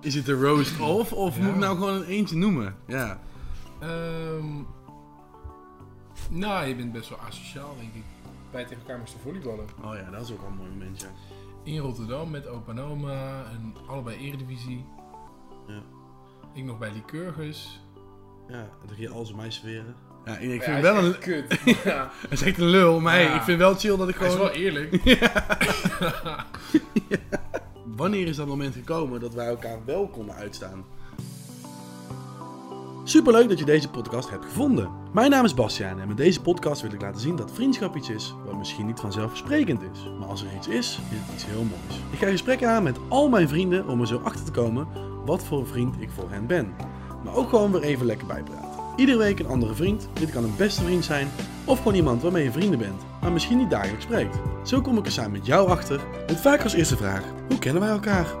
Is 0.00 0.14
het 0.14 0.26
de 0.26 0.32
roast 0.40 0.80
of, 0.80 1.12
of 1.12 1.36
Ja. 1.36 1.42
moet 1.42 1.52
ik 1.52 1.58
nou 1.60 1.76
gewoon 1.76 1.94
een 1.94 2.04
eentje 2.04 2.36
noemen? 2.36 2.76
Ja. 2.86 3.20
Ehm, 3.80 4.46
nou, 6.30 6.66
je 6.66 6.74
bent 6.76 6.92
best 6.92 7.08
wel 7.08 7.18
asociaal, 7.18 7.74
denk 7.78 7.94
ik. 7.94 8.02
Bij 8.50 8.64
tegen 8.64 8.78
elkaar 8.82 8.98
moesten 8.98 9.20
volleyballen. 9.20 9.66
Oh 9.84 9.94
ja, 9.94 10.10
dat 10.10 10.22
is 10.22 10.32
ook 10.32 10.40
wel 10.40 10.50
een 10.50 10.56
mooi 10.56 10.70
moment, 10.70 11.00
ja. 11.00 11.08
In 11.62 11.78
Rotterdam 11.78 12.30
met 12.30 12.46
opa 12.48 12.70
en 12.72 12.80
oma. 12.80 13.44
En 13.52 13.74
allebei 13.88 14.16
eredivisie. 14.16 14.84
Ja. 15.66 15.82
Ik 16.54 16.64
nog 16.64 16.78
bij 16.78 16.92
Lycurgus. 16.92 17.80
Ja, 18.48 18.68
dan 18.86 18.96
ging 18.96 19.08
je 19.08 19.14
alles 19.14 19.32
mij 19.34 19.50
serveren. 19.50 19.94
Ja, 20.24 20.36
ik 20.36 20.42
Ja, 20.42 20.48
vind 20.50 20.64
hij 20.64 20.82
wel 20.82 20.96
is 20.98 21.04
een... 21.06 21.18
kut. 21.18 21.60
ja. 21.84 22.10
Het 22.20 22.32
is 22.32 22.42
echt 22.42 22.58
een 22.58 22.68
lul, 22.68 23.00
maar 23.00 23.12
hey, 23.14 23.22
Ja. 23.24 23.34
ik 23.36 23.42
vind 23.42 23.58
wel 23.58 23.74
chill 23.74 23.96
dat 23.96 24.08
ik 24.08 24.16
Hij 24.18 24.26
is 24.26 24.32
gewoon... 24.32 24.48
wel 24.48 24.56
eerlijk. 24.56 24.94
Wanneer 27.96 28.26
is 28.26 28.36
dat 28.36 28.46
moment 28.46 28.74
gekomen 28.74 29.20
dat 29.20 29.34
wij 29.34 29.46
elkaar 29.46 29.78
wel 29.84 30.08
konden 30.08 30.34
uitstaan? 30.34 30.84
Superleuk 33.04 33.48
dat 33.48 33.58
je 33.58 33.64
deze 33.64 33.90
podcast 33.90 34.30
hebt 34.30 34.44
gevonden. 34.44 34.90
Mijn 35.12 35.30
naam 35.30 35.44
is 35.44 35.54
Bastiaan 35.54 36.00
en 36.00 36.08
met 36.08 36.16
deze 36.16 36.40
podcast 36.40 36.82
wil 36.82 36.92
ik 36.92 37.00
laten 37.00 37.20
zien 37.20 37.36
dat 37.36 37.52
vriendschap 37.52 37.96
iets 37.96 38.10
is 38.10 38.34
wat 38.44 38.56
misschien 38.56 38.86
niet 38.86 39.00
vanzelfsprekend 39.00 39.82
is. 39.82 40.08
Maar 40.18 40.28
als 40.28 40.42
er 40.42 40.54
iets 40.56 40.68
is, 40.68 41.00
is 41.10 41.18
het 41.18 41.34
iets 41.34 41.46
heel 41.46 41.62
moois. 41.62 42.00
Ik 42.10 42.18
ga 42.18 42.26
gesprekken 42.26 42.68
aan 42.68 42.82
met 42.82 42.98
al 43.08 43.28
mijn 43.28 43.48
vrienden 43.48 43.88
om 43.88 44.00
er 44.00 44.06
zo 44.06 44.20
achter 44.24 44.44
te 44.44 44.50
komen 44.50 44.88
wat 45.24 45.44
voor 45.44 45.66
vriend 45.66 46.00
ik 46.00 46.10
voor 46.10 46.30
hen 46.30 46.46
ben. 46.46 46.74
Maar 47.24 47.34
ook 47.34 47.48
gewoon 47.48 47.72
weer 47.72 47.82
even 47.82 48.06
lekker 48.06 48.26
bijpraten. 48.26 48.70
Iedere 48.96 49.18
week 49.18 49.38
een 49.38 49.46
andere 49.46 49.74
vriend. 49.74 50.08
Dit 50.12 50.30
kan 50.30 50.44
een 50.44 50.56
beste 50.56 50.84
vriend 50.84 51.04
zijn 51.04 51.28
of 51.64 51.78
gewoon 51.78 51.94
iemand 51.94 52.22
waarmee 52.22 52.44
je 52.44 52.52
vrienden 52.52 52.78
bent, 52.78 53.02
maar 53.26 53.34
misschien 53.34 53.58
niet 53.58 53.70
dagelijks 53.70 54.04
spreekt. 54.04 54.38
Zo 54.68 54.80
kom 54.80 54.98
ik 54.98 55.06
er 55.06 55.12
samen 55.12 55.32
met 55.32 55.46
jou 55.46 55.68
achter 55.68 56.00
met 56.26 56.40
vaak 56.40 56.62
als 56.62 56.72
eerste 56.72 56.96
vraag: 56.96 57.24
hoe 57.48 57.58
kennen 57.58 57.82
wij 57.82 57.90
elkaar? 57.90 58.34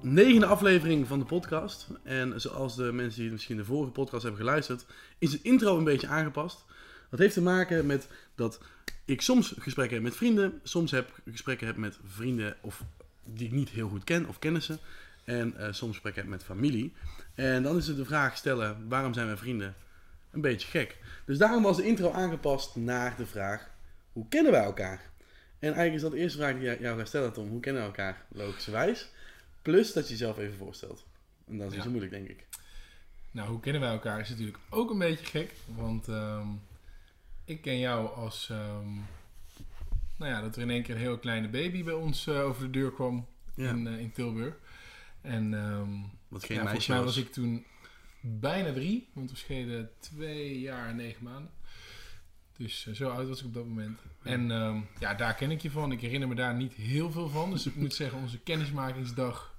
Negende 0.00 0.46
aflevering 0.46 1.06
van 1.06 1.18
de 1.18 1.24
podcast. 1.24 1.88
En 2.02 2.40
zoals 2.40 2.76
de 2.76 2.92
mensen 2.92 3.22
die 3.22 3.30
misschien 3.30 3.56
de 3.56 3.64
vorige 3.64 3.90
podcast 3.90 4.22
hebben 4.22 4.40
geluisterd, 4.40 4.86
is 5.18 5.30
de 5.30 5.38
intro 5.42 5.78
een 5.78 5.84
beetje 5.84 6.06
aangepast. 6.06 6.64
Dat 7.10 7.18
heeft 7.18 7.34
te 7.34 7.42
maken 7.42 7.86
met 7.86 8.08
dat 8.34 8.60
ik 9.04 9.22
soms 9.22 9.54
gesprekken 9.58 9.96
heb 9.96 10.04
met 10.04 10.16
vrienden, 10.16 10.60
soms 10.62 10.90
heb 10.90 11.20
gesprekken 11.30 11.66
heb 11.66 11.76
met 11.76 11.98
vrienden 12.06 12.56
of 12.60 12.84
die 13.24 13.46
ik 13.46 13.52
niet 13.52 13.68
heel 13.68 13.88
goed 13.88 14.04
ken 14.04 14.26
of 14.28 14.38
kennissen. 14.38 14.78
En 15.24 15.56
eh, 15.56 15.72
soms 15.72 15.92
gesprekken 15.92 16.22
heb 16.22 16.30
met 16.30 16.44
familie. 16.44 16.92
En 17.34 17.62
dan 17.62 17.76
is 17.76 17.86
het 17.86 17.96
de 17.96 18.04
vraag 18.04 18.36
stellen: 18.36 18.88
waarom 18.88 19.14
zijn 19.14 19.26
wij 19.26 19.36
vrienden? 19.36 19.74
Een 20.38 20.44
beetje 20.50 20.68
gek. 20.68 20.96
Dus 21.24 21.38
daarom 21.38 21.62
was 21.62 21.76
de 21.76 21.86
intro 21.86 22.10
aangepast 22.10 22.76
naar 22.76 23.16
de 23.16 23.26
vraag: 23.26 23.70
hoe 24.12 24.28
kennen 24.28 24.52
wij 24.52 24.62
elkaar? 24.62 25.00
En 25.58 25.66
eigenlijk 25.74 25.94
is 25.94 26.00
dat 26.02 26.10
de 26.10 26.18
eerste 26.18 26.38
vraag 26.38 26.52
die 26.52 26.62
jij- 26.62 26.78
jou 26.80 26.98
ga 26.98 27.04
stellen, 27.04 27.32
Tom. 27.32 27.48
Hoe 27.48 27.60
kennen 27.60 27.82
we 27.82 27.88
elkaar? 27.88 28.22
Logischerwijs. 28.28 29.08
Plus 29.62 29.92
dat 29.92 30.04
je 30.04 30.10
jezelf 30.10 30.38
even 30.38 30.56
voorstelt. 30.56 31.04
En 31.46 31.56
dat 31.58 31.66
is 31.66 31.72
niet 31.72 31.76
Ja. 31.76 31.82
zo 31.82 31.90
moeilijk, 31.90 32.12
denk 32.12 32.28
ik. 32.28 32.46
Nou, 33.30 33.48
hoe 33.48 33.60
kennen 33.60 33.80
wij 33.82 33.90
elkaar 33.90 34.20
is 34.20 34.28
natuurlijk 34.28 34.58
ook 34.70 34.90
een 34.90 34.98
beetje 34.98 35.24
gek. 35.24 35.52
Want 35.66 36.08
ehm, 36.08 36.46
ik 37.44 37.62
ken 37.62 37.78
jou 37.78 38.14
als... 38.14 38.48
ehm, 38.50 38.88
nou 40.16 40.32
ja, 40.32 40.40
dat 40.40 40.56
er 40.56 40.62
in 40.62 40.70
één 40.70 40.82
keer 40.82 40.94
een 40.94 41.00
heel 41.00 41.18
kleine 41.18 41.48
baby 41.48 41.84
bij 41.84 41.94
ons 41.94 42.26
eh, 42.26 42.40
over 42.44 42.62
de 42.62 42.70
deur 42.70 42.92
kwam 42.92 43.26
Ja. 43.54 43.68
in, 43.70 43.86
eh, 43.86 43.98
in 43.98 44.12
Tilburg. 44.12 44.54
En 45.20 45.54
ehm, 45.54 45.90
Wat 46.28 46.44
geen 46.44 46.56
ja, 46.56 46.62
volgens 46.62 46.86
mij 46.86 46.96
was. 46.96 47.06
was 47.06 47.16
ik 47.24 47.32
toen 47.32 47.64
bijna 48.28 48.72
drie. 48.72 49.08
Want 49.12 49.30
we 49.30 49.36
schelen 49.36 49.90
twee 49.98 50.60
jaar 50.60 50.88
en 50.88 50.96
negen 50.96 51.24
maanden. 51.24 51.50
Dus 52.56 52.86
eh, 52.86 52.94
zo 52.94 53.10
oud 53.10 53.28
was 53.28 53.40
ik 53.40 53.46
op 53.46 53.54
dat 53.54 53.66
moment. 53.66 53.98
En 54.22 54.50
ehm, 54.50 54.80
ja, 54.98 55.14
daar 55.14 55.34
ken 55.34 55.50
ik 55.50 55.60
je 55.60 55.70
van. 55.70 55.92
Ik 55.92 56.00
herinner 56.00 56.28
me 56.28 56.34
daar 56.34 56.54
niet 56.54 56.72
heel 56.72 57.10
veel 57.10 57.28
van. 57.28 57.50
Dus 57.50 57.66
ik 57.66 57.76
moet 57.76 57.94
zeggen, 58.02 58.18
onze 58.18 58.38
kennismakingsdag 58.38 59.54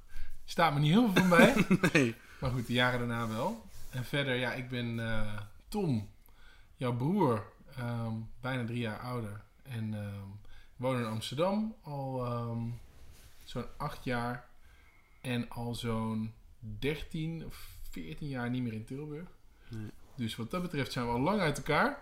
staat 0.45 0.73
me 0.73 0.79
niet 0.79 0.91
heel 0.91 1.11
veel 1.11 1.27
van 1.27 1.37
bij. 1.37 1.65
Nee. 1.93 2.15
Maar 2.39 2.51
goed, 2.51 2.67
de 2.67 2.73
jaren 2.73 2.99
daarna 2.99 3.27
wel. 3.27 3.65
En 3.89 4.05
verder, 4.05 4.35
ja, 4.35 4.53
ik 4.53 4.69
ben 4.69 4.99
eh, 4.99 5.39
Tom, 5.67 6.09
jouw 6.75 6.95
broer, 6.95 7.45
ehm, 7.75 8.13
bijna 8.41 8.65
drie 8.65 8.79
jaar 8.79 8.99
ouder. 8.99 9.41
En 9.63 9.93
ehm 9.93 10.27
woon 10.75 10.97
in 10.97 11.05
Amsterdam 11.05 11.75
al 11.81 12.25
zo'n 13.43 13.77
acht 13.77 14.03
jaar. 14.03 14.49
En 15.21 15.49
al 15.49 15.75
zo'n 15.75 16.33
13 16.59 17.45
of 17.45 17.78
14 17.89 18.27
jaar 18.27 18.49
niet 18.49 18.63
meer 18.63 18.73
in 18.73 18.85
Tilburg. 18.85 19.27
Nee. 19.69 19.89
Dus 20.15 20.35
wat 20.35 20.51
dat 20.51 20.61
betreft 20.61 20.91
zijn 20.91 21.05
we 21.05 21.11
al 21.11 21.19
lang 21.19 21.39
uit 21.39 21.57
elkaar. 21.57 22.01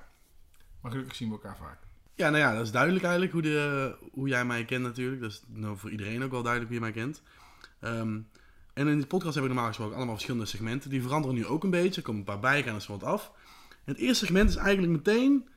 Maar 0.81 0.91
gelukkig 0.91 1.15
zien 1.15 1.27
we 1.27 1.33
elkaar 1.33 1.57
vaak. 1.57 1.79
Ja, 2.15 2.29
nou 2.29 2.41
ja, 2.41 2.53
dat 2.53 2.65
is 2.65 2.71
duidelijk 2.71 3.03
eigenlijk 3.03 3.33
hoe, 3.33 3.41
de, 3.41 3.95
hoe 4.11 4.27
jij 4.27 4.45
mij 4.45 4.65
kent 4.65 4.83
natuurlijk. 4.83 5.21
Dat 5.21 5.31
is 5.31 5.43
nou 5.47 5.77
voor 5.77 5.91
iedereen 5.91 6.23
ook 6.23 6.31
wel 6.31 6.43
duidelijk 6.43 6.71
wie 6.71 6.79
je 6.79 6.85
mij 6.85 7.03
kent. 7.03 7.21
Ehm, 7.79 8.19
en 8.73 8.87
in 8.87 8.99
de 8.99 9.07
podcast 9.07 9.33
hebben 9.33 9.41
we 9.41 9.47
normaal 9.47 9.67
gesproken 9.67 9.95
allemaal 9.95 10.13
verschillende 10.13 10.45
segmenten. 10.45 10.89
Die 10.89 11.01
veranderen 11.01 11.35
nu 11.35 11.45
ook 11.45 11.63
een 11.63 11.69
beetje. 11.69 11.95
Er 11.95 12.07
komen 12.07 12.19
een 12.19 12.25
paar 12.25 12.39
bij, 12.39 12.63
gaan 12.63 12.75
er 12.75 12.81
zo 12.81 12.91
wat 12.91 13.03
af. 13.03 13.31
En 13.69 13.93
het 13.93 13.97
eerste 13.97 14.25
segment 14.25 14.49
is 14.49 14.55
eigenlijk 14.55 14.93
meteen... 14.93 15.47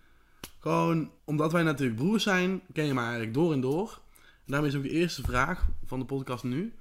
Gewoon, 0.61 1.11
omdat 1.25 1.53
wij 1.53 1.63
natuurlijk 1.63 1.99
broers 1.99 2.23
zijn, 2.23 2.63
ken 2.73 2.87
je 2.87 2.95
mij 2.95 3.03
eigenlijk 3.03 3.35
door 3.35 3.53
en 3.53 3.61
door. 3.61 4.01
En 4.19 4.53
daarmee 4.53 4.71
is 4.71 4.77
ook 4.77 4.83
de 4.83 4.91
eerste 4.91 5.23
vraag 5.23 5.67
van 5.85 5.99
de 5.99 6.05
podcast 6.05 6.45
nu. 6.45 6.75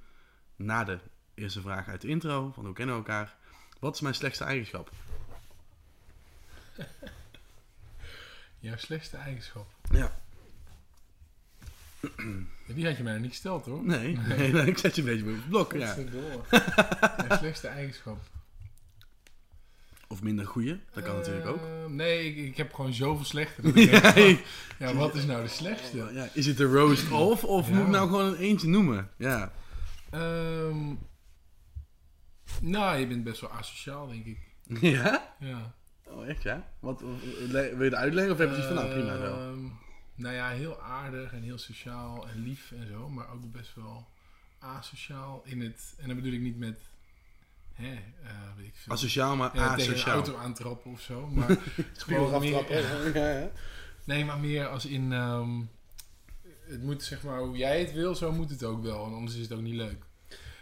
Na 0.56 0.84
de 0.84 0.98
eerste 1.34 1.60
vraag 1.60 1.88
uit 1.88 2.00
de 2.00 2.08
intro, 2.08 2.50
van 2.54 2.64
hoe 2.64 2.74
kennen 2.74 2.94
we 2.94 3.00
elkaar. 3.00 3.36
Wat 3.80 3.94
is 3.94 4.00
mijn 4.00 4.14
slechtste 4.14 4.44
eigenschap? 4.44 4.90
Jouw 8.58 8.76
slechtste 8.76 9.16
eigenschap. 9.16 9.66
Ja. 9.92 10.18
Die 12.66 12.86
had 12.86 12.96
je 12.96 13.02
mij 13.02 13.12
nog 13.12 13.22
niet 13.22 13.30
gesteld 13.30 13.64
hoor. 13.66 13.84
Nee, 13.84 14.16
nee. 14.36 14.66
ik 14.66 14.78
zet 14.78 14.94
je 14.96 15.00
een 15.02 15.06
beetje 15.08 15.24
op 15.24 15.36
het 15.36 15.48
blok. 15.48 15.72
Ja. 15.72 15.96
Slechtste 17.38 17.68
eigenschap. 17.68 18.18
Of 20.08 20.22
minder 20.22 20.46
goeie, 20.46 20.80
dat 20.92 21.04
kan 21.04 21.14
natuurlijk 21.16 21.46
ook. 21.46 21.56
Eh, 21.60 21.86
nee, 21.88 22.26
ik, 22.26 22.36
ik 22.48 22.56
heb 22.56 22.74
gewoon 22.74 22.92
zoveel 22.92 23.24
slechte. 23.24 23.62
dat 23.62 23.76
ik 23.76 24.44
Ja, 24.78 24.94
wat 24.94 25.14
is 25.14 25.24
nou 25.24 25.42
de 25.42 25.48
slechtste? 25.48 26.10
ja, 26.12 26.28
is 26.32 26.46
het 26.46 26.56
de 26.56 26.64
roast 26.64 27.10
of, 27.10 27.44
of 27.44 27.68
Ja. 27.68 27.74
moet 27.74 27.84
ik 27.84 27.90
nou 27.90 28.08
gewoon 28.08 28.26
een 28.26 28.36
eentje 28.36 28.68
noemen? 28.68 29.10
Ja. 29.16 29.52
Ehm, 30.10 30.94
nou, 32.62 32.98
je 32.98 33.06
bent 33.06 33.24
best 33.24 33.40
wel 33.40 33.50
asociaal, 33.50 34.08
denk 34.08 34.24
ik. 34.26 34.38
Ja? 34.80 35.34
Ja. 35.40 35.74
Oh, 36.06 36.28
echt 36.28 36.42
ja? 36.42 36.70
Wat, 36.80 37.00
le- 37.48 37.70
wil 37.76 37.78
je 37.78 37.84
het 37.84 37.94
uitleggen 37.94 38.32
of 38.32 38.38
heb 38.38 38.48
je 38.48 38.54
zoiets 38.54 38.72
van, 38.74 38.84
nou 38.84 38.90
prima 38.98 39.16
zo? 39.16 39.34
Ehm, 39.50 39.64
nou 40.14 40.34
ja, 40.34 40.48
heel 40.48 40.80
aardig 40.80 41.32
en 41.32 41.42
heel 41.42 41.58
sociaal 41.58 42.28
en 42.28 42.42
lief 42.42 42.72
en 42.72 42.86
zo, 42.88 43.08
maar 43.08 43.30
ook 43.32 43.52
best 43.52 43.74
wel 43.74 44.08
asociaal 44.58 45.42
in 45.44 45.60
het. 45.60 45.94
En 45.98 46.06
dat 46.06 46.16
bedoel 46.16 46.32
ik 46.32 46.40
niet 46.40 46.58
met. 46.58 46.80
Hè, 47.72 47.92
eh, 48.24 48.30
weet 48.56 48.66
ik 48.66 48.74
veel. 48.76 48.92
Asociaal, 48.92 49.36
maar 49.36 49.50
ja, 49.56 49.74
tegen 49.74 49.88
een 49.90 49.94
asociaal. 49.94 50.14
auto 50.14 50.36
aantrappen 50.36 50.90
of 50.90 51.00
zo. 51.00 51.26
Maar 51.26 51.48
gewoon 51.96 52.40
meer, 52.40 52.72
Ja, 53.14 53.38
ja. 53.38 53.50
Nee, 54.04 54.24
maar 54.24 54.38
meer 54.38 54.66
als 54.66 54.86
in. 54.86 55.12
ehm, 55.12 55.60
het 56.66 56.82
moet 56.82 57.02
zeg 57.02 57.22
maar 57.22 57.38
hoe 57.40 57.56
jij 57.56 57.78
het 57.80 57.92
wil, 57.92 58.14
zo 58.14 58.32
moet 58.32 58.50
het 58.50 58.64
ook 58.64 58.82
wel. 58.82 59.06
En 59.06 59.12
anders 59.12 59.34
is 59.36 59.42
het 59.42 59.52
ook 59.52 59.60
niet 59.60 59.74
leuk. 59.74 60.04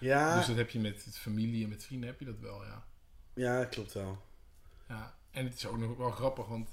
Ja, 0.01 0.37
Dus 0.37 0.47
dat 0.47 0.57
heb 0.57 0.71
je 0.71 0.81
met 0.81 1.05
het 1.05 1.19
familie 1.19 1.63
en 1.63 1.69
met 1.69 1.85
vrienden 1.85 2.09
heb 2.09 2.19
je 2.19 2.25
dat 2.25 2.39
wel, 2.41 2.65
ja. 2.65 2.85
ja, 3.35 3.65
klopt 3.65 3.93
wel. 3.93 4.23
ja. 4.89 5.15
En 5.31 5.45
het 5.45 5.55
is 5.55 5.67
ook 5.67 5.79
nog 5.79 5.97
wel 5.97 6.11
grappig, 6.11 6.47
want 6.47 6.69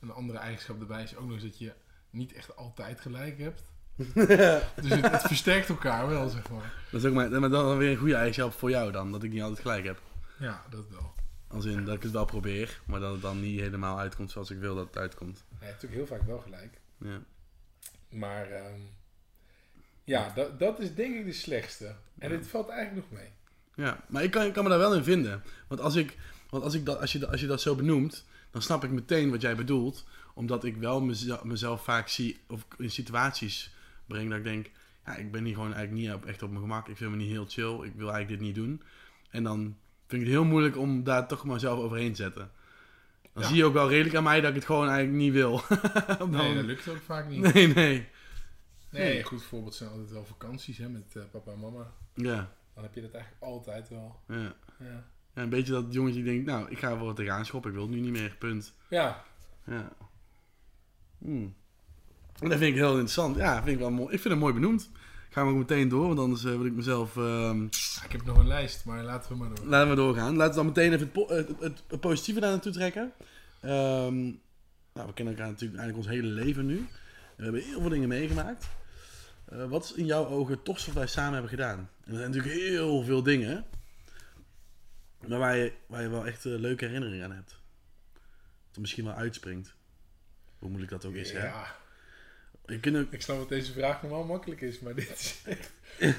een 0.00 0.10
andere 0.10 0.38
eigenschap 0.38 0.80
erbij 0.80 1.02
is 1.02 1.16
ook 1.16 1.24
nog 1.24 1.34
eens 1.34 1.42
dat 1.42 1.58
je 1.58 1.72
niet 2.10 2.32
echt 2.32 2.56
altijd 2.56 3.00
gelijk 3.00 3.38
hebt. 3.38 3.62
Dus 4.82 4.90
het, 4.92 5.10
het 5.10 5.22
versterkt 5.22 5.68
elkaar 5.68 6.08
wel, 6.08 6.28
zeg 6.28 6.50
maar. 6.50 6.74
dat 6.90 7.00
is 7.00 7.08
ook 7.08 7.14
maar, 7.14 7.40
maar 7.40 7.50
dan 7.50 7.76
weer 7.76 7.90
een 7.90 7.96
goede 7.96 8.14
eigenschap 8.14 8.52
voor 8.52 8.70
jou 8.70 8.92
dan, 8.92 9.12
dat 9.12 9.22
ik 9.22 9.30
niet 9.30 9.42
altijd 9.42 9.60
gelijk 9.60 9.84
heb. 9.84 10.00
Ja, 10.38 10.64
dat 10.70 10.88
wel. 10.88 11.14
Als 11.48 11.64
in 11.64 11.84
dat 11.84 11.94
ik 11.94 12.02
het 12.02 12.12
wel 12.12 12.24
probeer, 12.24 12.80
maar 12.86 13.00
dat 13.00 13.12
het 13.12 13.22
dan 13.22 13.40
niet 13.40 13.60
helemaal 13.60 13.98
uitkomt 13.98 14.30
zoals 14.30 14.50
ik 14.50 14.58
wil 14.58 14.74
dat 14.74 14.86
het 14.86 14.98
uitkomt. 14.98 15.44
Hebt 15.58 15.72
natuurlijk 15.72 15.92
heel 15.92 16.18
vaak 16.18 16.26
wel 16.26 16.38
gelijk. 16.38 16.80
Ja. 16.98 17.20
Maar 18.08 18.50
ehm, 18.50 18.80
ja, 20.06 20.32
dat, 20.34 20.58
dat 20.58 20.80
is 20.80 20.94
denk 20.94 21.14
ik 21.16 21.24
de 21.24 21.32
slechtste. 21.32 21.94
En 22.18 22.30
dit 22.30 22.46
valt 22.46 22.68
eigenlijk 22.68 23.08
nog 23.10 23.18
mee. 23.20 23.28
Ja, 23.86 24.04
maar 24.08 24.22
ik 24.22 24.30
kan, 24.30 24.44
ik 24.46 24.52
kan 24.52 24.62
me 24.64 24.70
daar 24.70 24.78
wel 24.78 24.94
in 24.94 25.04
vinden. 25.04 25.42
Want 25.68 25.80
als, 25.80 25.94
ik, 25.94 26.16
want 26.50 26.62
als, 26.64 26.74
ik 26.74 26.84
dat, 26.86 27.00
als, 27.00 27.12
je, 27.12 27.18
dat- 27.18 27.30
als 27.30 27.40
je 27.40 27.46
dat 27.46 27.60
zo 27.60 27.74
benoemt, 27.74 28.24
dan 28.50 28.62
snap 28.62 28.84
ik 28.84 28.90
meteen 28.90 29.30
wat 29.30 29.40
jij 29.40 29.56
bedoelt. 29.56 30.04
Omdat 30.34 30.64
ik 30.64 30.76
wel 30.76 31.00
mezelf, 31.00 31.44
mezelf 31.44 31.84
vaak 31.84 32.08
zie, 32.08 32.38
of 32.48 32.66
in 32.78 32.90
situaties 32.90 33.74
breng 34.06 34.28
dat 34.28 34.38
ik 34.38 34.44
denk... 34.44 34.66
Ja, 35.06 35.16
ik 35.16 35.32
ben 35.32 35.44
hier 35.44 35.54
gewoon 35.54 35.74
eigenlijk 35.74 36.06
niet 36.06 36.14
op, 36.14 36.26
echt 36.26 36.42
op 36.42 36.48
mijn 36.50 36.60
gemak. 36.62 36.88
Ik 36.88 36.96
vind 36.96 37.10
me 37.10 37.16
niet 37.16 37.30
heel 37.30 37.46
chill. 37.48 37.72
Ik 37.86 37.92
wil 37.96 38.10
eigenlijk 38.10 38.28
dit 38.28 38.40
niet 38.40 38.54
doen. 38.54 38.82
En 39.30 39.42
dan 39.42 39.58
vind 40.06 40.22
ik 40.22 40.28
het 40.28 40.36
heel 40.36 40.44
moeilijk 40.44 40.76
om 40.76 41.04
daar 41.04 41.28
toch 41.28 41.44
maar 41.44 41.60
zelf 41.60 41.78
overheen 41.78 42.10
te 42.12 42.22
zetten. 42.22 42.50
Dan 43.32 43.42
Ja. 43.42 43.48
zie 43.48 43.56
je 43.56 43.64
ook 43.64 43.72
wel 43.72 43.88
redelijk 43.88 44.14
aan 44.16 44.22
mij 44.22 44.40
dat 44.40 44.48
ik 44.50 44.56
het 44.56 44.64
gewoon 44.64 44.88
eigenlijk 44.88 45.18
niet 45.18 45.32
wil. 45.32 45.62
Dan- 46.18 46.30
Nee, 46.30 46.54
dat 46.54 46.64
lukt 46.64 46.88
ook 46.88 47.00
vaak 47.06 47.28
niet. 47.28 47.52
Nee, 47.54 47.66
nee, 47.74 48.08
nee. 48.98 49.18
een 49.18 49.24
goed 49.24 49.42
voorbeeld 49.42 49.74
zijn 49.74 49.90
altijd 49.90 50.10
wel 50.10 50.24
vakanties 50.24 50.78
hè, 50.78 50.88
met 50.88 51.16
eh, 51.16 51.22
papa 51.30 51.52
en 51.52 51.58
mama. 51.58 51.92
Ja, 52.14 52.50
Dan 52.74 52.82
heb 52.82 52.94
je 52.94 53.00
dat 53.00 53.12
eigenlijk 53.12 53.42
altijd 53.44 53.88
wel. 53.88 54.20
ja. 54.28 54.54
Ja. 54.78 55.04
ja, 55.34 55.42
een 55.42 55.48
beetje 55.48 55.72
dat 55.72 55.84
jongetje 55.92 56.22
die 56.22 56.32
denkt, 56.32 56.46
nou, 56.46 56.70
ik 56.70 56.78
ga 56.78 56.90
er 56.90 56.98
voor 56.98 57.14
tegenaan 57.14 57.44
schoppen. 57.46 57.70
Ik 57.70 57.76
wil 57.76 57.86
het 57.86 57.94
nu 57.94 58.00
niet 58.00 58.12
meer, 58.12 58.36
punt. 58.38 58.72
ja, 58.88 59.24
Ja. 59.64 59.92
Hmm. 61.18 61.54
En 62.40 62.48
dat 62.48 62.58
vind 62.58 62.70
ik 62.70 62.74
heel 62.74 62.90
interessant. 62.90 63.36
Ja, 63.36 63.54
vind 63.62 63.68
ik 63.74 63.78
wel 63.78 63.90
mooi. 63.90 64.14
Ik 64.14 64.20
vind 64.20 64.34
het 64.34 64.42
mooi 64.42 64.54
benoemd. 64.54 64.90
gaan 65.30 65.46
we 65.46 65.52
ook 65.52 65.58
meteen 65.58 65.88
door, 65.88 66.06
want 66.06 66.18
anders 66.18 66.44
eh, 66.44 66.50
wil 66.50 66.64
ik 66.64 66.72
mezelf... 66.72 67.16
ehm, 67.16 67.64
ik 68.04 68.12
heb 68.12 68.24
nog 68.24 68.36
een 68.38 68.46
lijst, 68.46 68.84
maar 68.84 69.02
laten 69.04 69.32
we 69.32 69.36
maar 69.38 69.48
door. 69.54 69.66
Laten 69.66 69.90
we 69.90 69.96
doorgaan. 69.96 70.36
Laten 70.36 70.50
we 70.50 70.56
dan 70.56 70.66
meteen 70.66 70.92
even 70.92 70.98
het, 71.00 71.12
po- 71.12 71.28
het, 71.34 71.48
het, 71.60 71.82
het 71.88 72.00
positieve 72.00 72.40
daar 72.40 72.50
naartoe 72.50 72.72
trekken. 72.72 73.12
Ehm, 73.60 74.22
nou, 74.92 75.06
we 75.06 75.12
kennen 75.14 75.34
elkaar 75.34 75.50
natuurlijk 75.50 75.80
eigenlijk 75.80 75.96
ons 75.96 76.06
hele 76.06 76.28
leven 76.34 76.66
nu. 76.66 76.86
We 77.36 77.42
hebben 77.42 77.62
heel 77.62 77.80
veel 77.80 77.88
dingen 77.90 78.08
meegemaakt. 78.08 78.66
Eh, 79.48 79.64
wat 79.68 79.84
is 79.84 79.92
in 79.92 80.06
jouw 80.06 80.26
ogen 80.26 80.54
het 80.54 80.64
tofste 80.64 80.86
wat 80.86 80.96
wij 80.98 81.06
samen 81.06 81.32
hebben 81.32 81.50
gedaan? 81.50 81.78
En 81.78 81.88
er 82.12 82.18
zijn 82.18 82.30
natuurlijk 82.30 82.54
heel 82.54 83.02
veel 83.02 83.22
dingen. 83.22 83.64
Maar 85.26 85.38
waar 85.38 85.56
je, 85.56 85.72
waar 85.86 86.02
je 86.02 86.08
wel 86.08 86.26
echt 86.26 86.44
eh, 86.44 86.52
leuke 86.52 86.84
herinneringen 86.84 87.24
aan 87.24 87.32
hebt. 87.36 87.50
Dat 88.66 88.74
er 88.74 88.80
misschien 88.80 89.04
wel 89.04 89.14
uitspringt. 89.14 89.74
Hoe 90.58 90.68
moeilijk 90.68 90.92
dat 90.92 91.04
ook 91.04 91.14
is, 91.14 91.32
hè? 91.32 91.46
Ja, 91.46 91.74
Je 92.66 92.80
kunt 92.80 92.96
ook... 92.96 93.12
ik 93.12 93.22
snap 93.22 93.38
dat 93.38 93.48
deze 93.48 93.72
vraag 93.72 94.02
normaal 94.02 94.24
makkelijk 94.24 94.60
is, 94.60 94.80
maar 94.80 94.94
dit 95.04 95.10
is 95.10 95.42
echt... 95.44 95.72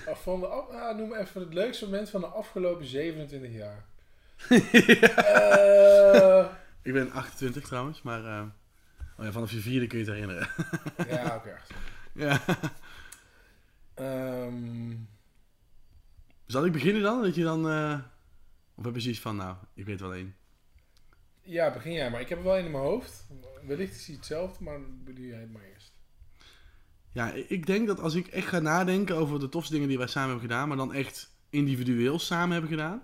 Af 0.07 0.23
Van 0.23 0.39
de, 0.39 0.47
ah, 0.47 0.97
noem 0.97 1.15
even 1.15 1.41
het 1.41 1.53
leukste 1.53 1.85
moment 1.85 2.09
van 2.09 2.21
de 2.21 2.27
afgelopen 2.27 2.85
27 2.85 3.51
jaar. 3.51 3.85
Ik 6.81 6.93
ben 6.93 7.11
28 7.11 7.63
trouwens, 7.63 8.01
maar... 8.01 8.25
eh, 8.25 8.43
oh 9.17 9.25
ja, 9.25 9.31
vanaf 9.31 9.51
je 9.51 9.59
vierde 9.59 9.87
kun 9.87 9.99
je 9.99 10.05
het 10.05 10.13
herinneren. 10.13 10.47
ja, 11.07 11.35
oké. 11.35 11.57
ja. 12.25 12.41
Ehm, 13.97 14.95
Zal 16.45 16.65
ik 16.65 16.71
beginnen 16.71 17.01
dan? 17.01 17.21
Dat 17.21 17.35
je 17.35 17.43
dan... 17.43 17.69
eh, 17.69 17.99
Of 18.75 18.85
heb 18.85 18.93
je 18.95 19.01
zoiets 19.01 19.19
van, 19.21 19.35
nou, 19.35 19.55
ik 19.73 19.85
weet 19.85 19.99
wel 19.99 20.13
één. 20.13 20.35
ja, 21.41 21.73
begin 21.73 21.91
jij 21.93 22.09
maar. 22.11 22.21
Ik 22.21 22.29
heb 22.29 22.37
er 22.37 22.43
wel 22.43 22.57
een 22.57 22.65
in 22.65 22.71
mijn 22.71 22.83
hoofd. 22.83 23.27
Wellicht 23.63 23.95
is 23.95 24.05
hij 24.07 24.15
hetzelfde, 24.15 24.63
maar 24.63 24.79
doe 25.03 25.27
jij 25.27 25.39
het 25.39 25.51
maar 25.51 25.63
eerst. 25.73 25.93
Ja, 27.11 27.31
ik 27.31 27.65
denk 27.65 27.87
dat 27.87 27.99
als 27.99 28.13
ik 28.13 28.27
echt 28.27 28.47
ga 28.47 28.59
nadenken 28.59 29.15
over 29.15 29.39
de 29.39 29.49
tofste 29.49 29.73
dingen 29.73 29.87
die 29.87 29.97
wij 29.97 30.07
samen 30.07 30.29
hebben 30.29 30.49
gedaan, 30.49 30.67
maar 30.67 30.77
dan 30.77 30.93
echt 30.93 31.35
individueel 31.49 32.19
samen 32.19 32.51
hebben 32.51 32.69
gedaan. 32.69 33.03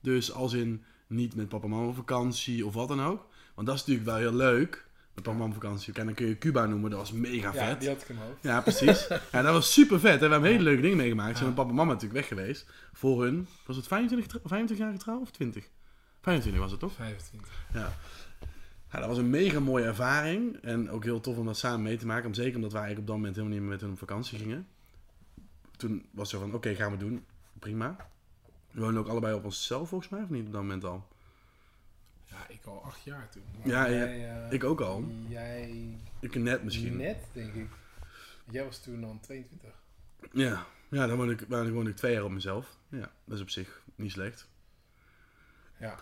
Dus 0.00 0.32
als 0.32 0.52
in 0.52 0.84
niet 1.06 1.34
met 1.34 1.48
papa 1.48 1.64
en 1.64 1.70
mama 1.70 1.86
op 1.86 1.94
vakantie 1.96 2.66
of 2.66 2.74
wat 2.74 2.88
dan 2.88 3.02
ook. 3.02 3.28
Want 3.54 3.66
dat 3.66 3.76
is 3.76 3.80
natuurlijk 3.84 4.06
wel 4.08 4.16
heel 4.18 4.34
leuk. 4.34 4.88
En 5.26 5.40
op 5.40 5.52
vakantie. 5.52 5.92
En 5.94 6.04
dan 6.04 6.14
kun 6.14 6.26
je 6.26 6.38
Cuba 6.38 6.66
noemen, 6.66 6.90
dat 6.90 6.98
was 6.98 7.12
mega 7.12 7.52
Ja, 7.54 7.66
vet. 7.66 7.80
die 7.80 7.88
had 7.88 8.02
ik 8.02 8.08
in 8.08 8.14
mijn 8.14 8.26
hoofd. 8.28 8.42
Ja, 8.42 8.60
precies. 8.60 9.08
ja, 9.32 9.42
dat 9.42 9.52
was 9.52 9.72
super 9.72 10.00
vet. 10.00 10.20
Hè? 10.20 10.26
We 10.26 10.32
hebben 10.32 10.50
hele 10.50 10.62
leuke 10.62 10.80
dingen 10.82 10.96
meegemaakt. 10.96 11.30
Ze 11.30 11.36
zijn 11.36 11.44
Ja. 11.44 11.54
met 11.54 11.56
papa 11.56 11.70
en 11.70 11.76
mama 11.76 11.92
natuurlijk 11.92 12.20
weg 12.20 12.28
geweest. 12.38 12.66
Voor 12.92 13.22
hun, 13.22 13.46
was 13.66 13.76
het 13.76 13.86
25, 13.86 14.26
tr- 14.28 14.48
25 14.48 14.76
jaar 14.86 14.98
trouw 14.98 15.20
of 15.20 15.30
20? 15.30 15.68
25 16.22 16.62
was 16.62 16.70
het 16.70 16.80
toch? 16.80 16.92
25. 16.92 17.50
Ja. 17.72 17.92
ja, 18.92 18.98
dat 18.98 19.08
was 19.08 19.18
een 19.18 19.30
mega 19.30 19.60
mooie 19.60 19.84
ervaring. 19.84 20.56
En 20.62 20.90
ook 20.90 21.04
heel 21.04 21.20
tof 21.20 21.36
om 21.36 21.46
dat 21.46 21.56
samen 21.58 21.82
mee 21.82 21.96
te 21.96 22.06
maken. 22.06 22.26
Om, 22.26 22.34
zeker 22.34 22.54
omdat 22.56 22.72
wij 22.72 22.80
eigenlijk 22.82 23.00
op 23.10 23.14
dat 23.14 23.16
moment 23.16 23.34
helemaal 23.36 23.54
niet 23.58 23.62
meer 23.68 23.72
met 23.76 23.80
hun 23.80 23.90
op 23.92 23.98
vakantie 23.98 24.38
gingen. 24.38 24.66
Toen 25.76 26.06
was 26.10 26.30
zo 26.30 26.38
van, 26.40 26.54
oké, 26.54 26.74
gaan 26.74 26.90
we 26.90 26.96
doen. 26.96 27.24
Prima. 27.58 27.96
We 28.70 28.80
woonden 28.80 29.00
ook 29.02 29.08
allebei 29.08 29.34
op 29.34 29.44
onszelf 29.44 29.88
volgens 29.88 30.10
mij, 30.10 30.22
of 30.22 30.28
niet 30.30 30.46
op 30.46 30.52
dat 30.52 30.60
moment 30.60 30.84
al? 30.84 31.08
Ja, 32.30 32.48
ik 32.48 32.64
al 32.64 32.84
acht 32.84 33.02
jaar 33.02 33.28
toen. 33.28 33.42
Ja, 33.64 33.86
ja, 33.86 33.92
jij, 33.92 34.44
eh, 34.44 34.52
ik 34.52 34.64
ook 34.64 34.80
al. 34.80 35.04
Jij 35.28 35.98
Ik 36.20 36.34
net 36.34 36.62
misschien. 36.62 36.96
net, 36.96 37.18
denk 37.32 37.54
ik. 37.54 37.68
Jij 38.50 38.64
was 38.64 38.82
toen 38.82 39.00
dan 39.00 39.20
22. 39.20 39.70
Ja, 40.32 40.66
ja 40.88 41.06
dan, 41.06 41.16
woonde 41.16 41.32
ik, 41.32 41.48
dan 41.48 41.86
ik 41.86 41.96
twee 41.96 42.12
jaar 42.12 42.24
op 42.24 42.30
mezelf. 42.30 42.76
Ja, 42.88 43.12
dat 43.24 43.36
is 43.36 43.42
op 43.42 43.50
zich 43.50 43.82
niet 43.94 44.12
slecht. 44.12 44.48
Ja. 45.78 45.98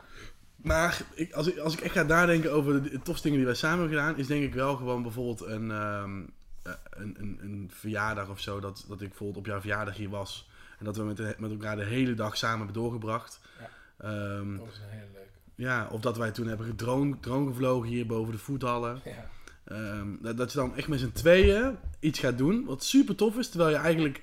Maar 0.56 1.02
ik, 1.14 1.32
als, 1.32 1.46
ik, 1.46 1.58
als 1.58 1.72
ik 1.74 1.80
echt 1.80 1.94
ga 1.94 2.02
nadenken 2.02 2.52
over 2.52 2.82
de, 2.82 3.02
tofste 3.02 3.22
dingen 3.22 3.38
die 3.38 3.46
wij 3.46 3.56
samen 3.56 3.78
hebben 3.78 3.98
gedaan, 3.98 4.16
is 4.16 4.26
denk 4.26 4.44
ik 4.44 4.54
wel 4.54 4.76
gewoon 4.76 5.02
bijvoorbeeld 5.02 5.40
een, 5.40 5.70
ehm, 5.70 6.22
eh, 6.62 6.72
een, 6.90 7.16
een, 7.20 7.38
een 7.42 7.70
verjaardag 7.74 8.28
of 8.28 8.40
zo. 8.40 8.60
Dat, 8.60 8.84
dat 8.88 9.00
ik 9.00 9.08
bijvoorbeeld 9.08 9.38
op 9.38 9.46
jouw 9.46 9.60
verjaardag 9.60 9.96
hier 9.96 10.08
was. 10.08 10.50
En 10.78 10.84
dat 10.84 10.96
we 10.96 11.02
met, 11.02 11.38
met 11.38 11.50
elkaar 11.50 11.76
de 11.76 11.84
hele 11.84 12.14
dag 12.14 12.36
samen 12.36 12.56
hebben 12.56 12.82
doorgebracht. 12.82 13.40
Ja. 13.58 13.70
Ehm, 13.98 14.56
Dat 14.56 14.66
was 14.66 14.78
een 14.78 14.88
hele 14.88 15.06
leuke. 15.12 15.27
Ja, 15.58 15.88
of 15.90 16.00
dat 16.00 16.16
wij 16.16 16.30
toen 16.30 16.46
hebben 16.46 16.66
gedroon, 16.66 17.20
drone 17.20 17.46
gevlogen 17.46 17.88
hier 17.88 18.06
boven 18.06 18.32
de 18.32 18.38
voethallen. 18.38 19.00
Ja. 19.04 19.30
Ehm, 19.64 20.16
dat, 20.20 20.36
dat 20.36 20.52
je 20.52 20.58
dan 20.58 20.76
echt 20.76 20.88
met 20.88 21.00
z'n 21.00 21.12
tweeën 21.12 21.76
iets 22.00 22.18
gaat 22.18 22.38
doen 22.38 22.64
wat 22.64 22.84
super 22.84 23.14
tof 23.14 23.36
is. 23.36 23.48
Terwijl 23.48 23.70
je 23.70 23.76
eigenlijk, 23.76 24.22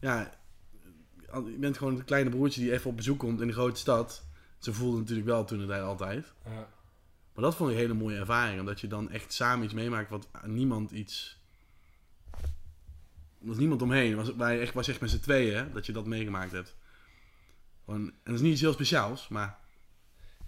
ja, 0.00 0.30
je 1.32 1.56
bent 1.58 1.78
gewoon 1.78 1.94
het 1.94 2.04
kleine 2.04 2.30
broertje 2.30 2.60
die 2.60 2.72
even 2.72 2.90
op 2.90 2.96
bezoek 2.96 3.18
komt 3.18 3.40
in 3.40 3.46
de 3.46 3.52
grote 3.52 3.80
stad. 3.80 4.24
Ze 4.58 4.72
voelden 4.72 5.00
natuurlijk 5.00 5.26
wel 5.26 5.44
toen 5.44 5.66
tijd 5.66 5.82
altijd. 5.82 6.32
Ja. 6.44 6.68
Maar 7.34 7.44
dat 7.44 7.54
vond 7.54 7.70
ik 7.70 7.76
een 7.76 7.82
hele 7.82 7.94
mooie 7.94 8.18
ervaring. 8.18 8.60
Omdat 8.60 8.80
je 8.80 8.86
dan 8.86 9.10
echt 9.10 9.32
samen 9.32 9.64
iets 9.64 9.74
meemaakt 9.74 10.10
wat 10.10 10.28
niemand 10.46 10.90
iets... 10.90 11.38
Er 13.40 13.46
was 13.46 13.56
niemand 13.56 13.82
omheen. 13.82 14.16
Was, 14.16 14.26
je 14.26 14.44
echt, 14.44 14.74
was 14.74 14.88
echt 14.88 15.00
met 15.00 15.10
z'n 15.10 15.20
tweeën 15.20 15.56
hè, 15.56 15.72
dat 15.72 15.86
je 15.86 15.92
dat 15.92 16.06
meegemaakt 16.06 16.52
hebt. 16.52 16.76
Gewoon, 17.84 18.06
en 18.06 18.14
dat 18.24 18.34
is 18.34 18.40
niet 18.40 18.52
iets 18.52 18.60
heel 18.60 18.72
speciaals, 18.72 19.28
maar 19.28 19.58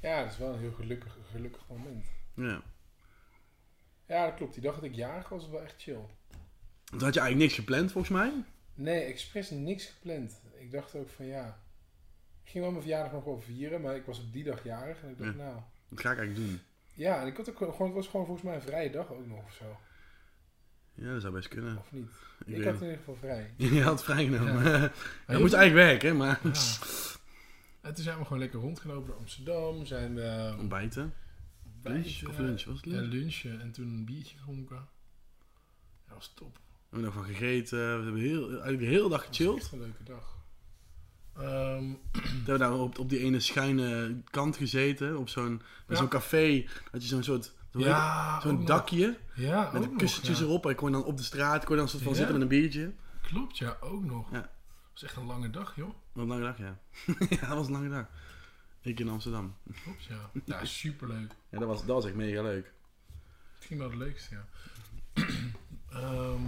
ja, 0.02 0.22
dat 0.22 0.32
is 0.32 0.38
wel 0.38 0.52
een 0.52 0.58
heel 0.60 0.72
gelukkig, 0.72 1.16
gelukkig 1.30 1.62
moment. 1.68 2.06
ja. 2.34 2.62
Ja, 4.06 4.26
dat 4.26 4.34
klopt. 4.34 4.54
Die 4.54 4.62
dag 4.62 4.74
dat 4.74 4.84
ik 4.84 4.94
jarig 4.94 5.28
was, 5.28 5.42
was 5.42 5.50
wel 5.50 5.62
echt 5.62 5.82
chill. 5.82 6.00
Toen 6.84 7.00
had 7.02 7.14
je 7.14 7.20
eigenlijk 7.20 7.36
niks 7.38 7.54
gepland 7.54 7.92
volgens 7.92 8.12
mij. 8.12 8.32
Nee, 8.74 9.00
expres 9.04 9.50
niks 9.50 9.86
gepland. 9.86 10.40
Ik 10.58 10.70
dacht 10.70 10.94
ook 10.94 11.08
van 11.08 11.26
ja. 11.26 11.60
Ik 12.44 12.50
ging 12.50 12.62
wel 12.62 12.70
mijn 12.72 12.82
verjaardag 12.82 13.12
nog 13.12 13.24
wel 13.24 13.40
vieren, 13.40 13.80
maar 13.80 13.96
ik 13.96 14.04
was 14.04 14.18
op 14.20 14.32
die 14.32 14.44
dag 14.44 14.64
jarig. 14.64 15.02
En 15.02 15.08
ik 15.10 15.18
dacht, 15.18 15.36
nou. 15.36 15.60
Dat 15.88 16.00
ga 16.00 16.10
ik 16.10 16.18
eigenlijk 16.18 16.48
doen. 16.48 16.60
Ja, 16.94 17.20
en 17.20 17.26
ik 17.26 17.36
had 17.36 17.48
ook 17.50 17.56
gewoon, 17.56 17.86
het 17.86 17.94
was 17.94 18.06
gewoon 18.06 18.26
volgens 18.26 18.46
mij 18.46 18.54
een 18.54 18.62
vrije 18.62 18.90
dag 18.90 19.12
ook 19.12 19.26
nog 19.26 19.44
of 19.44 19.52
zo. 19.52 19.76
Ja, 20.94 21.12
dat 21.12 21.20
zou 21.20 21.32
best 21.34 21.48
kunnen. 21.48 21.78
Of 21.78 21.92
niet? 21.92 22.10
Ik 22.46 22.56
Ik, 22.56 22.64
had 22.64 22.72
het. 22.72 22.82
in 22.82 22.86
ieder 22.88 22.98
geval 22.98 23.16
vrij. 23.16 23.50
Je 23.76 23.82
had 23.82 24.04
vrijgenomen. 24.04 24.62
Ja. 24.64 24.92
Je 25.34 25.38
moest 25.38 25.54
eigenlijk 25.54 25.88
werken, 25.88 26.16
maar... 26.16 26.40
Ja. 26.42 26.50
En 27.82 27.94
toen 27.94 28.04
zijn 28.04 28.18
we 28.18 28.24
gewoon 28.24 28.38
lekker 28.38 28.60
rondgelopen 28.60 29.06
door 29.06 29.16
Amsterdam. 29.16 29.86
Zijn 29.86 30.14
we 30.14 30.54
Ontbijten. 30.58 31.14
Lunch 31.82 32.22
of 32.28 32.38
lunch? 32.38 32.64
Was 32.64 32.76
het 32.76 32.84
Ja, 32.84 32.90
lunch? 33.00 33.12
lunchen 33.12 33.60
en 33.60 33.72
toen 33.72 33.86
een 33.88 34.04
biertje 34.04 34.36
gedronken. 34.38 34.88
Dat 36.06 36.14
was 36.16 36.32
top. 36.34 36.54
We 36.54 36.60
hebben 36.98 37.04
nog 37.14 37.24
van 37.24 37.34
gegeten. 37.34 37.78
We 37.98 38.02
hebben 38.04 38.20
heel, 38.20 38.48
eigenlijk 38.48 38.78
de 38.78 38.84
hele 38.86 39.08
dag 39.08 39.26
Dat 39.26 39.28
was 39.28 39.36
gechilled. 39.36 39.62
echt 39.62 39.72
een 39.72 39.78
leuke 39.78 40.02
dag. 40.02 40.36
Ehm, 41.36 41.90
We 42.22 42.28
hebben 42.36 42.58
daar 42.58 42.78
op, 42.78 42.98
op 42.98 43.08
die 43.08 43.18
ene 43.18 43.40
schuine 43.40 44.16
kant 44.30 44.56
gezeten. 44.56 45.18
Op 45.18 45.28
zo'n, 45.28 45.56
bij 45.56 45.66
Ja. 45.88 45.96
zo'n 45.96 46.08
café. 46.08 46.66
Dat 46.90 47.02
je 47.02 47.08
zo'n 47.08 47.22
soort... 47.22 47.52
ja? 47.70 48.40
Zo'n 48.40 48.64
dakje. 48.64 49.18
Ja, 49.34 49.70
Met 49.72 49.96
kussentjes 49.96 50.28
nog, 50.38 50.38
ja. 50.38 50.44
erop. 50.50 50.64
En 50.64 50.70
ik 50.70 50.76
kon 50.76 50.92
dan 50.92 51.04
op 51.04 51.16
de 51.16 51.22
straat. 51.22 51.64
kon 51.64 51.74
je 51.74 51.80
dan 51.80 51.90
soort 51.90 52.02
van 52.02 52.14
zitten 52.14 52.32
met 52.32 52.42
een 52.42 52.48
biertje. 52.48 52.92
Klopt, 53.22 53.58
ja, 53.58 53.76
ook 53.80 54.04
nog. 54.04 54.30
Was 54.92 55.02
echt 55.02 55.16
een 55.16 55.26
lange 55.26 55.50
dag, 55.50 55.76
joh. 55.76 55.94
Wat 56.12 56.22
een 56.22 56.28
lange 56.28 56.42
dag, 56.42 56.58
ja. 56.58 56.78
ja, 57.40 57.48
dat 57.48 57.56
was 57.56 57.66
een 57.66 57.72
lange 57.72 57.88
dag. 57.88 58.06
Ik 58.80 59.00
in 59.00 59.08
Amsterdam. 59.08 59.56
Klopt, 59.82 60.04
ja. 60.04 60.30
Ja, 60.44 60.64
superleuk. 60.64 61.32
Ja, 61.48 61.58
dat 61.58 61.68
was, 61.68 61.78
dat 61.78 61.94
was 61.94 62.04
echt 62.04 62.14
mega 62.14 62.42
leuk. 62.42 62.72
Misschien 63.56 63.78
wel 63.78 63.88
het 63.88 63.98
leukste, 63.98 64.34
ja. 64.34 64.44
Ehm, 65.92 66.44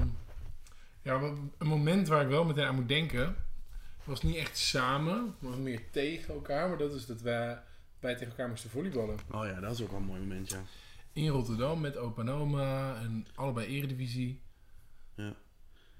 ja, 1.02 1.20
een 1.58 1.66
moment 1.66 2.08
waar 2.08 2.22
ik 2.22 2.28
wel 2.28 2.44
meteen 2.44 2.66
aan 2.66 2.74
moet 2.74 2.88
denken... 2.88 3.36
was 4.04 4.22
niet 4.22 4.36
echt 4.36 4.58
samen, 4.58 5.34
maar 5.38 5.58
meer 5.58 5.90
tegen 5.90 6.34
elkaar. 6.34 6.68
Maar 6.68 6.78
dat 6.78 6.94
is 6.94 7.06
dat 7.06 7.20
wij, 7.20 7.62
wij 7.98 8.14
tegen 8.14 8.28
elkaar 8.28 8.48
moesten 8.48 8.70
volleyballen. 8.70 9.18
Oh 9.30 9.46
ja, 9.46 9.60
dat 9.60 9.72
is 9.72 9.82
ook 9.82 9.90
wel 9.90 10.00
een 10.00 10.06
mooi 10.06 10.20
moment, 10.20 10.50
ja. 10.50 10.62
In 11.12 11.28
Rotterdam 11.28 11.80
met 11.80 11.96
opa 11.96 12.22
en 12.22 12.28
oma 12.28 12.96
en 12.96 13.26
allebei 13.34 13.66
eredivisie. 13.66 14.42
Ja. 15.14 15.34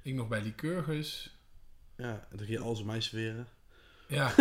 Ik 0.02 0.14
nog 0.14 0.28
bij 0.28 0.42
Lycurgus. 0.42 1.33
Ja, 1.96 2.12
en 2.30 2.36
dan 2.36 2.46
ging 2.46 2.58
je 2.58 2.64
al 2.64 2.74
zijn 2.74 2.86
meisjes 2.86 3.12
weren. 3.12 3.46
Ja, 4.08 4.34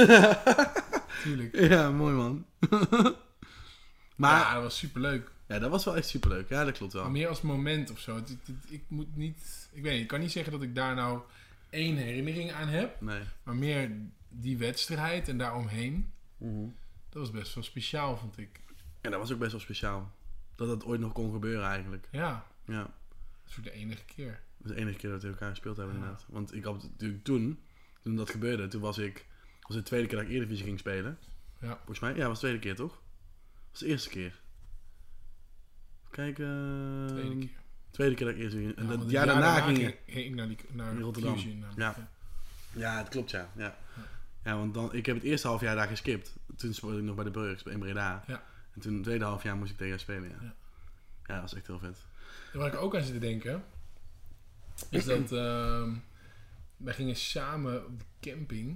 tuurlijk. 1.23 1.55
Ja, 1.59 1.89
mooi 1.91 2.13
man. 2.15 2.45
maar 4.15 4.39
ja, 4.39 4.53
dat 4.53 4.63
was 4.63 4.77
superleuk. 4.77 5.31
ja, 5.47 5.59
dat 5.59 5.69
was 5.69 5.85
wel 5.85 5.95
echt 5.95 6.07
superleuk. 6.07 6.49
Ja, 6.49 6.65
dat 6.65 6.77
klopt 6.77 6.93
wel. 6.93 7.01
Maar 7.03 7.11
meer 7.11 7.27
als 7.27 7.41
moment 7.41 7.91
of 7.91 7.99
zo. 7.99 8.15
Het- 8.15 8.29
het- 8.29 8.47
het- 8.47 8.71
ik 8.71 8.83
moet 8.87 9.15
niet... 9.15 9.69
Ik 9.71 9.83
weet 9.83 9.91
niet, 9.93 10.01
ik 10.01 10.07
kan 10.07 10.19
niet 10.19 10.31
zeggen 10.31 10.51
dat 10.51 10.61
ik 10.61 10.75
daar 10.75 10.95
nou 10.95 11.21
één 11.69 11.95
herinnering 11.95 12.51
aan 12.51 12.67
heb. 12.67 13.01
Nee. 13.01 13.21
Maar 13.43 13.55
meer 13.55 13.91
die 14.29 14.57
wedstrijd 14.57 15.27
en 15.29 15.37
daaromheen. 15.37 16.11
Mhm. 16.37 16.65
Dat 17.09 17.21
was 17.21 17.31
best 17.31 17.53
wel 17.53 17.63
speciaal, 17.63 18.17
vond 18.17 18.37
ik. 18.37 18.59
Ja, 19.01 19.09
dat 19.09 19.19
was 19.19 19.31
ook 19.31 19.39
best 19.39 19.51
wel 19.51 19.61
speciaal. 19.61 20.11
Dat 20.55 20.67
dat 20.67 20.85
ooit 20.85 20.99
nog 20.99 21.13
kon 21.13 21.31
gebeuren 21.31 21.65
eigenlijk. 21.67 22.07
Ja, 22.11 22.45
Ja. 22.65 22.81
dat 22.81 23.49
is 23.49 23.57
ook 23.57 23.63
de 23.63 23.71
enige 23.71 24.05
keer. 24.05 24.39
De 24.63 24.75
enige 24.75 24.97
keer 24.97 25.09
dat 25.09 25.21
we 25.21 25.27
elkaar 25.27 25.49
gespeeld 25.49 25.77
hebben 25.77 25.95
inderdaad. 25.95 26.25
Want 26.27 26.53
ik 26.55 26.63
had 26.63 26.83
natuurlijk 26.83 27.23
toen, 27.23 27.59
toen 28.01 28.15
dat 28.15 28.29
gebeurde, 28.29 28.67
toen 28.67 28.81
was 28.81 28.97
ik, 28.97 29.25
was 29.61 29.75
de 29.75 29.83
tweede 29.83 30.07
keer 30.07 30.17
dat 30.17 30.25
ik 30.27 30.31
Eredivisie 30.33 30.65
ging 30.65 30.79
spelen. 30.79 31.17
Ja. 31.61 31.75
Volgens 31.75 31.99
mij, 31.99 32.15
ja, 32.15 32.27
was 32.27 32.39
de 32.39 32.45
tweede 32.45 32.59
keer 32.59 32.75
toch? 32.75 33.01
was 33.71 33.79
de 33.79 33.85
eerste 33.87 34.09
keer. 34.09 34.41
Kijk, 36.11 36.39
eh 36.39 37.05
Tweede 37.05 37.37
keer. 37.37 37.49
Tweede 37.91 38.15
keer 38.15 38.25
dat 38.25 38.35
ik 38.35 38.41
Eredivisie 38.41 38.73
ging. 38.73 38.77
En 38.77 38.87
Ja, 38.87 38.97
dat 38.97 39.11
jaar 39.11 39.25
daarna 39.25 39.61
ging 39.61 39.77
ik. 39.87 39.99
ging 40.07 40.25
ik 40.25 40.35
naar, 40.35 40.47
die, 40.47 40.57
naar 40.71 40.97
Rotterdam. 40.99 41.33
Fusion 41.33 41.59
namelijk, 41.59 41.79
Ja. 41.79 42.07
Ja, 42.75 42.97
het 42.97 43.09
klopt 43.09 43.31
ja. 43.31 43.49
ja. 43.55 43.77
Ja, 44.43 44.57
want 44.57 44.73
dan, 44.73 44.93
ik 44.93 45.05
heb 45.05 45.15
het 45.15 45.23
eerste 45.23 45.47
half 45.47 45.61
jaar 45.61 45.75
daar 45.75 45.87
geskipt. 45.87 46.35
Toen 46.55 46.73
speelde 46.73 46.97
ik 46.97 47.03
nog 47.03 47.15
bij 47.15 47.23
de 47.23 47.31
Burgs, 47.31 47.63
in 47.63 47.79
Breda. 47.79 48.23
Ja. 48.27 48.43
En 48.73 48.81
toen 48.81 48.93
het 48.93 49.03
tweede 49.03 49.25
half 49.25 49.43
jaar 49.43 49.55
moest 49.55 49.71
ik 49.71 49.77
tegen 49.77 49.91
haar 49.91 49.99
spelen, 49.99 50.29
ja. 50.29 50.35
Ja. 50.41 50.53
Ja, 51.25 51.33
dat 51.33 51.41
was 51.41 51.53
echt 51.53 51.67
heel 51.67 51.79
vet. 51.79 51.97
En 52.53 52.59
waar 52.59 52.73
ik 52.73 52.79
ook 52.79 52.95
aan 52.95 53.03
zit 53.03 53.13
te 53.13 53.19
denken, 53.19 53.63
is 54.89 55.05
dat 55.05 55.31
ehm, 55.31 55.89
wij 56.77 56.93
gingen 56.93 57.15
samen 57.15 57.85
op 57.85 57.99
de 57.99 58.29
camping. 58.29 58.67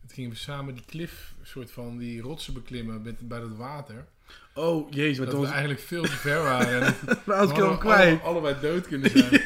Toen 0.00 0.14
gingen 0.14 0.30
we 0.30 0.36
samen 0.36 0.74
die 0.74 0.84
klif, 0.86 1.34
soort 1.42 1.70
van 1.70 1.98
die 1.98 2.20
rotsen 2.20 2.54
beklimmen 2.54 3.02
met, 3.02 3.28
bij 3.28 3.40
dat 3.40 3.56
water. 3.56 4.06
Oh, 4.54 4.90
jezus, 4.92 5.16
maar 5.16 5.26
Dat 5.26 5.34
toen 5.34 5.44
we 5.44 5.46
was 5.46 5.56
eigenlijk 5.56 5.86
veel 5.86 6.02
te 6.02 6.10
ver 6.10 6.42
waren. 6.42 6.80
Dat 7.06 7.24
we 7.24 7.32
hadden 7.34 7.78
kwijt. 7.78 8.20
alle- 8.20 8.28
allebei 8.28 8.56
dood 8.60 8.86
kunnen 8.86 9.10
zijn. 9.10 9.40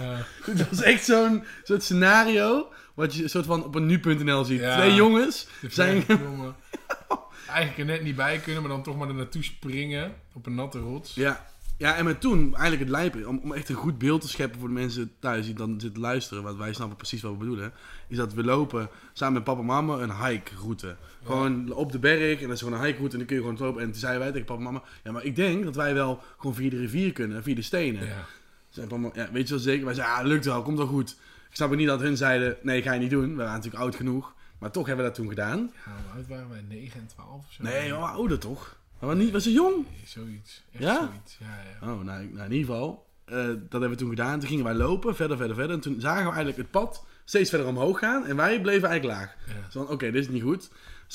Ja. 0.00 0.26
Het 0.42 0.68
was 0.70 0.82
echt 0.82 1.04
zo'n 1.04 1.44
soort 1.62 1.82
scenario 1.82 2.72
wat 2.94 3.14
je 3.14 3.28
soort 3.28 3.46
van 3.46 3.64
op 3.64 3.74
een 3.74 3.86
nu.nl 3.86 4.44
ziet. 4.44 4.60
Ja. 4.60 4.76
Twee 4.76 4.94
jongens 4.94 5.46
zijn... 5.68 6.04
Eigenlijk 7.48 7.78
er 7.78 7.84
net 7.84 8.02
niet 8.02 8.16
bij 8.16 8.38
kunnen, 8.38 8.62
maar 8.62 8.70
dan 8.70 8.82
toch 8.82 8.96
maar 8.96 9.08
er 9.08 9.14
naartoe 9.14 9.42
springen 9.44 10.14
op 10.32 10.46
een 10.46 10.54
natte 10.54 10.78
rots. 10.78 11.14
Ja. 11.14 11.46
Ja, 11.76 11.96
en 11.96 12.04
met 12.04 12.20
toen 12.20 12.40
eigenlijk 12.40 12.80
het 12.80 12.90
lijpen, 12.90 13.28
om, 13.28 13.40
om 13.42 13.52
echt 13.52 13.68
een 13.68 13.74
goed 13.74 13.98
beeld 13.98 14.20
te 14.20 14.28
scheppen 14.28 14.60
voor 14.60 14.68
de 14.68 14.74
mensen 14.74 15.12
thuis 15.18 15.44
die 15.46 15.54
dan 15.54 15.80
zitten 15.80 16.00
luisteren, 16.00 16.42
want 16.42 16.58
wij 16.58 16.72
snappen 16.72 16.96
precies 16.96 17.22
wat 17.22 17.32
we 17.32 17.38
bedoelen, 17.38 17.72
is 18.08 18.16
dat 18.16 18.34
we 18.34 18.44
lopen 18.44 18.88
samen 19.12 19.34
met 19.34 19.44
papa 19.44 19.60
en 19.60 19.66
mama 19.66 19.98
een 19.98 20.26
hike-route. 20.26 20.96
Gewoon 21.24 21.72
op 21.72 21.92
de 21.92 21.98
berg 21.98 22.40
en 22.40 22.46
dat 22.46 22.56
is 22.56 22.62
gewoon 22.62 22.78
een 22.78 22.84
hike-route 22.84 23.12
en 23.12 23.18
dan 23.18 23.26
kun 23.26 23.36
je 23.36 23.42
gewoon 23.42 23.58
lopen. 23.58 23.82
En 23.82 23.90
toen 23.90 24.00
zeiden 24.00 24.22
wij 24.22 24.30
tegen 24.30 24.46
papa 24.46 24.58
en 24.58 24.64
mama, 24.64 24.82
ja, 25.04 25.12
maar 25.12 25.24
ik 25.24 25.36
denk 25.36 25.64
dat 25.64 25.76
wij 25.76 25.94
wel 25.94 26.22
gewoon 26.38 26.54
via 26.54 26.70
de 26.70 26.78
rivier 26.78 27.12
kunnen, 27.12 27.42
via 27.42 27.54
de 27.54 27.62
stenen. 27.62 28.06
Ja. 28.06 28.26
Zei 28.68 28.86
papa, 28.86 29.10
ja, 29.14 29.32
weet 29.32 29.48
je 29.48 29.54
wel 29.54 29.62
zeker? 29.62 29.84
Wij 29.84 29.94
zeiden, 29.94 30.16
ja, 30.16 30.22
lukt 30.22 30.44
wel, 30.44 30.62
komt 30.62 30.78
wel 30.78 30.86
goed. 30.86 31.10
Ik 31.50 31.56
snap 31.56 31.70
ook 31.70 31.76
niet 31.76 31.86
dat 31.86 32.00
hun 32.00 32.16
zeiden, 32.16 32.56
nee, 32.62 32.82
ga 32.82 32.92
je 32.92 33.00
niet 33.00 33.10
doen. 33.10 33.30
We 33.30 33.36
waren 33.36 33.52
natuurlijk 33.52 33.82
oud 33.82 33.94
genoeg. 33.94 34.34
Maar 34.58 34.70
toch 34.70 34.86
hebben 34.86 35.04
we 35.04 35.10
dat 35.10 35.20
toen 35.20 35.28
gedaan. 35.28 35.70
Ja, 35.84 35.92
hoe 36.02 36.16
oud 36.16 36.28
waren 36.28 36.48
wij? 36.48 36.64
9 36.68 37.00
en 37.00 37.06
12 37.06 37.28
of 37.46 37.52
zo? 37.52 37.62
Nee, 37.62 37.94
oh, 37.94 38.12
ouder 38.12 38.38
toch? 38.38 38.76
Maar 39.06 39.16
niet, 39.16 39.30
was 39.32 39.42
ze 39.42 39.52
jong? 39.52 39.74
Nee, 39.74 40.02
zoiets. 40.04 40.64
Echt 40.72 40.82
Ja? 40.82 40.94
zoiets. 40.96 41.36
Ja, 41.40 41.46
ja. 41.86 41.92
Oh, 41.92 42.00
nou, 42.04 42.24
nou, 42.32 42.44
in 42.46 42.52
ieder 42.52 42.66
geval. 42.74 43.06
eh, 43.24 43.36
dat 43.46 43.70
hebben 43.70 43.90
we 43.90 43.96
toen 43.96 44.08
gedaan. 44.08 44.38
Toen 44.40 44.48
gingen 44.48 44.64
wij 44.64 44.74
lopen, 44.74 45.16
verder, 45.16 45.36
verder, 45.36 45.56
verder. 45.56 45.74
En 45.76 45.80
toen 45.82 46.00
zagen 46.00 46.18
we 46.22 46.26
eigenlijk 46.28 46.56
het 46.56 46.70
pad 46.70 47.04
steeds 47.24 47.50
verder 47.50 47.66
omhoog 47.68 47.98
gaan. 47.98 48.26
En 48.26 48.36
wij 48.36 48.60
bleven 48.60 48.88
eigenlijk 48.88 49.18
laag. 49.20 49.34
ja. 49.46 49.70
Van, 49.70 49.88
oké, 49.88 50.10
dit 50.10 50.22
is 50.22 50.28
niet 50.28 50.42
goed. 50.42 50.60
Dus 50.60 50.68
op 50.68 50.70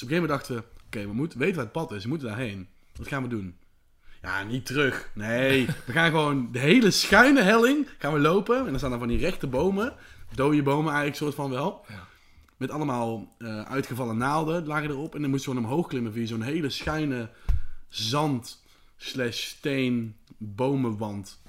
een 0.09 0.15
gegeven 0.15 0.15
moment 0.21 0.29
dachten 0.39 0.55
we, 0.55 0.63
oké, 0.85 1.07
we 1.07 1.13
moeten 1.13 1.39
weten 1.39 1.55
waar 1.55 1.63
het 1.63 1.73
pad 1.73 1.91
is. 1.91 2.03
We 2.03 2.09
moeten 2.09 2.27
daarheen. 2.27 2.67
Wat 2.95 3.07
gaan 3.07 3.23
we 3.23 3.29
doen? 3.29 3.55
Ja, 4.21 4.43
niet 4.43 4.65
terug. 4.65 5.09
Nee, 5.13 5.65
we 5.85 5.91
gaan 5.91 6.09
gewoon 6.09 6.49
de 6.51 6.59
hele 6.59 6.91
schuine 6.91 7.41
helling 7.41 7.87
gaan 7.97 8.13
we 8.13 8.19
lopen. 8.19 8.57
En 8.59 8.65
dan 8.69 8.77
staan 8.77 8.91
er 8.93 8.99
van 8.99 9.07
die 9.07 9.17
rechte 9.19 9.47
bomen. 9.47 9.93
Dode 10.35 10.63
bomen 10.63 10.87
eigenlijk, 10.87 11.15
soort 11.17 11.35
van 11.35 11.49
wel. 11.49 11.85
Ja. 11.89 12.07
Met 12.57 12.71
allemaal 12.71 13.35
eh, 13.37 13.61
uitgevallen 13.61 14.17
naalden 14.17 14.65
lagen 14.65 14.89
erop. 14.89 15.15
En 15.15 15.21
dan 15.21 15.29
moesten 15.29 15.49
we 15.51 15.55
gewoon 15.57 15.71
omhoog 15.71 15.87
klimmen 15.87 16.13
via 16.13 16.25
zo'n 16.25 16.41
hele 16.41 16.69
schuine 16.69 17.29
zand 17.89 18.61
slash 18.97 19.41
steen 19.43 20.15
bomenwand. 20.37 21.39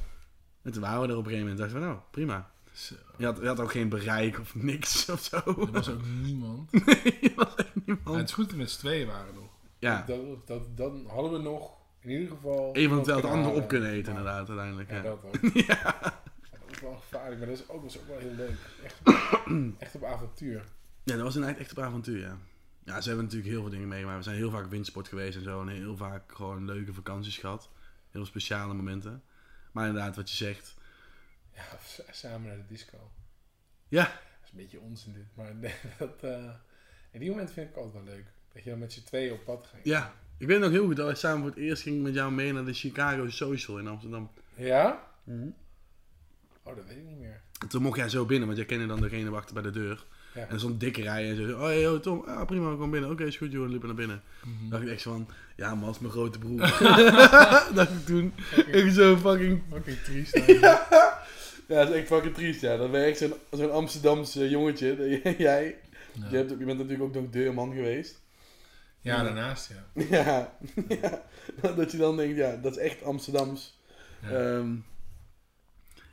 En 0.63 0.73
toen 0.73 0.83
waren 0.83 1.01
we 1.01 1.09
er 1.09 1.17
op 1.17 1.25
een 1.25 1.31
gegeven 1.31 1.49
moment. 1.51 1.59
Dachten 1.59 1.81
we, 1.81 1.85
nou, 1.87 1.99
prima. 2.11 2.51
Zo. 2.73 2.95
Je 3.19 3.25
had, 3.25 3.39
je 3.41 3.47
had 3.47 3.61
ook 3.61 3.71
geen 3.71 3.89
bereik 3.89 4.39
of 4.41 4.55
niks 4.55 5.09
of 5.11 5.23
zo. 5.23 5.37
Er 5.47 5.71
was 5.71 5.89
ook 5.89 6.05
niemand. 6.23 6.71
Er 6.75 7.33
was 7.37 7.55
niemand. 7.85 8.17
het 8.17 8.29
is 8.29 8.35
goed 8.35 8.45
dat 8.45 8.53
we 8.53 8.59
met 8.59 8.71
z'n 8.71 8.79
tweeën 8.79 9.07
waren 9.07 9.35
nog. 9.35 9.49
Ja, 9.79 10.05
Dat, 10.07 10.47
dat, 10.47 10.77
dan 10.77 11.07
hadden 11.07 11.33
we 11.33 11.39
nog 11.39 11.71
in 12.01 12.11
ieder 12.11 12.29
geval... 12.29 12.71
een 12.77 12.89
van 12.89 12.99
het 12.99 13.07
iemand 13.07 13.25
andere 13.25 13.55
op 13.55 13.69
kunnen 13.69 13.91
eten 13.91 14.09
inderdaad 14.13 14.49
uiteindelijk. 14.49 14.91
Ja, 14.91 14.97
Ja. 14.97 15.03
dat 15.03 15.19
ook. 15.25 15.37
Ja. 15.67 15.95
Dat 16.51 16.71
is 16.71 16.81
wel 16.81 16.97
gevaarlijk, 16.97 17.39
maar 17.39 17.49
dat 17.49 17.59
is 17.59 17.69
ook, 17.69 17.85
is 17.85 17.99
ook 17.99 18.07
wel 18.09 18.19
heel 18.19 18.35
leuk. 18.35 18.57
Echt, 18.85 19.01
echt 19.79 19.95
op 19.95 20.05
avontuur. 20.05 20.65
Ja, 21.05 21.15
dat 21.15 21.23
was 21.23 21.35
een 21.35 21.45
echt 21.57 21.71
op 21.71 21.79
avontuur, 21.79 22.21
ja. 22.21 22.37
Ja, 22.85 23.01
ze 23.01 23.09
hebben 23.09 23.25
natuurlijk 23.27 23.53
heel 23.53 23.61
veel 23.63 23.71
dingen 23.71 23.89
meegemaakt. 23.89 24.17
We 24.19 24.23
zijn 24.25 24.37
heel 24.37 24.51
vaak 24.51 24.67
windsport 24.71 25.09
geweest 25.09 25.37
en 25.37 25.43
zo. 25.43 25.61
En 25.61 25.69
heel 25.69 25.97
vaak 25.97 26.33
gewoon 26.33 26.65
leuke 26.65 26.93
vakanties 26.93 27.39
gehad. 27.39 27.69
Heel 28.11 28.25
speciale 28.27 28.75
momenten. 28.75 29.23
Maar 29.73 29.87
inderdaad, 29.87 30.17
wat 30.17 30.31
je 30.31 30.37
zegt. 30.37 30.75
Ja, 31.55 31.65
samen 32.11 32.49
naar 32.49 32.57
de 32.57 32.67
disco. 32.67 33.11
Ja, 33.89 34.05
Dat 34.05 34.13
is 34.45 34.51
een 34.51 34.57
beetje 34.57 34.81
onzin 34.81 35.13
dit, 35.13 35.37
maar 35.37 35.53
dat, 35.99 36.23
eh, 36.23 36.51
in 37.11 37.21
die 37.21 37.29
moment 37.31 37.51
vind 37.53 37.71
ik 37.71 37.77
altijd 37.77 37.95
wel 38.05 38.15
leuk. 38.15 38.25
Dat 38.53 38.65
je 38.65 38.71
dan 38.71 38.79
met 38.79 38.93
z'n 38.93 39.05
tweeën 39.05 39.33
op 39.33 39.45
pad 39.45 39.67
gaat. 39.67 39.81
ja. 39.85 40.15
Ik 40.39 40.47
weet 40.47 40.61
nog 40.61 40.71
heel 40.71 40.85
goed 40.87 40.97
dat 40.97 41.07
wij 41.07 41.15
samen 41.15 41.39
voor 41.41 41.49
het 41.51 41.59
eerst 41.59 41.83
gingen 41.83 42.03
met 42.03 42.15
jou 42.15 42.33
mee 42.33 42.53
naar 42.53 42.65
de 42.65 42.73
Chicago 42.73 43.29
Social 43.29 43.79
in 43.79 43.87
Amsterdam. 43.87 44.31
Ja? 44.57 45.07
Oh, 46.63 46.77
dat 46.77 46.87
weet 46.87 46.97
ik 46.97 47.05
niet 47.05 47.19
meer. 47.19 47.41
En 47.61 47.69
toen 47.69 47.83
mocht 47.83 47.97
jij 47.97 48.09
zo 48.09 48.25
binnen, 48.27 48.47
want 48.47 48.59
jij 48.59 48.67
kende 48.67 48.87
dan 48.87 49.01
degene 49.01 49.31
wachten 49.31 49.55
bij 49.55 49.63
de 49.63 49.71
deur. 49.71 50.07
Ja. 50.35 50.47
En 50.49 50.59
stond 50.59 50.81
dikke 50.81 51.03
rij 51.03 51.31
en 51.31 51.37
zo. 51.37 51.43
Oh, 51.57 51.61
hey, 51.63 51.81
yo, 51.81 52.01
Tom. 52.01 52.25
Ah, 52.27 52.47
prima, 52.47 52.75
kom 52.77 52.91
binnen. 52.91 53.11
Oké, 53.11 53.25
is 53.25 53.37
goed, 53.37 53.53
joh. 53.53 53.65
En 53.65 53.71
liepen 53.71 53.89
naar 53.89 53.97
binnen. 53.97 54.23
Mhm. 54.45 54.69
dacht 54.71 54.83
ik 54.83 54.89
echt 54.89 55.01
zo 55.01 55.11
van, 55.13 55.29
ja, 55.57 55.75
maar 55.75 55.87
als 55.89 55.99
mijn 55.99 56.13
grote 56.13 56.39
broer. 56.39 56.61
dacht 57.75 57.91
ik 57.91 58.05
toen. 58.07 58.33
Ik 58.67 58.91
zo 58.91 59.17
fucking 59.17 59.63
Fucking 59.73 59.99
triest. 59.99 60.41
Ja, 61.69 61.77
dat 61.85 61.89
is 61.89 61.95
echt 61.95 62.07
fucking 62.07 62.35
triest, 62.35 62.61
ja. 62.61 62.77
Dat 62.77 62.91
ben 62.91 63.01
je 63.01 63.07
echt 63.07 63.19
zo'n 63.19 63.33
zo'n 63.51 63.73
Amsterdamse 63.73 64.49
jongetje. 64.49 65.21
Jij, 65.39 65.77
Ja. 66.13 66.29
je, 66.31 66.37
hebt, 66.37 66.51
je 66.51 66.57
bent 66.65 66.79
natuurlijk 66.79 67.03
ook 67.03 67.15
nog 67.15 67.31
deurman 67.31 67.73
geweest. 67.73 68.21
Ja, 69.01 69.23
daarnaast 69.23 69.71
ja. 69.95 70.03
Ja, 70.11 70.53
ja. 71.03 71.23
Dat 71.77 71.93
je 71.93 71.99
dan 71.99 72.17
denkt, 72.17 72.37
ja, 72.37 72.57
dat 72.57 72.73
is 72.77 72.83
echt 72.83 73.03
Amsterdams. 73.03 73.79
Ja, 74.23 74.29
Ehm, 74.31 74.75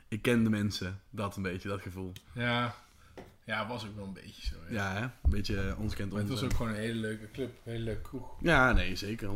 ik 0.08 0.22
ken 0.22 0.44
de 0.44 0.50
mensen, 0.50 1.00
dat 1.10 1.36
een 1.36 1.42
beetje, 1.42 1.68
dat 1.68 1.80
gevoel. 1.80 2.12
ja. 2.34 2.74
Ja 3.48 3.66
was 3.66 3.86
ook 3.86 3.96
wel 3.96 4.04
een 4.04 4.12
beetje 4.12 4.46
zo. 4.46 4.56
Ja. 4.68 4.74
Ja, 4.74 5.00
hè? 5.00 5.02
Een 5.02 5.30
beetje 5.30 5.76
Maar 6.10 6.18
het 6.18 6.28
was 6.28 6.42
ook 6.42 6.52
gewoon 6.54 6.68
een 6.72 6.78
hele 6.78 7.00
leuke 7.00 7.30
club, 7.30 7.48
een 7.64 7.72
hele 7.72 7.84
leuke 7.84 8.02
kroeg. 8.02 8.36
Ja, 8.40 8.72
nee, 8.72 8.96
zeker, 8.96 9.28
100%. 9.28 9.32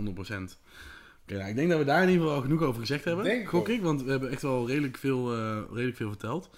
Oké, 1.22 1.34
nou, 1.34 1.48
ik 1.48 1.56
denk 1.56 1.68
dat 1.68 1.78
we 1.78 1.84
daar 1.84 2.02
in 2.02 2.08
ieder 2.08 2.22
geval 2.22 2.36
al 2.36 2.42
genoeg 2.42 2.62
over 2.62 2.80
gezegd 2.80 3.04
hebben. 3.04 3.24
Denk 3.24 3.42
ik 3.42 3.48
gok 3.48 3.60
ook. 3.60 3.68
ik, 3.68 3.82
want 3.82 4.02
we 4.02 4.10
hebben 4.10 4.30
echt 4.30 4.42
wel 4.42 4.66
redelijk 4.66 4.96
veel, 4.96 5.34
eh, 5.34 5.62
redelijk 5.70 5.96
veel 5.96 6.08
verteld. 6.08 6.50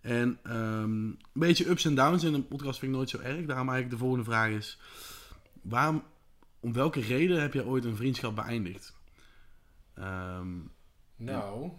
En 0.00 0.38
ehm, 0.42 1.04
een 1.04 1.18
beetje 1.32 1.68
ups 1.68 1.84
en 1.84 1.94
downs 1.94 2.24
in 2.24 2.34
een 2.34 2.48
podcast 2.48 2.78
vind 2.78 2.90
ik 2.90 2.96
nooit 2.96 3.10
zo 3.10 3.18
erg. 3.18 3.46
Daarom 3.46 3.68
eigenlijk 3.68 3.90
de 3.90 3.96
volgende 3.96 4.24
vraag 4.24 4.50
is... 4.50 4.78
Waarom, 5.62 6.02
om 6.60 6.72
welke 6.72 7.00
reden 7.00 7.40
heb 7.40 7.52
je 7.52 7.66
ooit 7.66 7.84
een 7.84 7.96
vriendschap 7.96 8.34
beëindigd? 8.34 8.96
Ehm, 9.94 10.56
Nou, 11.16 11.70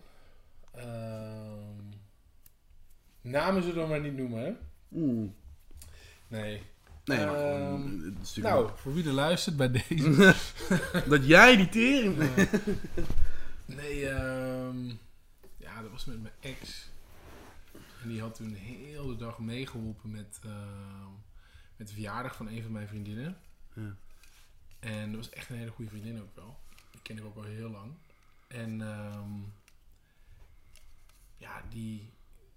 ehm 0.72 1.98
namen 3.22 3.64
ze 3.64 3.74
dan 3.74 3.90
maar 3.90 4.02
niet 4.02 4.18
noemen, 4.18 4.44
hè? 4.44 4.54
Oeh. 4.94 5.30
Nee. 6.28 6.62
Nee, 7.06 7.26
maar 7.26 7.36
Ehm, 7.36 7.56
gewoon, 7.56 8.00
het 8.00 8.14
is 8.22 8.36
natuurlijk 8.36 8.56
Nou, 8.56 8.70
voor 8.76 8.94
wie 8.94 9.06
er 9.06 9.12
luistert 9.12 9.58
bij 9.58 9.72
deze. 9.88 10.36
dat 11.08 11.26
jij 11.26 11.56
die 11.56 11.70
tering... 11.70 12.18
nee, 13.66 14.10
ehm 14.10 14.90
ja, 15.58 15.82
dat 15.82 15.92
was 15.92 16.06
met 16.06 16.22
mijn 16.22 16.34
ex. 16.40 16.90
En 18.02 18.10
die 18.10 18.22
had 18.22 18.36
toen 18.36 18.54
heel 18.54 19.08
de 19.08 19.16
dag 19.16 19.40
meegeholpen 19.40 20.12
met, 20.12 20.40
ehm, 20.44 21.12
met 21.76 21.88
de 21.88 21.94
verjaardag 21.94 22.36
van 22.36 22.48
een 22.48 22.62
van 22.62 22.72
mijn 22.72 22.88
vriendinnen. 22.88 23.38
Ja. 23.74 23.96
En 24.80 25.08
dat 25.12 25.16
was 25.26 25.30
echt 25.30 25.50
een 25.50 25.58
hele 25.58 25.72
goede 25.72 25.92
vriendin 25.92 26.22
ook 26.22 26.36
wel. 26.36 26.60
Die 26.92 27.02
ken 27.02 27.18
ik 27.18 27.24
ook 27.24 27.36
al 27.36 27.44
heel 27.44 27.70
lang. 27.70 27.92
En 28.48 28.82
ehm, 28.82 29.32
ja, 31.38 31.64
die... 31.70 32.10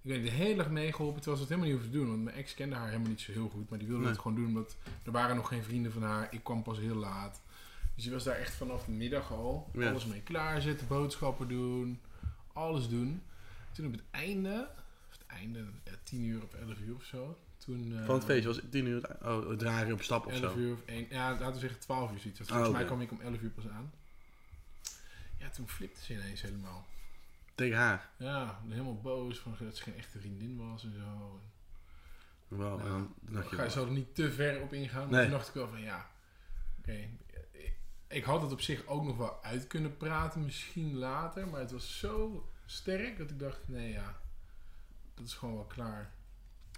Ik 0.02 0.10
niet, 0.14 0.22
de 0.24 0.30
hele 0.30 0.54
dag 0.54 0.70
meegeholpen 0.70 1.20
terwijl 1.22 1.36
ze 1.36 1.42
het 1.42 1.52
helemaal 1.52 1.70
niet 1.70 1.76
hoefde 1.82 1.90
te 1.98 1.98
doen. 2.04 2.08
Want 2.14 2.24
mijn 2.24 2.36
ex 2.36 2.54
kende 2.54 2.74
haar 2.76 2.86
helemaal 2.86 3.08
niet 3.08 3.20
zo 3.20 3.32
heel 3.32 3.48
goed. 3.48 3.68
Maar 3.70 3.78
die 3.78 3.88
wilde 3.88 4.02
Nee. 4.02 4.12
het 4.12 4.20
gewoon 4.20 4.36
doen 4.36 4.46
omdat 4.46 4.76
er 5.04 5.12
waren 5.12 5.36
nog 5.36 5.48
geen 5.48 5.62
vrienden 5.62 5.92
van 5.92 6.02
haar. 6.02 6.28
Ik 6.30 6.44
kwam 6.44 6.62
pas 6.62 6.78
heel 6.78 6.94
laat. 6.94 7.40
Dus 7.94 8.02
die 8.04 8.12
was 8.12 8.24
daar 8.24 8.36
echt 8.36 8.54
vanaf 8.54 8.84
de 8.84 8.90
middag 8.92 9.32
al. 9.32 9.70
Ja. 9.72 9.90
Alles 9.90 10.06
mee 10.06 10.20
klaarzetten, 10.22 10.86
boodschappen 10.86 11.48
doen. 11.48 12.00
Alles 12.52 12.88
doen. 12.88 13.22
Toen 13.72 13.86
op 13.86 13.92
het 13.92 14.02
einde... 14.10 14.68
Of 15.10 15.18
het 15.18 15.26
einde, 15.26 15.58
ja, 15.84 15.92
10 16.02 16.22
uur 16.24 16.42
of 16.42 16.54
11 16.54 16.78
uur 16.80 16.94
of 16.94 17.04
zo. 17.04 17.38
Toen, 17.58 17.92
eh, 17.98 18.04
Van 18.06 18.14
het 18.14 18.24
feest 18.24 18.44
was 18.46 18.56
het 18.56 18.70
tien 18.70 18.86
uur... 18.86 19.16
Oh, 19.22 19.48
het 19.48 19.58
dragen 19.58 19.92
op 19.92 20.02
stap 20.02 20.26
of 20.26 20.32
11 20.32 20.52
zo. 20.52 20.58
uur 20.58 20.72
of 20.72 20.80
1. 20.86 21.06
Ja, 21.10 21.30
laten 21.30 21.52
we 21.52 21.58
zeggen 21.58 21.80
12 21.80 22.12
uur 22.12 22.18
zoiets. 22.18 22.40
Ah, 22.40 22.46
Volgens 22.46 22.70
mij 22.70 22.84
kwam 22.84 23.00
ik 23.00 23.10
om 23.10 23.20
11 23.20 23.40
uur 23.40 23.50
pas 23.50 23.68
aan. 23.68 23.92
Ja, 25.38 25.48
toen 25.48 25.68
flipte 25.68 26.02
ze 26.04 26.12
ineens 26.12 26.42
helemaal. 26.42 26.86
Tegen 27.54 27.76
haar. 27.78 28.10
Ja, 28.16 28.60
helemaal 28.68 29.00
boos 29.00 29.38
van 29.38 29.54
dat 29.60 29.76
ze 29.76 29.82
geen 29.82 29.96
echte 29.96 30.18
vriendin 30.18 30.56
was 30.70 30.84
en 30.84 30.92
zo. 30.92 31.40
Wel, 32.48 32.80
en 32.80 32.86
dan. 33.30 33.44
Ga 33.44 33.62
je 33.62 33.70
zo 33.70 33.84
er 33.84 33.90
niet 33.90 34.14
te 34.14 34.32
ver 34.32 34.60
op 34.62 34.72
ingaan. 34.72 35.00
Maar 35.02 35.10
Nee. 35.10 35.22
toen 35.22 35.30
dacht 35.30 35.48
ik 35.48 35.54
wel 35.54 35.68
van 35.68 35.80
ja, 35.80 36.10
oké. 36.78 36.92
ik- 36.92 37.80
Ik 38.08 38.24
had 38.24 38.42
het 38.42 38.52
op 38.52 38.60
zich 38.60 38.86
ook 38.86 39.04
nog 39.04 39.16
wel 39.16 39.42
uit 39.42 39.66
kunnen 39.66 39.96
praten, 39.96 40.44
misschien 40.44 40.94
later. 40.94 41.48
Maar 41.48 41.60
het 41.60 41.70
was 41.72 41.98
zo 41.98 42.46
sterk 42.66 43.18
dat 43.18 43.30
ik 43.30 43.38
dacht, 43.38 43.68
nee 43.68 43.90
ja, 43.92 44.20
dat 45.14 45.26
is 45.26 45.34
gewoon 45.34 45.54
wel 45.54 45.64
klaar. 45.64 46.12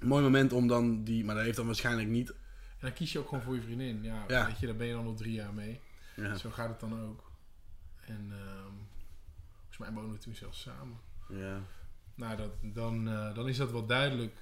Een 0.01 0.07
mooi 0.09 0.23
moment 0.23 0.53
om 0.53 0.67
dan 0.67 1.05
die... 1.05 1.25
Maar 1.25 1.35
dat 1.35 1.45
heeft 1.45 1.57
dan 1.57 1.67
waarschijnlijk 1.67 2.09
niet... 2.09 2.31
En 2.31 2.91
dan 2.91 2.93
kies 2.93 3.13
je 3.13 3.19
ook 3.19 3.29
gewoon 3.29 3.45
voor 3.45 3.55
je 3.55 3.61
vriendin. 3.63 4.03
Ja, 4.03 4.25
Ja. 4.29 4.47
weet 4.47 4.59
je, 4.59 4.67
daar 4.67 4.77
ben 4.77 4.87
je 4.87 4.93
dan 4.93 5.07
al 5.07 5.15
drie 5.15 5.33
jaar 5.33 5.55
mee. 5.55 5.81
Ja, 6.17 6.37
Zo 6.37 6.51
gaat 6.51 6.69
het 6.69 6.81
dan 6.81 7.01
ook. 7.03 7.31
En 8.01 8.29
ehm, 8.33 8.73
volgens 9.77 9.79
mij 9.79 9.93
wonen 10.03 10.19
we 10.19 10.25
toen 10.25 10.35
zelfs 10.35 10.61
samen. 10.61 10.97
ja. 11.29 11.61
Nou, 12.15 12.37
dat, 12.37 12.51
dan, 12.61 13.09
eh, 13.09 13.35
dan 13.35 13.49
is 13.49 13.57
dat 13.57 13.71
wel 13.71 13.87
duidelijk. 13.87 14.37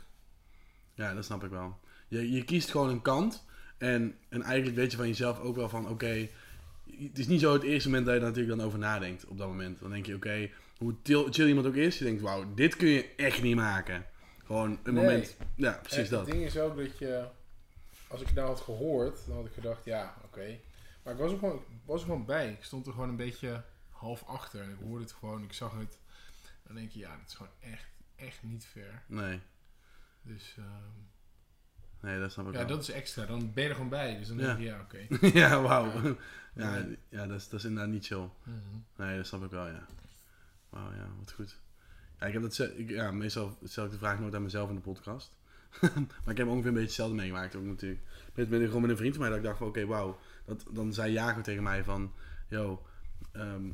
ja 0.95 1.15
dat 1.15 1.25
snap 1.25 1.45
ik 1.45 1.51
wel. 1.51 1.79
Je, 2.09 2.31
je 2.31 2.45
kiest 2.45 2.71
gewoon 2.71 2.89
een 2.89 3.03
kant. 3.03 3.45
En, 3.79 4.19
en 4.29 4.43
eigenlijk 4.43 4.77
weet 4.77 4.91
je 4.91 4.97
van 4.97 5.07
jezelf 5.09 5.41
ook 5.41 5.57
wel 5.57 5.69
van... 5.69 5.89
Oké, 5.89 6.29
het 6.99 7.19
is 7.19 7.27
niet 7.27 7.41
zo 7.41 7.53
het 7.53 7.63
eerste 7.63 7.89
moment 7.89 8.07
dat 8.07 8.15
je 8.15 8.21
er 8.21 8.27
natuurlijk 8.27 8.57
dan 8.57 8.67
over 8.67 8.79
nadenkt. 8.79 9.25
Op 9.27 9.39
dat 9.39 9.49
moment. 9.49 9.81
Dan 9.81 9.91
denk 9.91 10.07
je, 10.07 10.15
oké, 10.15 10.51
hoe 10.79 10.95
chill 11.31 11.47
iemand 11.49 11.67
ook 11.67 11.75
is. 11.75 11.99
Je 11.99 12.05
denkt, 12.05 12.21
wauw, 12.23 12.55
dit 12.55 12.77
kun 12.77 12.89
je 12.89 13.15
echt 13.17 13.43
niet 13.43 13.57
maken. 13.57 14.07
Gewoon 14.45 14.79
een 14.83 14.95
Nee. 14.95 15.05
moment. 15.05 15.37
Ja, 15.55 15.81
precies 15.83 16.09
dat. 16.09 16.21
Het 16.27 16.31
ding 16.35 16.45
is 16.45 16.59
ook 16.59 16.77
dat 16.77 16.99
je, 16.99 17.25
als 18.09 18.21
ik 18.21 18.35
nou 18.35 18.47
had 18.49 18.61
gehoord, 18.61 19.19
dan 19.27 19.37
had 19.37 19.47
ik 19.47 19.53
gedacht, 19.53 19.85
ja, 19.85 20.15
oké. 20.25 20.59
Maar 21.03 21.13
ik 21.13 21.19
was 21.19 21.33
er, 21.33 21.39
gewoon, 21.39 21.57
ik 21.57 21.81
was 21.85 22.01
er 22.01 22.07
gewoon 22.07 22.25
bij. 22.25 22.51
Ik 22.51 22.65
stond 22.65 22.87
er 22.87 22.93
gewoon 22.93 23.09
een 23.09 23.17
beetje 23.17 23.63
half 24.03 24.23
achter 24.25 24.61
en 24.63 24.71
ik 24.71 24.77
hoorde 24.83 25.05
het 25.05 25.13
gewoon, 25.13 25.43
ik 25.43 25.53
zag 25.53 25.73
het. 25.79 25.99
Dan 26.67 26.75
denk 26.75 26.91
je, 26.91 26.99
ja, 26.99 27.17
dat 27.17 27.27
is 27.29 27.35
gewoon 27.35 27.53
echt, 27.61 27.87
echt 28.17 28.43
niet 28.43 28.65
fair. 28.67 29.03
Nee. 29.07 29.41
Dus 30.23 30.55
ehm, 30.59 31.01
Nee, 32.01 32.19
dat 32.21 32.33
snap 32.33 32.47
ik 32.47 32.53
ja, 32.53 32.59
wel. 32.59 32.69
dat 32.69 32.81
is 32.83 32.91
extra. 32.91 33.27
Dan 33.27 33.53
ben 33.53 33.63
je 33.63 33.69
er 33.69 33.75
gewoon 33.75 33.91
bij. 33.91 34.19
Dus 34.19 34.29
dan 34.29 34.39
Ja. 34.39 34.47
denk 34.47 34.59
je, 34.59 34.65
ja, 34.65 34.81
oké. 34.81 35.07
ja, 35.39 35.61
wauw. 35.63 35.93
Ja, 36.55 36.77
Ja. 36.77 36.87
ja 37.09 37.27
dat, 37.27 37.41
is, 37.41 37.49
dat 37.49 37.59
is 37.61 37.67
inderdaad 37.67 37.93
niet 37.93 38.07
chill. 38.07 38.29
Mhm. 38.43 38.59
Nee, 38.97 39.17
dat 39.17 39.27
snap 39.27 39.45
ik 39.45 39.51
wel, 39.51 39.67
ja. 39.69 39.87
Wauw, 40.71 40.93
ja, 40.93 41.07
wat 41.19 41.33
goed. 41.33 41.59
Ja, 42.21 42.27
ik 42.27 42.33
heb 42.33 42.43
dat, 42.43 42.59
ik, 42.59 42.89
ja, 42.91 43.11
meestal 43.11 43.59
stel 43.65 43.85
ik 43.85 43.91
de 43.91 43.99
vraag 43.99 44.19
nooit 44.19 44.35
aan 44.35 44.43
mezelf 44.43 44.69
in 44.69 44.75
de 44.75 44.81
podcast. 44.81 45.33
maar 46.25 46.31
ik 46.31 46.37
heb 46.37 46.47
ongeveer 46.47 46.67
een 46.67 46.73
beetje 46.73 46.81
hetzelfde 46.81 47.15
meegemaakt 47.15 47.55
ook 47.57 47.65
natuurlijk. 47.65 48.01
Met, 48.35 48.49
met, 48.51 48.63
gewoon 48.63 48.81
met 48.81 48.91
een 48.91 48.97
vriend 48.97 49.13
van 49.15 49.21
mij 49.23 49.29
dat 49.31 49.39
ik 49.39 49.45
dacht 49.45 49.59
van, 49.59 49.67
oké, 49.67 49.87
wauw. 49.87 50.19
Dat, 50.45 50.65
dan 50.71 50.93
zei 50.93 51.13
Jago 51.13 51.41
tegen 51.41 51.63
mij 51.63 51.85
van, 51.85 52.13
yo, 52.49 52.87
ehm, 53.33 53.71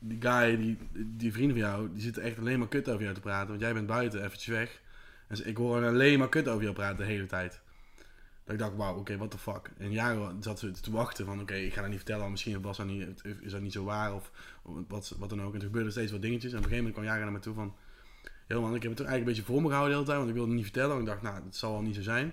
die 0.00 0.18
guy, 0.20 0.56
die, 0.56 0.78
die 1.06 1.32
vriend 1.32 1.50
van 1.50 1.60
jou, 1.60 1.88
die 1.92 2.02
zit 2.02 2.18
echt 2.18 2.38
alleen 2.38 2.58
maar 2.58 2.68
kut 2.68 2.88
over 2.88 3.02
jou 3.02 3.14
te 3.14 3.20
praten. 3.20 3.48
Want 3.48 3.60
jij 3.60 3.72
bent 3.72 3.86
buiten, 3.86 4.24
eventjes 4.24 4.46
weg. 4.56 4.80
En 5.28 5.36
ze- 5.36 5.44
ik 5.44 5.56
hoor 5.56 5.84
alleen 5.86 6.18
maar 6.18 6.28
kut 6.28 6.48
over 6.48 6.62
jou 6.62 6.74
praten 6.74 6.96
de 6.96 7.04
hele 7.12 7.26
tijd. 7.26 7.60
Dat 8.44 8.54
ik 8.54 8.58
dacht, 8.58 8.76
wauw, 8.76 8.96
oké, 8.96 9.16
what 9.16 9.30
the 9.30 9.38
fuck. 9.38 9.70
En 9.78 9.92
Jago 9.92 10.32
zat 10.40 10.58
zo 10.58 10.70
te 10.70 10.90
wachten 10.90 11.24
van, 11.26 11.40
oké, 11.40 11.54
ik 11.54 11.72
ga 11.72 11.80
dat 11.80 11.88
niet 11.90 11.98
vertellen. 11.98 12.30
Misschien 12.30 12.60
was 12.62 12.76
dat 12.76 12.86
niet, 12.86 13.22
is 13.40 13.52
dat 13.52 13.60
niet 13.60 13.72
zo 13.72 13.84
waar 13.84 14.14
of 14.14 14.30
wat, 14.88 15.14
wat 15.18 15.28
dan 15.28 15.42
ook. 15.42 15.52
En 15.54 15.58
er 15.60 15.66
gebeurden 15.66 15.92
steeds 15.92 16.12
wat 16.12 16.22
dingetjes. 16.22 16.52
En 16.52 16.58
op 16.58 16.64
een 16.64 16.70
gegeven 16.70 16.90
moment 16.90 16.94
kwam 16.94 17.04
Jago 17.16 17.22
naar 17.30 17.38
me 17.38 17.44
toe 17.44 17.54
van... 17.54 17.74
Yo 18.48 18.60
man, 18.60 18.74
ik 18.74 18.82
heb 18.82 18.90
het 18.90 19.00
toch 19.00 19.06
eigenlijk 19.06 19.20
een 19.38 19.44
beetje 19.44 19.52
voor 19.52 19.62
me 19.62 19.68
gehouden 19.68 19.90
de 19.90 19.94
hele 20.02 20.06
tijd. 20.06 20.16
Want 20.18 20.28
ik 20.28 20.34
wilde 20.34 20.48
het 20.50 20.56
niet 20.60 20.70
vertellen. 20.70 20.96
Want 20.96 21.00
ik 21.00 21.06
dacht, 21.08 21.22
nou, 21.22 21.44
dat 21.44 21.56
zal 21.56 21.72
wel 21.72 21.82
niet 21.82 21.94
zo 21.94 22.02
zijn. 22.02 22.32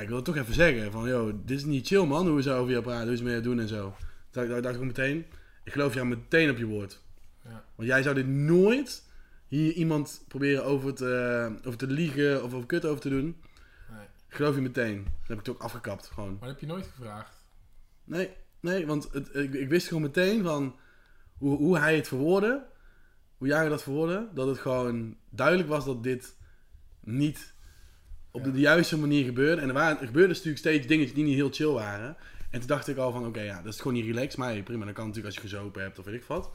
Ik 0.00 0.06
wil 0.08 0.16
het 0.16 0.24
toch 0.24 0.36
even 0.36 0.54
zeggen. 0.54 0.92
Van, 0.92 1.08
yo, 1.08 1.40
dit 1.44 1.58
is 1.58 1.64
niet 1.64 1.86
chill 1.86 2.04
man. 2.04 2.28
Hoe 2.28 2.42
ze 2.42 2.50
over 2.52 2.70
jou 2.70 2.82
praten. 2.82 3.06
Hoe 3.06 3.16
ze 3.16 3.22
met 3.22 3.32
jou 3.32 3.44
doen 3.44 3.60
en 3.60 3.68
zo. 3.68 3.96
Toen 4.30 4.48
dacht, 4.48 4.62
dacht 4.62 4.74
ik 4.76 4.82
meteen... 4.82 5.24
Ik 5.64 5.72
geloof 5.72 5.94
jou 5.94 6.06
meteen 6.06 6.50
op 6.50 6.56
je 6.56 6.66
woord. 6.66 7.02
Ja. 7.44 7.64
Want 7.74 7.88
jij 7.88 8.02
zou 8.02 8.14
dit 8.14 8.26
nooit 8.26 9.04
hier 9.48 9.72
iemand 9.72 10.24
proberen 10.28 10.64
over 10.64 10.94
te, 10.94 11.54
over 11.64 11.78
te 11.78 11.86
liegen 11.86 12.44
of 12.44 12.54
over 12.54 12.66
kut 12.66 12.84
over 12.84 13.00
te 13.00 13.08
doen. 13.08 13.42
Nee. 13.90 14.06
Geloof 14.28 14.54
je 14.54 14.60
meteen. 14.60 15.04
Dat 15.04 15.28
heb 15.28 15.38
ik 15.38 15.46
het 15.46 15.54
ook 15.54 15.62
afgekapt, 15.62 16.06
gewoon. 16.06 16.30
Maar 16.30 16.38
dat 16.40 16.48
heb 16.48 16.60
je 16.60 16.66
nooit 16.66 16.86
gevraagd. 16.86 17.44
Nee, 18.04 18.30
nee, 18.60 18.86
want 18.86 19.08
het, 19.12 19.34
ik, 19.34 19.54
ik 19.54 19.68
wist 19.68 19.86
gewoon 19.86 20.02
meteen 20.02 20.42
van 20.42 20.76
hoe, 21.38 21.56
hoe 21.56 21.78
hij 21.78 21.96
het 21.96 22.08
verwoordde, 22.08 22.66
hoe 23.36 23.48
jij 23.48 23.68
dat 23.68 23.82
verwoordde, 23.82 24.28
dat 24.34 24.46
het 24.46 24.58
gewoon 24.58 25.16
duidelijk 25.30 25.68
was 25.68 25.84
dat 25.84 26.02
dit 26.02 26.36
niet 27.00 27.54
op 28.30 28.44
de 28.44 28.52
juiste 28.52 28.98
manier 28.98 29.24
gebeurde. 29.24 29.60
En 29.60 29.68
er, 29.68 29.74
waren, 29.74 29.98
er 29.98 30.06
gebeurden 30.06 30.30
natuurlijk 30.30 30.58
steeds 30.58 30.86
dingetjes 30.86 31.14
die 31.14 31.24
niet 31.24 31.34
heel 31.34 31.52
chill 31.52 31.72
waren. 31.72 32.16
En 32.54 32.60
toen 32.60 32.68
dacht 32.68 32.88
ik 32.88 32.96
al 32.96 33.12
van, 33.12 33.26
oké, 33.26 33.40
ja, 33.40 33.62
dat 33.62 33.72
is 33.72 33.80
gewoon 33.80 33.92
niet 33.92 34.04
relaxed. 34.04 34.36
Maar 34.36 34.48
hey, 34.48 34.62
prima, 34.62 34.84
dat 34.84 34.94
kan 34.94 35.06
natuurlijk 35.06 35.34
als 35.34 35.42
je 35.42 35.50
gezopen 35.50 35.82
hebt 35.82 35.98
of 35.98 36.04
weet 36.04 36.14
ik 36.14 36.24
wat. 36.24 36.50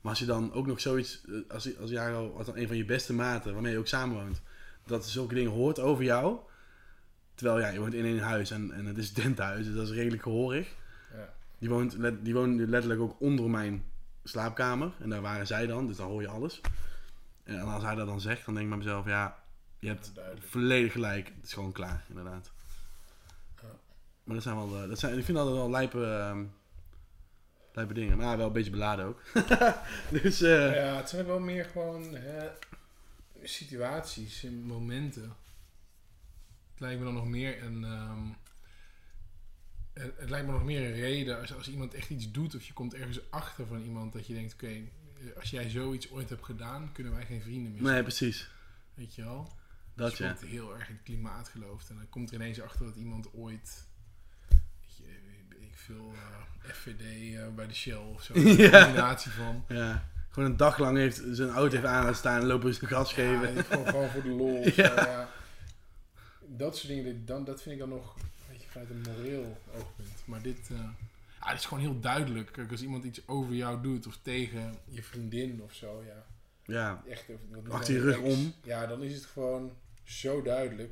Maar 0.00 0.10
als 0.10 0.18
je 0.18 0.24
dan 0.24 0.52
ook 0.52 0.66
nog 0.66 0.80
zoiets, 0.80 1.20
eh, 1.26 1.34
als, 1.48 1.78
als 1.78 1.90
Jaro, 1.90 2.34
als 2.36 2.46
dan 2.46 2.56
een 2.56 2.66
van 2.66 2.76
je 2.76 2.84
beste 2.84 3.12
maten, 3.12 3.52
waarmee 3.52 3.72
je 3.72 3.78
ook 3.78 3.86
samenwoont, 3.86 4.42
dat 4.86 5.08
zulke 5.08 5.34
dingen 5.34 5.50
hoort 5.50 5.78
over 5.78 6.04
jou. 6.04 6.38
Terwijl 7.34 7.60
ja, 7.60 7.68
je 7.68 7.78
woont 7.78 7.94
in 7.94 8.04
een 8.04 8.20
huis 8.20 8.50
en, 8.50 8.72
en 8.72 8.86
het 8.86 8.98
is 8.98 9.12
tenthuis, 9.12 9.66
dus 9.66 9.74
dat 9.74 9.88
is 9.88 9.94
redelijk 9.94 10.22
gehoorig. 10.22 10.74
Ja. 11.12 11.34
Die 11.58 11.68
woont, 11.68 11.96
die 12.22 12.34
woont 12.34 12.60
letterlijk 12.60 13.00
ook 13.00 13.20
onder 13.20 13.50
mijn 13.50 13.84
slaapkamer. 14.22 14.92
En 14.98 15.08
daar 15.08 15.22
waren 15.22 15.46
zij 15.46 15.66
dan, 15.66 15.86
dus 15.86 15.96
dan 15.96 16.08
hoor 16.08 16.20
je 16.20 16.28
alles. 16.28 16.60
En 17.42 17.60
als 17.60 17.82
hij 17.82 17.94
dat 17.94 18.06
dan 18.06 18.20
zegt, 18.20 18.44
dan 18.44 18.54
denk 18.54 18.66
ik 18.66 18.72
bij 18.72 18.84
mezelf, 18.84 19.06
ja, 19.06 19.38
je 19.78 19.88
hebt 19.88 20.12
volledig 20.38 20.92
gelijk. 20.92 21.26
Het 21.36 21.44
is 21.44 21.52
gewoon 21.52 21.72
klaar, 21.72 22.04
inderdaad. 22.08 22.52
Maar 24.24 24.34
dat 24.34 24.42
zijn 24.44 24.56
wel, 24.56 24.68
de- 24.68 24.88
dat 24.88 24.98
zijn, 24.98 25.18
ik 25.18 25.24
vind 25.24 25.36
dat 25.36 25.50
wel 25.50 25.70
lijpe, 25.70 26.04
ehm, 26.04 26.44
lijpe 27.72 27.94
dingen. 27.94 28.16
Maar 28.16 28.36
wel 28.36 28.46
een 28.46 28.52
beetje 28.52 28.70
beladen 28.70 29.04
ook. 29.04 29.22
dus, 30.22 30.40
eh, 30.42 30.74
Ja, 30.74 30.96
het 30.96 31.08
zijn 31.08 31.26
wel 31.26 31.40
meer 31.40 31.64
gewoon 31.64 32.14
hè, 32.14 32.48
situaties 33.42 34.44
en 34.44 34.62
momenten. 34.62 35.22
Het 36.70 36.80
lijkt 36.80 36.98
me 36.98 37.04
dan 37.04 37.14
nog 37.14 37.26
meer 37.26 37.62
een. 37.62 37.84
ehm, 37.84 38.26
het, 39.92 40.12
het 40.18 40.30
lijkt 40.30 40.46
me 40.46 40.52
nog 40.52 40.64
meer 40.64 40.84
een 40.86 40.94
reden 40.94 41.40
als, 41.40 41.54
als 41.54 41.68
iemand 41.68 41.94
echt 41.94 42.10
iets 42.10 42.30
doet 42.30 42.54
of 42.54 42.62
je 42.66 42.72
komt 42.72 42.94
ergens 42.94 43.30
achter 43.30 43.66
van 43.66 43.82
iemand 43.82 44.12
dat 44.12 44.26
je 44.26 44.34
denkt: 44.34 44.52
oké, 44.54 44.66
eh, 44.66 44.82
als 45.36 45.50
jij 45.50 45.70
zoiets 45.70 46.10
ooit 46.10 46.28
hebt 46.28 46.44
gedaan, 46.44 46.92
kunnen 46.92 47.12
wij 47.12 47.26
geen 47.26 47.42
vrienden 47.42 47.72
meer 47.72 47.80
zijn. 47.80 47.92
nee, 47.94 48.02
precies. 48.02 48.48
Weet 48.94 49.14
je 49.14 49.22
wel? 49.24 49.52
Dat 49.94 50.08
als 50.10 50.18
je 50.18 50.24
ja. 50.24 50.36
heel 50.40 50.74
erg 50.74 50.88
in 50.88 50.94
het 50.94 51.04
klimaat 51.04 51.48
gelooft 51.48 51.88
en 51.90 51.96
dan 51.96 52.08
komt 52.08 52.28
er 52.28 52.34
ineens 52.34 52.60
achter 52.60 52.86
dat 52.86 52.96
iemand 52.96 53.32
ooit. 53.34 53.86
weet 54.80 54.96
je, 54.96 55.04
weet 55.48 55.62
ik 55.62 55.73
veel 55.84 56.12
eh, 56.14 56.70
FVD 56.74 57.00
eh, 57.36 57.48
bij 57.54 57.66
de 57.66 57.74
Shell 57.74 57.94
of 57.96 58.22
zo. 58.22 58.34
Een 58.36 58.56
Ja. 58.56 58.84
combinatie 58.84 59.30
van. 59.30 59.64
ja. 59.68 60.08
Gewoon 60.30 60.50
een 60.50 60.56
dag 60.56 60.78
lang 60.78 60.96
heeft 60.96 61.22
zijn 61.32 61.50
auto 61.50 61.74
heeft 61.74 61.86
aan 61.88 62.00
laten 62.02 62.16
staan 62.16 62.40
en 62.40 62.46
lopen 62.46 62.74
ze 62.74 62.86
gas 62.86 63.12
geven. 63.12 63.54
Ja, 63.54 63.62
gewoon, 63.62 63.86
gewoon 63.86 64.08
voor 64.10 64.22
de 64.22 64.28
lol. 64.28 64.58
of 64.58 64.74
Ja. 64.76 64.88
zo, 64.88 64.94
ja. 64.94 65.28
Dat 66.46 66.76
soort 66.76 66.88
dingen, 66.88 67.26
dan, 67.26 67.44
dat 67.44 67.62
vind 67.62 67.74
ik 67.74 67.80
dan 67.80 67.88
nog 67.88 68.14
een 68.16 68.22
beetje 68.52 68.68
vanuit 68.70 68.90
een 68.90 69.00
moreel 69.12 69.58
oogpunt. 69.76 70.08
Maar 70.24 70.42
dit, 70.42 70.58
eh, 70.70 70.76
ja, 71.40 71.50
dit 71.50 71.58
is 71.58 71.64
gewoon 71.66 71.82
heel 71.82 72.00
duidelijk. 72.00 72.52
Kijk, 72.52 72.70
als 72.70 72.82
iemand 72.82 73.04
iets 73.04 73.28
over 73.28 73.54
jou 73.54 73.82
doet 73.82 74.06
of 74.06 74.18
tegen 74.22 74.76
je 74.88 75.02
vriendin 75.02 75.62
of 75.62 75.72
zo, 75.74 76.02
ja. 76.06 76.24
Ja, 76.66 77.02
Echt, 77.08 77.24
Achter 77.68 77.94
je 77.94 78.00
een 78.00 78.04
rug 78.06 78.16
ex, 78.20 78.34
om. 78.34 78.54
Ja, 78.62 78.86
dan 78.86 79.02
is 79.02 79.14
het 79.14 79.24
gewoon 79.24 79.72
zo 80.04 80.42
duidelijk. 80.42 80.90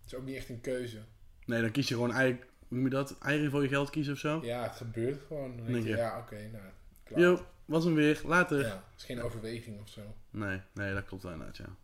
Het 0.00 0.06
is 0.12 0.14
ook 0.14 0.24
niet 0.24 0.36
echt 0.36 0.48
een 0.48 0.60
keuze. 0.60 0.98
nee, 1.44 1.60
dan 1.60 1.70
kies 1.70 1.88
je 1.88 1.94
gewoon 1.94 2.12
eigenlijk, 2.12 2.49
hoe 2.70 2.78
noem 2.78 2.84
je 2.84 2.94
dat? 2.94 3.18
Eieren 3.18 3.50
voor 3.50 3.62
je 3.62 3.68
geld 3.68 3.90
kiezen 3.90 4.12
of 4.12 4.18
zo. 4.18 4.40
Ja, 4.42 4.62
het 4.62 4.76
gebeurt 4.76 5.20
gewoon. 5.26 5.56
Dan 5.56 5.66
denk 5.66 5.84
je, 5.84 5.96
ja, 5.96 6.18
oké, 6.18 6.48
nou, 6.52 6.64
klaar. 7.04 7.20
Yo, 7.20 7.46
was 7.64 7.84
hem 7.84 7.94
weer, 7.94 8.20
later. 8.24 8.60
Ja, 8.60 8.66
het 8.66 8.98
is 8.98 9.04
geen 9.04 9.22
overweging 9.22 9.80
of 9.80 9.88
zo. 9.88 10.00
Nee, 10.30 10.60
nee, 10.74 10.94
dat 10.94 11.04
klopt 11.04 11.24
inderdaad, 11.24 11.56
ja. 11.56 11.76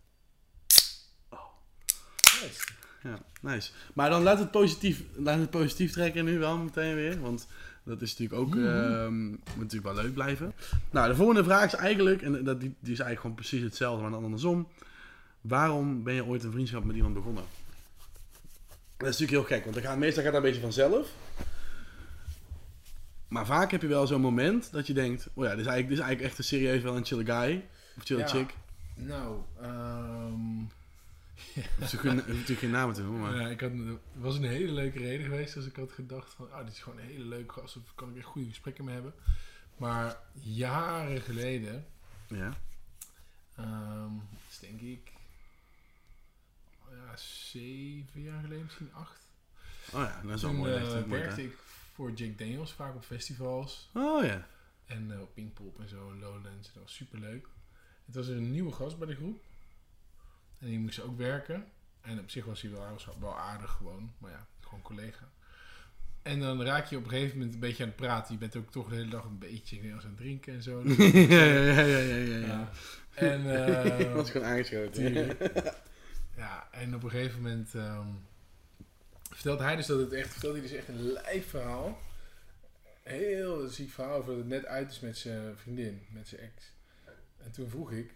Nice. 2.42 2.66
Ja, 3.02 3.18
nice. 3.40 3.72
Maar 3.94 4.10
dan 4.10 4.22
laat 4.22 4.38
het 4.38 4.50
positief, 4.50 5.02
laat 5.14 5.38
het 5.38 5.50
positief 5.50 5.92
trekken 5.92 6.24
nu 6.24 6.38
wel 6.38 6.56
meteen 6.56 6.94
weer. 6.94 7.20
Want 7.20 7.48
dat 7.82 8.02
is 8.02 8.18
natuurlijk 8.18 8.40
ook 8.40 8.56
ehm, 8.56 9.28
moet 9.28 9.56
natuurlijk 9.56 9.94
wel 9.94 10.04
leuk 10.04 10.14
blijven. 10.14 10.52
Nou, 10.90 11.08
de 11.08 11.14
volgende 11.14 11.44
vraag 11.44 11.64
is 11.64 11.74
eigenlijk, 11.74 12.22
en 12.22 12.44
dat, 12.44 12.60
die, 12.60 12.74
die 12.80 12.92
is 12.92 12.98
eigenlijk 12.98 13.20
gewoon 13.20 13.36
precies 13.36 13.62
hetzelfde, 13.62 14.02
maar 14.02 14.10
dan 14.10 14.24
andersom. 14.24 14.68
Waarom 15.40 16.02
ben 16.02 16.14
je 16.14 16.24
ooit 16.24 16.44
een 16.44 16.52
vriendschap 16.52 16.84
met 16.84 16.96
iemand 16.96 17.14
begonnen? 17.14 17.44
Dat 18.96 19.08
is 19.08 19.18
natuurlijk 19.18 19.48
heel 19.48 19.56
gek, 19.56 19.62
want 19.64 19.74
dan 19.76 19.84
gaat, 19.84 19.98
meestal 19.98 20.22
gaat 20.22 20.32
dat 20.32 20.42
een 20.42 20.48
beetje 20.48 20.62
vanzelf. 20.64 21.10
Maar 23.28 23.46
vaak 23.46 23.70
heb 23.70 23.82
je 23.82 23.88
wel 23.88 24.06
zo'n 24.06 24.20
moment 24.20 24.72
dat 24.72 24.86
je 24.86 24.92
denkt, 24.92 25.28
oh 25.34 25.44
ja, 25.44 25.50
dit 25.50 25.60
is 25.60 25.66
eigenlijk, 25.66 25.88
dit 25.88 25.98
is 25.98 26.04
eigenlijk 26.04 26.28
echt 26.30 26.38
een 26.38 26.44
serieus 26.44 26.82
wel 26.82 26.96
een 26.96 27.04
chille 27.04 27.24
guy. 27.24 27.64
Of 27.96 28.02
chille 28.04 28.20
Ja. 28.20 28.26
chick. 28.26 28.54
Nou, 28.94 29.40
ehm 29.62 30.34
Hoeft 31.54 31.78
natuurlijk 31.78 32.02
geen- 32.02 32.14
hoeft 32.14 32.26
natuurlijk 32.28 32.58
geen 32.58 32.70
namen 32.70 32.94
te 32.94 33.02
noemen, 33.02 33.20
maar... 33.20 33.40
Ja, 33.40 33.48
ik 33.48 33.60
had, 33.60 33.70
het 33.72 33.98
was 34.12 34.36
een 34.36 34.44
hele 34.44 34.72
leuke 34.72 34.98
reden 34.98 35.24
geweest 35.26 35.56
als 35.56 35.66
ik 35.66 35.76
had 35.76 35.92
gedacht 35.92 36.34
van, 36.34 36.46
oh, 36.46 36.58
dit 36.64 36.72
is 36.72 36.80
gewoon 36.80 36.98
een 36.98 37.04
hele 37.06 37.24
leuke 37.24 37.52
gast, 37.60 37.76
of 37.76 37.82
kan 37.94 38.10
ik 38.10 38.16
echt 38.16 38.26
goede 38.26 38.48
gesprekken 38.48 38.84
mee 38.84 38.94
hebben. 38.94 39.14
Maar 39.76 40.16
jaren 40.32 41.20
geleden, 41.20 41.86
Ja. 42.28 42.52
ehm 43.56 44.12
dat 44.30 44.40
is 44.50 44.58
denk 44.58 44.80
ik, 44.80 45.12
zeven 47.20 48.22
jaar 48.22 48.40
geleden, 48.40 48.64
misschien 48.64 48.92
acht. 48.92 49.24
Oh 49.92 50.00
ja, 50.00 50.20
dat 50.24 50.34
is 50.34 50.42
wel 50.42 50.50
Toen 50.50 50.60
mooi. 50.60 50.74
eh, 50.74 50.90
mooi, 50.92 51.04
werkte 51.06 51.42
ik 51.44 51.56
voor 51.94 52.12
Jack 52.12 52.38
Daniels, 52.38 52.72
vaak 52.72 52.94
op 52.94 53.04
festivals 53.04 53.90
Oh 53.94 54.24
ja. 54.24 54.46
en 54.86 55.10
eh, 55.12 55.20
op 55.20 55.34
Pinkpop 55.34 55.80
en 55.80 55.88
zo, 55.88 56.10
en 56.10 56.18
Lowlands. 56.18 56.72
Dat 56.72 56.82
was 56.82 56.94
super 56.94 57.18
leuk. 57.18 57.46
Het 58.06 58.14
was 58.14 58.26
een 58.28 58.50
nieuwe 58.50 58.72
gast 58.72 58.98
bij 58.98 59.06
de 59.06 59.14
groep. 59.14 59.42
En 60.58 60.66
die 60.66 60.78
moest 60.78 61.00
ook 61.00 61.16
werken. 61.18 61.64
En 62.00 62.18
op 62.18 62.30
zich 62.30 62.44
was 62.44 62.62
hij 62.62 62.70
wel, 62.70 62.90
was 62.92 63.08
aardig 63.36 63.70
gewoon. 63.70 64.12
Maar 64.18 64.30
ja, 64.30 64.46
gewoon 64.60 64.82
collega. 64.82 65.28
En 66.22 66.40
dan 66.40 66.62
raak 66.62 66.86
je 66.86 66.96
op 66.96 67.04
een 67.04 67.10
gegeven 67.10 67.36
moment 67.36 67.54
een 67.54 67.60
beetje 67.60 67.82
aan 67.82 67.88
het 67.88 67.98
praten. 67.98 68.32
Je 68.32 68.38
bent 68.38 68.56
ook 68.56 68.70
toch 68.70 68.88
de 68.88 68.94
hele 68.94 69.10
dag 69.10 69.24
een 69.24 69.38
beetje 69.38 69.92
aan 69.92 69.96
het 69.96 70.16
drinken 70.16 70.54
en 70.54 70.62
zo. 70.62 70.82
ja, 70.86 71.44
ja, 71.44 71.80
ja, 71.80 71.98
ja, 71.98 72.14
ja, 72.16 72.36
ja. 72.46 72.70
En, 73.14 73.40
Ik 74.00 74.06
eh, 74.06 74.12
was 74.14 74.30
gewoon 74.30 74.46
aangeschoten. 74.46 75.36
ja, 76.36 76.68
en 76.72 76.94
op 76.94 77.02
een 77.02 77.10
gegeven 77.10 77.42
moment 77.42 77.74
ehm, 77.74 78.08
vertelt 79.30 79.58
hij 79.60 79.76
dus 79.76 79.86
dat 79.86 79.98
het 80.00 80.12
echt, 80.12 80.30
vertelt 80.30 80.52
hij 80.52 80.62
dus 80.62 80.72
echt 80.72 80.88
een 80.88 81.02
lijf 81.12 81.48
verhaal. 81.50 81.98
Heel 83.02 83.68
ziek 83.68 83.90
verhaal 83.90 84.14
over 84.14 84.28
dat 84.28 84.36
het 84.38 84.46
net 84.48 84.66
uit 84.66 84.90
is 84.90 85.00
met 85.00 85.18
zijn 85.18 85.56
vriendin, 85.56 86.06
met 86.10 86.28
zijn 86.28 86.40
ex. 86.40 86.72
En 87.36 87.50
toen 87.52 87.68
vroeg 87.70 87.90
ik 87.92 88.14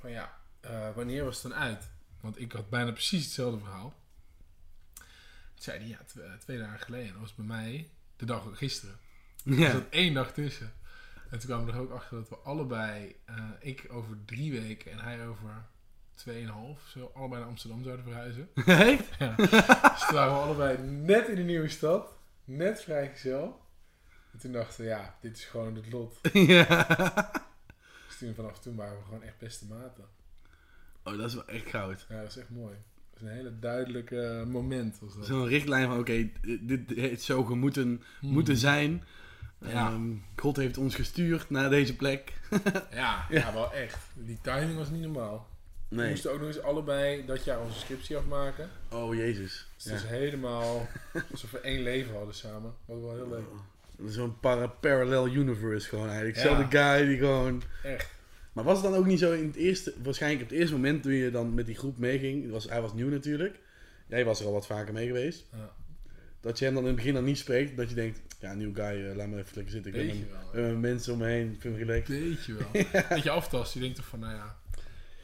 van 0.00 0.10
ja, 0.10 0.38
eh, 0.60 0.94
wanneer 0.94 1.24
was 1.24 1.42
het 1.42 1.52
dan 1.52 1.60
uit? 1.60 1.90
Want 2.20 2.40
ik 2.40 2.52
had 2.52 2.70
bijna 2.70 2.90
precies 2.92 3.24
hetzelfde 3.24 3.58
verhaal. 3.58 3.94
Toen 4.94 5.06
zei 5.64 5.78
hij 5.78 5.88
ja, 5.88 5.98
eh, 6.22 6.32
twee 6.38 6.58
dagen 6.58 6.80
geleden. 6.80 7.12
Dat 7.12 7.20
was 7.20 7.34
bij 7.34 7.44
mij 7.46 7.90
de 8.16 8.24
dag 8.24 8.58
gisteren. 8.58 8.98
Er 9.44 9.52
Ja. 9.58 9.70
zat 9.70 9.88
één 9.90 10.14
dag 10.14 10.32
tussen. 10.32 10.72
En 11.30 11.38
toen 11.38 11.48
kwamen 11.48 11.66
we 11.66 11.72
er 11.72 11.78
ook 11.78 11.90
achter 11.90 12.16
dat 12.16 12.28
we 12.28 12.36
allebei, 12.36 13.16
eh, 13.24 13.50
ik 13.60 13.86
over 13.90 14.16
drie 14.24 14.60
weken 14.60 14.92
en 14.92 14.98
hij 14.98 15.26
over 15.26 15.66
2,5 16.26 16.88
zo 16.88 17.10
allebei 17.14 17.40
naar 17.40 17.50
Amsterdam 17.50 17.82
zouden 17.82 18.04
verhuizen. 18.04 18.48
Hey? 18.64 19.00
Ja. 19.18 19.34
dus 19.36 19.50
toen 20.06 20.14
waren 20.14 20.32
we 20.34 20.40
allebei 20.40 20.78
net 20.82 21.28
in 21.28 21.34
de 21.34 21.42
nieuwe 21.42 21.68
stad. 21.68 22.12
Net 22.44 22.82
vrijgezel. 22.82 23.60
En 24.32 24.38
toen 24.38 24.52
dachten 24.52 24.80
we, 24.84 24.86
ja, 24.88 25.14
dit 25.20 25.36
is 25.36 25.44
gewoon 25.44 25.74
het 25.74 25.92
lot. 25.92 26.18
ja. 26.32 26.86
Dus 28.06 28.18
toen, 28.18 28.34
vanaf 28.34 28.58
toen 28.58 28.76
waren 28.76 28.96
we 28.98 29.04
gewoon 29.04 29.22
echt 29.22 29.38
beste 29.38 29.66
maten. 29.66 30.04
Oh, 31.04 31.16
dat 31.16 31.26
is 31.26 31.34
wel 31.34 31.46
echt 31.48 31.68
goud. 31.70 32.06
Ja, 32.08 32.20
dat 32.20 32.30
is 32.30 32.36
echt 32.36 32.50
mooi. 32.50 32.74
Dat 33.10 33.22
is 33.22 33.28
een 33.28 33.34
hele 33.34 33.58
duidelijke 33.58 34.44
moment. 34.46 34.98
Was 35.00 35.14
dat. 35.16 35.26
Zo'n 35.26 35.46
richtlijn 35.46 35.88
van, 35.88 35.98
oké, 35.98 36.30
dit 36.60 36.90
heeft 36.90 37.22
zo 37.22 37.44
gemoeten 37.44 38.02
Hmm. 38.20 38.32
moeten 38.32 38.56
zijn. 38.56 39.04
Ja. 39.60 39.86
Ehm, 39.88 40.14
God 40.36 40.56
heeft 40.56 40.78
ons 40.78 40.94
gestuurd 40.94 41.50
naar 41.50 41.70
deze 41.70 41.96
plek. 41.96 42.32
Ja, 42.90 43.26
ja, 43.30 43.52
wel 43.52 43.72
echt. 43.72 43.98
Die 44.14 44.38
timing 44.42 44.76
was 44.76 44.90
niet 44.90 45.02
normaal. 45.02 45.48
We 45.88 45.96
Nee. 45.96 46.08
moesten 46.10 46.32
ook 46.32 46.38
nog 46.38 46.48
eens 46.48 46.62
allebei 46.62 47.26
dat 47.26 47.44
jaar 47.44 47.60
onze 47.60 47.78
scriptie 47.78 48.16
afmaken. 48.16 48.70
Oh, 48.92 49.14
jezus. 49.14 49.66
Dus 49.76 49.84
het 49.84 49.94
is 49.94 50.08
helemaal 50.08 50.88
alsof 51.30 51.50
we 51.50 51.60
één 51.60 51.82
leven 51.82 52.14
hadden 52.14 52.34
samen. 52.34 52.74
Was 52.84 53.00
wel 53.00 53.14
heel 53.14 53.28
leuk. 53.28 54.10
Zo'n 54.12 54.40
para 54.40 54.66
parallel 54.66 55.28
universe 55.28 55.88
gewoon 55.88 56.06
eigenlijk. 56.06 56.36
Ja. 56.36 56.42
Zelfde 56.42 56.78
guy 56.78 57.06
die 57.06 57.18
gewoon... 57.18 57.62
Echt. 57.82 58.10
Maar 58.52 58.64
was 58.64 58.82
het 58.82 58.90
dan 58.90 59.00
ook 59.00 59.06
niet 59.06 59.18
zo 59.18 59.32
in 59.32 59.46
het 59.46 59.56
eerste... 59.56 59.94
Waarschijnlijk 60.02 60.42
op 60.42 60.48
het 60.48 60.58
eerste 60.58 60.74
moment 60.74 61.02
toen 61.02 61.12
je 61.12 61.30
dan 61.30 61.54
met 61.54 61.66
die 61.66 61.76
groep 61.76 61.98
meeging. 61.98 62.50
Was, 62.50 62.68
hij 62.68 62.80
was 62.80 62.92
nieuw 62.94 63.08
natuurlijk. 63.08 63.58
Jij 64.06 64.24
was 64.24 64.40
er 64.40 64.46
al 64.46 64.52
wat 64.52 64.66
vaker 64.66 64.92
mee 64.92 65.06
geweest. 65.06 65.44
Ja. 65.52 65.72
Dat 66.40 66.58
je 66.58 66.64
hem 66.64 66.74
dan 66.74 66.82
in 66.82 66.88
het 66.88 66.96
begin 66.96 67.14
dan 67.14 67.24
niet 67.24 67.38
spreekt. 67.38 67.76
Dat 67.76 67.88
je 67.88 67.94
denkt, 67.94 68.20
ja, 68.40 68.54
nieuw 68.54 68.74
guy, 68.74 69.06
eh, 69.08 69.16
laat 69.16 69.28
me 69.28 69.38
even 69.38 69.52
lekker 69.54 69.72
zitten. 69.72 69.94
Ik 69.94 70.26
wel. 70.30 70.50
we 70.52 70.60
hebben 70.60 70.80
mensen 70.80 71.12
om 71.12 71.18
me 71.18 71.26
heen. 71.26 71.52
Ik 71.52 71.60
vind 71.60 71.76
relaxed. 71.76 72.08
Weet 72.08 72.44
je 72.44 72.54
wel. 72.54 72.82
Dat 73.08 73.22
je 73.22 73.30
aftast. 73.30 73.74
Je 73.74 73.80
denkt 73.80 73.96
toch 73.96 74.06
van, 74.06 74.18
nou 74.18 74.34
ja, 74.34 74.57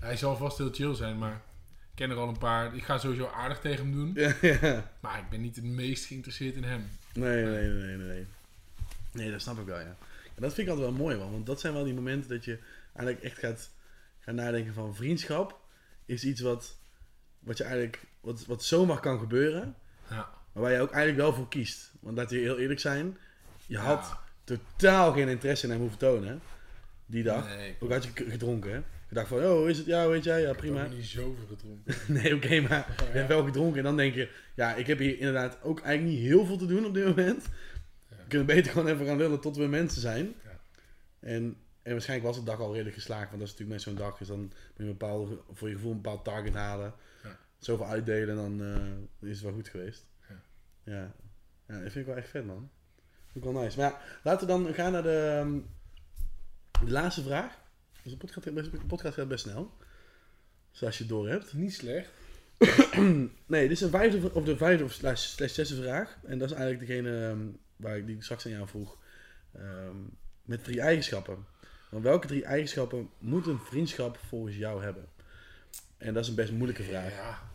hij 0.04 0.16
zal 0.16 0.36
vast 0.36 0.58
heel 0.58 0.72
chill 0.72 0.94
zijn, 0.94 1.18
maar 1.18 1.32
ik 1.80 1.94
ken 1.94 2.10
er 2.10 2.16
al 2.16 2.28
een 2.28 2.38
paar. 2.38 2.74
Ik 2.76 2.84
ga 2.84 2.98
sowieso 2.98 3.26
aardig 3.26 3.60
tegen 3.60 3.84
hem 3.84 3.92
doen. 3.92 4.10
Ja, 4.14 4.34
ja. 4.60 4.90
Maar 5.00 5.18
ik 5.18 5.28
ben 5.30 5.40
niet 5.40 5.56
het 5.56 5.64
meest 5.64 6.04
geïnteresseerd 6.04 6.54
in 6.56 6.64
hem. 6.64 6.90
Nee, 7.14 7.44
nee, 7.44 7.68
nee, 7.68 7.96
nee, 7.96 8.06
nee. 8.06 8.26
Nee, 9.12 9.30
dat 9.30 9.40
snap 9.40 9.58
ik 9.58 9.66
wel, 9.66 9.78
ja. 9.80 9.96
En 10.34 10.42
dat 10.42 10.54
vind 10.54 10.66
ik 10.68 10.72
altijd 10.74 10.90
wel 10.90 10.98
mooi, 11.06 11.16
man. 11.16 11.30
Want 11.32 11.46
dat 11.46 11.60
zijn 11.60 11.72
wel 11.72 11.84
die 11.84 11.94
momenten 11.94 12.30
dat 12.30 12.44
je 12.44 12.58
eigenlijk 12.92 13.24
echt 13.24 13.38
gaat, 13.38 13.70
gaat 14.20 14.34
nadenken 14.34 14.74
van 14.74 14.94
vriendschap 14.94 15.60
is 16.06 16.24
iets 16.24 16.40
wat, 16.40 16.76
wat 17.38 17.56
je 17.58 17.64
eigenlijk, 17.64 18.02
wat, 18.20 18.46
wat 18.46 18.64
zomaar 18.64 19.00
kan 19.00 19.18
gebeuren, 19.18 19.74
Ja. 20.10 20.28
maar 20.52 20.62
waar 20.62 20.72
je 20.72 20.80
ook 20.80 20.90
eigenlijk 20.92 21.22
wel 21.26 21.34
voor 21.34 21.48
kiest. 21.48 21.92
Want 22.00 22.16
laten 22.16 22.36
we 22.36 22.42
heel 22.42 22.58
eerlijk 22.58 22.80
zijn, 22.80 23.18
je 23.66 23.78
had 23.78 24.16
totaal 24.44 25.12
geen 25.12 25.28
interesse 25.28 25.64
in 25.66 25.70
hem 25.72 25.80
hoeven 25.80 25.98
tonen, 25.98 26.28
hè, 26.28 26.36
die 27.06 27.22
dag. 27.22 27.46
Nee, 27.48 27.76
Ook 27.80 27.90
had 27.92 28.04
je 28.04 28.10
gedronken, 28.14 28.72
hè. 28.72 28.82
Je 29.08 29.14
dacht 29.14 29.28
van, 29.28 29.44
oh, 29.44 29.68
is 29.68 29.78
het? 29.78 29.86
Ja, 29.86 30.08
weet 30.08 30.24
jij? 30.24 30.40
Ja, 30.40 30.40
ik 30.40 30.46
heb 30.46 30.56
prima. 30.56 30.84
ook 30.84 30.90
niet 30.90 31.04
zoveel 31.04 31.46
gedronken. 31.48 31.94
Nee, 32.22 32.34
oké, 32.34 32.60
maar 32.60 32.94
je 33.12 33.18
hebt 33.18 33.28
wel 33.28 33.44
gedronken. 33.44 33.78
En 33.78 33.84
dan 33.84 33.96
denk 33.96 34.14
je, 34.14 34.28
ja, 34.54 34.74
ik 34.74 34.86
heb 34.86 34.98
hier 34.98 35.18
inderdaad 35.18 35.62
ook 35.62 35.80
eigenlijk 35.80 36.16
niet 36.16 36.26
heel 36.28 36.46
veel 36.46 36.56
te 36.56 36.66
doen 36.66 36.86
op 36.86 36.94
dit 36.94 37.06
moment. 37.06 37.44
Ja. 38.08 38.16
We 38.16 38.28
kunnen 38.28 38.46
beter 38.46 38.72
gewoon 38.72 38.88
even 38.88 39.06
gaan 39.06 39.16
lullen 39.16 39.40
tot 39.40 39.56
we 39.56 39.66
mensen 39.66 40.00
zijn. 40.00 40.34
Ja. 40.44 40.60
En, 41.20 41.56
en 41.82 41.92
waarschijnlijk 41.92 42.28
was 42.28 42.38
de 42.38 42.50
dag 42.50 42.60
al 42.60 42.72
redelijk 42.72 42.94
geslaagd. 42.94 43.28
Want 43.28 43.40
dat 43.40 43.48
is 43.48 43.58
natuurlijk 43.58 43.70
met 43.70 43.82
zo'n 43.82 44.06
dag. 44.06 44.18
Dus 44.18 44.28
dan 44.28 44.40
moet 44.40 44.52
je 44.76 44.82
een 44.82 44.88
bepaalde, 44.88 45.38
voor 45.52 45.68
je 45.68 45.74
gevoel 45.74 45.90
een 45.90 46.00
bepaald 46.00 46.24
target 46.24 46.54
halen. 46.54 46.94
Ja. 47.22 47.38
Zoveel 47.58 47.86
uitdelen, 47.86 48.36
dan 48.36 48.62
eh, 48.62 49.28
is 49.28 49.36
het 49.36 49.44
wel 49.44 49.52
goed 49.52 49.68
geweest. 49.68 50.06
Ja. 50.28 50.42
Ja. 50.92 51.14
ja, 51.68 51.80
dat 51.82 51.92
vind 51.92 51.94
ik 51.94 52.06
wel 52.06 52.16
echt 52.16 52.28
vet, 52.28 52.46
man. 52.46 52.70
Vind 53.32 53.44
ik 53.44 53.52
wel 53.52 53.62
nice. 53.62 53.78
Maar 53.78 53.90
ja, 53.90 54.00
laten 54.22 54.46
we 54.46 54.52
dan 54.52 54.74
gaan 54.74 54.92
naar 54.92 55.02
de, 55.02 55.38
ehm, 55.40 55.58
de 56.84 56.92
laatste 56.92 57.22
vraag. 57.22 57.62
Dus 58.04 58.12
de 58.12 58.18
podcast, 58.18 58.44
gaat 58.44 58.54
best- 58.54 58.70
de 58.70 58.86
podcast 58.86 59.14
gaat 59.14 59.28
best 59.28 59.44
snel. 59.44 59.72
Zoals 60.70 60.96
je 60.96 61.02
het 61.02 61.12
door 61.12 61.28
hebt. 61.28 61.52
Niet 61.52 61.74
slecht. 61.74 62.10
Nee, 63.46 63.62
dit 63.62 63.70
is 63.70 63.80
een 63.80 63.90
vijfde, 63.90 64.34
of 64.34 64.44
de 64.44 64.56
vijfde 64.56 64.84
of 64.84 64.92
slash, 64.92 65.26
slash 65.26 65.54
zesde 65.54 65.82
vraag. 65.82 66.18
En 66.24 66.38
dat 66.38 66.50
is 66.50 66.56
eigenlijk 66.56 66.86
degene 66.88 67.26
ehm, 67.28 67.46
waar 67.76 67.96
ik 67.96 68.06
die 68.06 68.22
straks 68.22 68.44
aan 68.46 68.52
jou 68.52 68.68
vroeg. 68.68 68.96
Ehm, 69.52 69.96
met 70.42 70.64
drie 70.64 70.80
eigenschappen. 70.80 71.46
Want 71.90 72.04
welke 72.04 72.26
drie 72.26 72.44
eigenschappen 72.44 73.10
moet 73.18 73.46
een 73.46 73.58
vriendschap 73.58 74.16
volgens 74.28 74.56
jou 74.56 74.82
hebben? 74.82 75.08
En 75.96 76.14
dat 76.14 76.22
is 76.22 76.28
een 76.28 76.34
best 76.34 76.52
moeilijke 76.52 76.82
vraag. 76.82 77.12
Ja. 77.12 77.50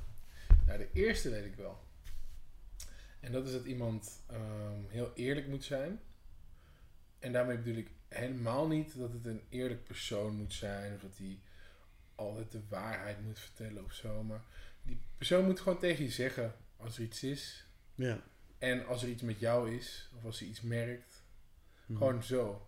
Nou, 0.65 0.77
de 0.79 0.89
eerste 0.93 1.29
weet 1.29 1.45
ik 1.45 1.55
wel. 1.55 1.79
En 3.19 3.31
dat 3.31 3.45
is 3.45 3.51
dat 3.51 3.65
iemand 3.65 4.21
ehm, 4.27 4.79
heel 4.87 5.11
eerlijk 5.15 5.47
moet 5.47 5.63
zijn. 5.63 5.99
En 7.19 7.31
daarmee 7.31 7.57
bedoel 7.57 7.75
ik 7.77 7.89
helemaal 8.09 8.67
niet 8.67 8.97
dat 8.97 9.13
het 9.13 9.25
een 9.25 9.41
eerlijk 9.49 9.83
persoon 9.83 10.35
moet 10.35 10.53
zijn. 10.53 10.93
Of 10.95 11.01
dat 11.01 11.17
hij 11.17 11.39
altijd 12.15 12.51
de 12.51 12.61
waarheid 12.69 13.21
moet 13.25 13.39
vertellen 13.39 13.83
of 13.83 13.93
zo. 13.93 14.23
Maar 14.23 14.41
die 14.83 14.99
persoon 15.17 15.45
moet 15.45 15.59
gewoon 15.59 15.79
tegen 15.79 16.03
je 16.03 16.11
zeggen 16.11 16.55
als 16.77 16.97
er 16.97 17.03
iets 17.03 17.23
is. 17.23 17.65
Ja. 17.95 18.21
En 18.57 18.85
als 18.85 19.03
er 19.03 19.09
iets 19.09 19.21
met 19.21 19.39
jou 19.39 19.75
is. 19.75 20.09
Of 20.17 20.23
als 20.25 20.39
hij 20.39 20.47
iets 20.47 20.61
merkt. 20.61 21.23
Mhm. 21.85 21.97
Gewoon 21.97 22.23
zo. 22.23 22.67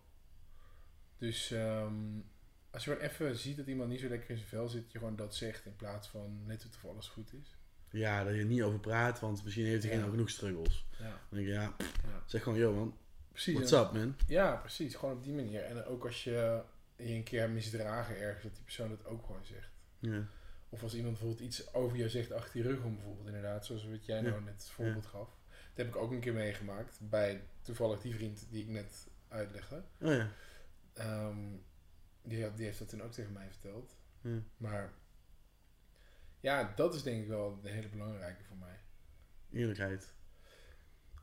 Dus 1.18 1.50
ehm, 1.50 1.94
als 2.70 2.84
je 2.84 2.90
gewoon 2.92 3.08
even 3.08 3.36
ziet 3.36 3.56
dat 3.56 3.66
iemand 3.66 3.90
niet 3.90 4.00
zo 4.00 4.08
lekker 4.08 4.30
in 4.30 4.36
zijn 4.36 4.48
vel 4.48 4.68
zit, 4.68 4.92
je 4.92 4.98
gewoon 4.98 5.16
dat 5.16 5.34
zegt 5.34 5.64
in 5.66 5.76
plaats 5.76 6.08
van 6.08 6.40
net 6.46 6.66
of 6.84 6.84
alles 6.90 7.08
goed 7.08 7.32
is. 7.32 7.56
Ja, 7.90 8.24
dat 8.24 8.34
je 8.34 8.38
er 8.40 8.46
niet 8.46 8.62
over 8.62 8.78
praat, 8.80 9.20
want 9.20 9.44
misschien 9.44 9.66
heeft 9.66 9.82
diegene 9.82 10.04
Ja. 10.04 10.10
genoeg 10.10 10.30
struggles. 10.30 10.86
Ja, 10.98 11.04
Dan 11.08 11.18
denk 11.38 11.46
je, 11.46 11.52
ja, 11.52 11.74
ja. 11.78 12.22
zeg 12.26 12.42
gewoon, 12.42 12.58
yo 12.58 12.74
man, 12.74 12.96
precies. 13.32 13.54
what's 13.54 13.72
up 13.72 13.92
man? 13.92 14.16
Ja, 14.26 14.56
precies. 14.56 14.94
Gewoon 14.94 15.14
op 15.14 15.22
die 15.22 15.32
manier. 15.32 15.62
En 15.62 15.84
ook 15.84 16.04
als 16.04 16.24
je 16.24 16.62
je 16.96 17.14
een 17.14 17.22
keer 17.22 17.50
misdragen 17.50 18.20
ergens, 18.20 18.42
dat 18.42 18.54
die 18.54 18.64
persoon 18.64 18.88
dat 18.88 19.06
ook 19.06 19.26
gewoon 19.26 19.44
zegt. 19.44 19.70
Ja. 19.98 20.26
Of 20.68 20.82
als 20.82 20.94
iemand 20.94 21.12
bijvoorbeeld 21.12 21.48
iets 21.48 21.74
over 21.74 21.96
jou 21.96 22.10
zegt 22.10 22.32
achter 22.32 22.56
je 22.56 22.68
rug 22.68 22.82
om 22.84 22.94
bijvoorbeeld, 22.94 23.26
inderdaad, 23.26 23.66
zoals 23.66 23.88
wat 23.88 24.06
jij 24.06 24.20
nou 24.20 24.42
net 24.42 24.54
het 24.54 24.70
voorbeeld 24.70 25.06
gaf. 25.06 25.28
Dat 25.48 25.86
heb 25.86 25.88
ik 25.88 25.96
ook 25.96 26.10
een 26.10 26.20
keer 26.20 26.32
meegemaakt 26.32 26.98
bij 27.00 27.42
toevallig 27.60 28.00
die 28.00 28.14
vriend 28.14 28.46
die 28.50 28.62
ik 28.62 28.68
net 28.68 29.08
uitlegde. 29.28 29.84
Oh 30.00 30.12
ja. 30.12 30.28
Ehm, 30.92 31.36
die, 32.22 32.54
die 32.54 32.64
heeft 32.64 32.78
dat 32.78 32.88
toen 32.88 33.02
ook 33.02 33.12
tegen 33.12 33.32
mij 33.32 33.50
verteld. 33.50 33.96
Ja. 34.20 34.38
Maar 34.56 34.92
ja, 36.40 36.72
dat 36.76 36.94
is 36.94 37.02
denk 37.02 37.22
ik 37.22 37.28
wel 37.28 37.60
de 37.60 37.68
hele 37.68 37.88
belangrijke 37.88 38.44
voor 38.44 38.56
mij. 38.56 38.80
Eerlijkheid. 39.50 40.14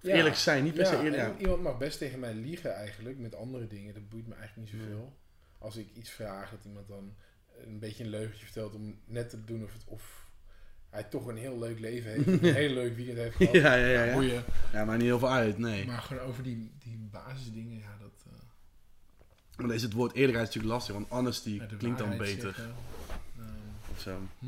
Ja. 0.02 0.16
eerlijk 0.16 0.36
zijn, 0.36 0.64
niet 0.64 0.74
per 0.74 0.86
se 0.86 0.92
Ja, 0.96 1.04
eerlijk. 1.04 1.22
en 1.24 1.30
Ja. 1.32 1.38
iemand 1.38 1.62
mag 1.62 1.78
best 1.78 1.98
tegen 1.98 2.20
mij 2.20 2.34
liegen 2.34 2.76
eigenlijk 2.76 3.18
met 3.18 3.36
andere 3.36 3.68
dingen. 3.68 3.94
Dat 3.94 4.10
boeit 4.10 4.28
me 4.28 4.36
eigenlijk 4.36 4.72
niet 4.72 4.82
zoveel. 4.82 5.18
Als 5.58 5.76
ik 5.78 5.88
iets 5.94 6.10
vraag, 6.10 6.50
dat 6.52 6.60
iemand 6.66 6.88
dan 6.88 7.16
een 7.66 7.80
beetje 7.80 8.04
een 8.04 8.10
leugentje 8.10 8.46
vertelt 8.46 8.74
om 8.76 9.00
net 9.06 9.30
te 9.30 9.44
doen 9.44 9.64
of, 9.64 9.74
het, 9.74 9.84
of 9.86 10.28
hij 10.90 11.04
toch 11.04 11.26
een 11.28 11.38
heel 11.38 11.60
leuk 11.60 11.80
leven 11.80 12.12
heeft. 12.12 12.28
een 12.28 12.54
heel 12.64 12.74
leuk 12.74 12.96
weekend 12.96 13.18
heeft 13.18 13.36
gehad. 13.36 13.54
Ja, 13.54 13.76
ja, 13.76 14.04
ja, 14.06 14.22
ja. 14.22 14.44
Ja, 14.74 14.86
maar 14.86 14.98
niet 14.98 15.06
heel 15.06 15.20
veel 15.20 15.32
uit, 15.32 15.58
nee. 15.58 15.86
Maar 15.86 16.02
gewoon 16.02 16.24
over 16.24 16.44
die, 16.44 16.72
die 16.80 16.98
basisdingen, 17.12 17.78
ja, 17.80 17.98
dat... 18.00 18.12
eh, 18.26 18.32
Maar 19.58 19.68
dan 19.68 19.76
is 19.76 19.82
het 19.82 19.94
woord 19.94 20.14
eerlijkheid 20.16 20.46
natuurlijk 20.48 20.74
lastig, 20.74 20.94
want 20.96 21.08
honesty 21.10 21.50
ja, 21.50 21.66
klinkt 21.78 21.98
dan 22.00 22.18
beter. 22.18 22.42
zeggen. 22.42 22.74
Ehm, 23.38 23.92
Of 23.92 24.00
zo. 24.00 24.20
hm? 24.40 24.48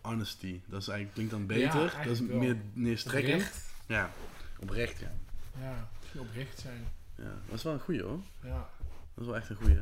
Honesty, 0.00 0.60
dat 0.66 0.80
is 0.80 0.88
eigenlijk, 0.88 1.14
klinkt 1.28 1.48
dan 1.48 1.58
Ja, 1.58 1.72
beter. 1.72 1.96
dat 2.04 2.12
is 2.12 2.20
meer 2.20 2.56
neerstrekkend. 2.72 3.34
Oprecht. 3.34 3.64
Ja, 3.86 4.12
oprecht, 4.60 4.98
ja. 4.98 5.12
Ja, 5.60 5.88
oprecht 6.18 6.58
zijn. 6.58 6.88
ja. 7.14 7.34
Dat 7.46 7.54
is 7.54 7.62
wel 7.62 7.72
een 7.72 7.80
goeie 7.80 8.02
hoor. 8.02 8.20
Ja. 8.42 8.68
Dat 9.14 9.24
is 9.24 9.26
wel 9.26 9.36
echt 9.36 9.48
een 9.48 9.56
goeie. 9.56 9.74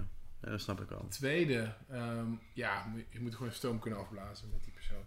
Ja, 0.43 0.51
dat 0.51 0.61
snap 0.61 0.81
ik 0.81 0.89
wel. 0.89 1.07
Tweede, 1.09 1.75
ehm, 1.91 2.29
ja, 2.53 2.93
je 3.09 3.21
moet 3.21 3.35
gewoon 3.35 3.53
stoom 3.53 3.79
kunnen 3.79 4.01
afblazen 4.01 4.49
met 4.51 4.65
die 4.65 4.73
persoon. 4.73 5.05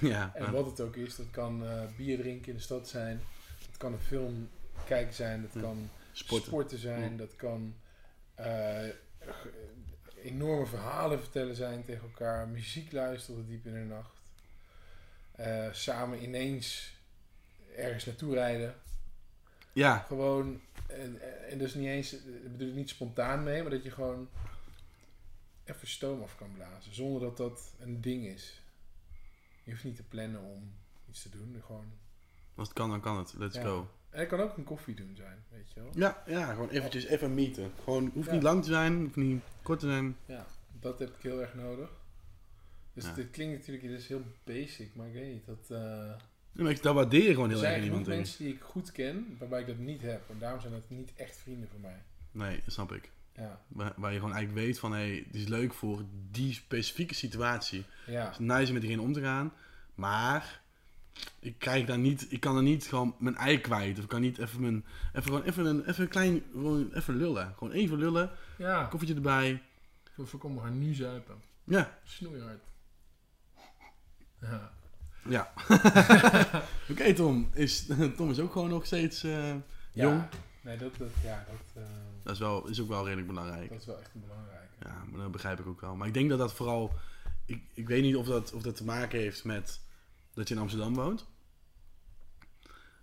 ja, 0.10 0.34
En 0.34 0.52
wat 0.52 0.66
het 0.66 0.80
ook 0.80 0.96
is, 0.96 1.16
dat 1.16 1.30
kan 1.30 1.66
eh, 1.66 1.82
bier 1.96 2.18
drinken 2.18 2.48
in 2.48 2.54
de 2.56 2.62
stad 2.62 2.88
zijn. 2.88 3.20
Dat 3.66 3.76
kan 3.76 3.92
een 3.92 3.98
film 4.00 4.48
kijken 4.86 5.14
zijn. 5.14 5.42
Dat 5.42 5.52
Ja. 5.54 5.60
kan 5.60 5.90
sporten. 6.12 6.46
sporten 6.46 6.78
zijn. 6.78 7.10
Ja. 7.10 7.16
Dat 7.16 7.36
kan 7.36 7.74
eh, 8.34 8.88
enorme 10.22 10.66
verhalen 10.66 11.18
vertellen 11.20 11.56
zijn 11.56 11.84
tegen 11.84 12.02
elkaar. 12.02 12.48
Muziek 12.48 12.92
luisteren 12.92 13.40
tot 13.40 13.48
diep 13.48 13.66
in 13.66 13.72
de 13.72 13.78
nacht. 13.94 14.20
Eh, 15.32 15.72
samen 15.72 16.22
ineens 16.22 16.96
ergens 17.76 18.04
naartoe 18.04 18.34
rijden. 18.34 18.74
Ja, 19.72 19.98
Gewoon, 19.98 20.60
en, 20.86 21.20
en 21.50 21.58
dus 21.58 21.74
niet 21.74 21.86
eens, 21.86 22.12
ik 22.12 22.52
bedoel 22.56 22.74
niet 22.74 22.88
spontaan 22.88 23.42
mee, 23.42 23.62
maar 23.62 23.70
dat 23.70 23.82
je 23.82 23.90
gewoon 23.90 24.28
even 25.64 25.88
stoom 25.88 26.22
af 26.22 26.36
kan 26.36 26.52
blazen. 26.54 26.94
Zonder 26.94 27.20
dat 27.20 27.36
dat 27.36 27.72
een 27.80 28.00
ding 28.00 28.26
is. 28.26 28.60
Je 29.64 29.70
hoeft 29.70 29.84
niet 29.84 29.96
te 29.96 30.02
plannen 30.02 30.40
om 30.40 30.72
iets 31.10 31.22
te 31.22 31.28
doen. 31.28 31.62
Gewoon. 31.66 31.86
als 32.54 32.68
het 32.68 32.76
kan, 32.76 32.90
dan 32.90 33.00
kan 33.00 33.18
het. 33.18 33.34
Let's 33.38 33.56
Ja. 33.56 33.62
go. 33.62 33.88
En 34.10 34.20
het 34.20 34.28
kan 34.28 34.40
ook 34.40 34.56
een 34.56 34.64
koffie 34.64 34.94
doen 34.94 35.16
zijn, 35.16 35.44
weet 35.50 35.72
je 35.72 35.80
wel. 35.80 35.90
Ja, 35.94 36.22
ja, 36.26 36.52
gewoon 36.52 36.68
eventjes 36.68 37.04
even 37.06 37.34
meeten. 37.34 37.72
Gewoon, 37.84 38.10
hoeft 38.14 38.26
Ja. 38.26 38.32
niet 38.34 38.42
lang 38.42 38.62
te 38.62 38.68
zijn, 38.70 39.00
hoeft 39.00 39.16
niet 39.16 39.42
kort 39.62 39.80
te 39.80 39.86
zijn. 39.86 40.16
Ja, 40.26 40.46
dat 40.80 40.98
heb 40.98 41.08
ik 41.16 41.22
heel 41.22 41.40
erg 41.40 41.54
nodig. 41.54 41.90
Dus 42.92 43.04
Ja. 43.04 43.12
dit 43.14 43.30
klinkt 43.30 43.58
natuurlijk, 43.58 43.88
dit 43.88 43.98
is 43.98 44.08
heel 44.08 44.22
basic, 44.44 44.94
maar 44.94 45.06
ik 45.06 45.12
weet 45.12 45.32
niet. 45.32 45.46
Dat, 45.46 45.70
eh, 45.80 46.14
Ja, 46.52 46.62
maar 46.62 46.72
ik- 46.72 46.82
dat 46.82 46.94
waardeer 46.94 47.22
je 47.22 47.34
gewoon 47.34 47.50
er 47.50 47.54
heel 47.56 47.64
erg 47.64 47.70
zijn 47.72 47.78
in 47.84 47.88
iemand. 47.88 48.08
ik. 48.08 48.14
mensen 48.14 48.44
die 48.44 48.54
ik 48.54 48.60
goed 48.62 48.92
ken, 48.92 49.36
waarbij 49.38 49.60
ik 49.60 49.66
dat 49.66 49.78
niet 49.78 50.02
heb. 50.02 50.30
En 50.30 50.38
daarom 50.38 50.60
zijn 50.60 50.72
dat 50.72 50.82
niet 50.88 51.12
echt 51.16 51.36
vrienden 51.36 51.68
van 51.68 51.80
mij. 51.80 52.02
Nee, 52.30 52.60
dat 52.64 52.72
snap 52.74 52.92
ik. 52.92 53.10
Ja, 53.36 53.60
Waar, 53.68 53.92
waar 53.96 54.12
je 54.12 54.18
gewoon 54.18 54.34
eigenlijk 54.34 54.66
weet 54.66 54.78
van, 54.78 54.92
hé, 54.92 54.98
hey, 54.98 55.22
het 55.26 55.34
is 55.34 55.48
leuk 55.48 55.72
voor 55.74 56.02
die 56.30 56.52
specifieke 56.52 57.14
situatie. 57.14 57.84
ja. 58.06 58.24
Het 58.24 58.32
is 58.32 58.38
nice 58.38 58.66
om 58.66 58.72
met 58.72 58.82
diegene 58.82 59.02
om 59.02 59.12
te 59.12 59.20
gaan. 59.20 59.52
Maar 59.94 60.60
ik 61.38 61.58
krijg 61.58 61.86
daar 61.86 61.98
niet, 61.98 62.26
ik 62.32 62.40
kan 62.40 62.56
er 62.56 62.62
niet 62.62 62.84
gewoon 62.86 63.14
mijn 63.18 63.36
ei 63.36 63.60
kwijt. 63.60 63.96
Of 63.98 64.02
ik 64.02 64.08
kan 64.08 64.20
niet 64.20 64.38
even 64.38 64.60
mijn, 64.60 64.84
even 65.12 65.22
gewoon 65.22 65.42
even 65.42 65.66
een, 65.66 65.88
even 65.88 66.02
een 66.02 66.08
klein, 66.08 66.42
gewoon 66.52 66.92
even 66.92 67.16
lullen. 67.16 67.54
Gewoon 67.58 67.72
even 67.72 67.98
lullen, 67.98 68.30
ja. 68.58 68.84
koffietje 68.84 69.14
erbij. 69.14 69.62
Voor 70.14 70.26
voorkomen 70.26 70.62
we 70.62 70.68
gaan 70.68 70.78
nu 70.78 70.94
zuipen. 70.94 71.42
Ja, 71.64 71.98
Snoeihard. 72.04 72.62
Ja. 74.40 74.72
Ja. 75.28 75.52
Oké 76.90 77.14
Tom, 77.14 77.50
is, 77.52 77.86
Tom 78.16 78.30
is 78.30 78.40
ook 78.40 78.52
gewoon 78.52 78.68
nog 78.68 78.86
steeds 78.86 79.22
eh, 79.22 79.50
jong. 79.92 80.20
Ja. 80.20 80.28
Nee, 80.60 80.76
dat, 80.76 80.96
dat, 80.96 81.08
ja, 81.22 81.46
dat, 81.50 81.82
eh, 81.82 81.88
Dat 82.22 82.32
is, 82.32 82.38
wel, 82.38 82.68
is 82.68 82.80
ook 82.80 82.88
wel 82.88 83.04
redelijk 83.04 83.26
belangrijk. 83.26 83.68
dat 83.68 83.80
is 83.80 83.86
wel 83.86 84.00
echt 84.00 84.14
een 84.14 84.20
belangrijke. 84.20 84.74
Ja, 84.80 85.04
maar 85.10 85.20
dat 85.20 85.32
begrijp 85.32 85.60
ik 85.60 85.66
ook 85.66 85.80
wel. 85.80 85.96
Maar 85.96 86.06
ik 86.06 86.14
denk 86.14 86.28
dat 86.28 86.38
dat 86.38 86.52
vooral, 86.52 86.92
ik, 87.44 87.62
ik 87.74 87.88
weet 87.88 88.02
niet 88.02 88.16
of 88.16 88.26
dat, 88.26 88.52
of 88.52 88.62
dat 88.62 88.76
te 88.76 88.84
maken 88.84 89.18
heeft 89.18 89.44
met 89.44 89.80
dat 90.34 90.48
je 90.48 90.54
in 90.54 90.60
Amsterdam 90.60 90.94
woont. 90.94 91.26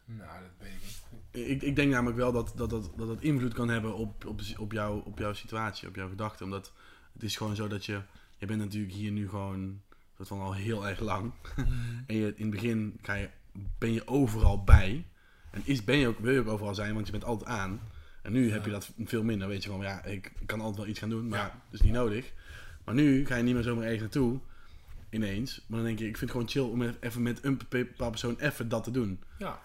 Nou, 0.06 0.42
dat 0.42 0.52
weet 0.58 0.72
ik 0.72 0.82
niet. 0.82 1.48
Ik, 1.48 1.62
ik 1.62 1.76
denk 1.76 1.92
namelijk 1.92 2.18
wel 2.18 2.32
dat 2.32 2.54
dat, 2.56 2.70
dat, 2.70 2.92
dat 2.98 3.22
invloed 3.22 3.54
kan 3.54 3.70
hebben 3.70 3.96
op, 3.96 4.26
op, 4.26 4.42
op, 4.58 4.72
jou, 4.72 5.02
op 5.06 5.20
jouw 5.20 5.34
situatie, 5.34 5.88
op 5.88 5.96
jouw 5.96 6.10
gedachten. 6.10 6.46
Omdat 6.46 6.72
het 7.14 7.24
is 7.24 7.38
gewoon 7.38 7.56
zo 7.56 7.68
dat 7.68 7.86
je... 7.86 8.02
Je 8.38 8.46
bent 8.46 8.60
natuurlijk 8.60 8.94
hier 8.94 9.12
nu 9.12 9.30
gewoon 9.30 9.82
soort 10.26 10.40
van 10.40 10.48
al 10.48 10.54
heel 10.54 10.88
erg 10.88 11.00
lang. 11.00 11.32
En 12.08 12.16
je, 12.16 12.34
in 12.36 12.46
het 12.46 12.50
begin 12.50 13.00
ga 13.02 13.14
je, 13.14 13.30
ben 13.78 13.94
je 13.94 14.08
overal 14.08 14.64
bij. 14.64 15.06
En 15.52 15.62
is, 15.66 15.84
ben 15.84 15.98
je 15.98 16.08
ook, 16.08 16.20
wil 16.20 16.34
je 16.34 16.40
ook 16.40 16.48
overal 16.48 16.76
zijn, 16.76 16.94
want 16.94 17.06
je 17.06 17.12
bent 17.12 17.24
altijd 17.24 17.50
aan. 17.50 17.80
En 18.22 18.32
nu 18.32 18.52
heb 18.52 18.66
je 18.66 18.72
dat 18.72 18.92
veel 19.06 19.24
minder. 19.24 19.48
Weet 19.48 19.64
je 19.64 19.70
gewoon, 19.70 19.86
ja, 19.86 20.04
ik, 20.04 20.32
kan 20.46 20.60
altijd 20.60 20.78
wel 20.78 20.88
iets 20.88 21.00
gaan 21.00 21.10
doen, 21.10 21.28
maar 21.28 21.40
Ja. 21.40 21.46
dat 21.46 21.80
is 21.80 21.82
niet 21.82 21.94
nodig. 21.94 22.32
Maar 22.86 22.96
nu 22.96 23.26
ga 23.26 23.36
je 23.36 23.44
niet 23.44 23.54
meer 23.54 23.64
zomaar 23.64 23.84
ergens 23.84 24.02
naartoe, 24.02 24.40
ineens. 25.10 25.62
Maar 25.68 25.78
dan 25.78 25.88
denk 25.88 26.00
je, 26.00 26.08
ik 26.08 26.18
vind 26.18 26.32
het 26.32 26.40
gewoon 26.40 26.72
chill 26.74 26.74
om 26.82 26.96
even 27.00 27.22
met 27.22 27.44
een 27.44 27.60
bepaald 27.70 28.12
persoon 28.12 28.36
even 28.40 28.70
dat 28.70 28.84
te 28.84 28.92
doen. 28.92 29.20
Ja. 29.38 29.62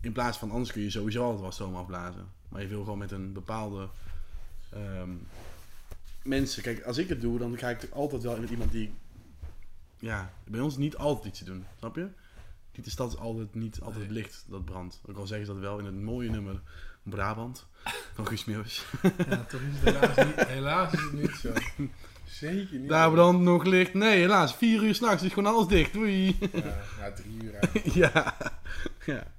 In 0.00 0.12
plaats 0.12 0.38
van 0.38 0.50
anders 0.50 0.72
kun 0.72 0.82
je 0.82 0.90
sowieso 0.90 1.22
altijd 1.22 1.40
wel 1.40 1.52
stoom 1.52 1.76
afblazen. 1.76 2.26
Maar 2.48 2.62
je 2.62 2.68
wil 2.68 2.82
gewoon 2.82 2.98
met 2.98 3.10
een 3.10 3.32
bepaalde 3.32 3.88
ehm, 4.70 5.10
mensen. 6.22 6.62
Kijk, 6.62 6.82
als 6.82 6.98
ik 6.98 7.08
het 7.08 7.20
doe, 7.20 7.38
dan 7.38 7.58
ga 7.58 7.68
ik 7.68 7.88
altijd 7.90 8.22
wel 8.22 8.40
met 8.40 8.50
iemand 8.50 8.72
die. 8.72 8.92
Ja, 10.00 10.32
bij 10.44 10.60
ons 10.60 10.76
niet 10.76 10.96
altijd 10.96 11.26
iets 11.26 11.38
te 11.38 11.44
doen. 11.44 11.64
Snap 11.78 11.96
je? 11.96 12.08
Niet 12.74 12.84
de 12.84 12.90
stad 12.90 13.12
is 13.12 13.18
altijd 13.18 13.54
niet 13.54 13.80
altijd 13.80 14.04
Nee. 14.04 14.12
licht 14.12 14.44
dat 14.48 14.64
brandt. 14.64 15.00
Ook 15.06 15.16
al 15.16 15.26
zeggen 15.26 15.46
ze 15.46 15.52
dat 15.52 15.60
wel 15.60 15.78
in 15.78 15.84
het 15.84 16.00
mooie 16.00 16.30
nummer 16.30 16.60
Brabant 17.02 17.66
van 18.14 18.26
Guus 18.26 18.44
Meeuwis. 18.44 18.84
ja, 19.28 19.44
toch 19.44 19.60
is 19.60 19.78
het 19.80 19.84
helaas 19.84 20.26
niet, 20.26 20.46
helaas 20.46 20.92
is 20.92 21.00
het 21.00 21.12
niet 21.12 21.30
zo. 21.30 21.52
Zeker 22.24 22.78
niet. 22.78 22.88
Daar 22.88 23.10
brandt 23.10 23.42
nog 23.42 23.64
licht. 23.64 23.94
Nee, 23.94 24.18
helaas. 24.20 24.54
Vier 24.56 24.82
uur 24.82 24.94
s'nachts 24.94 25.22
is 25.22 25.32
gewoon 25.32 25.54
alles 25.54 25.66
dicht. 25.66 25.92
Doei. 25.92 26.36
Ja, 26.52 26.76
na 27.00 27.12
drie 27.12 27.42
uur 27.44 27.54
eigenlijk 27.54 27.94
ja. 28.14 28.36
ja. 29.06 29.32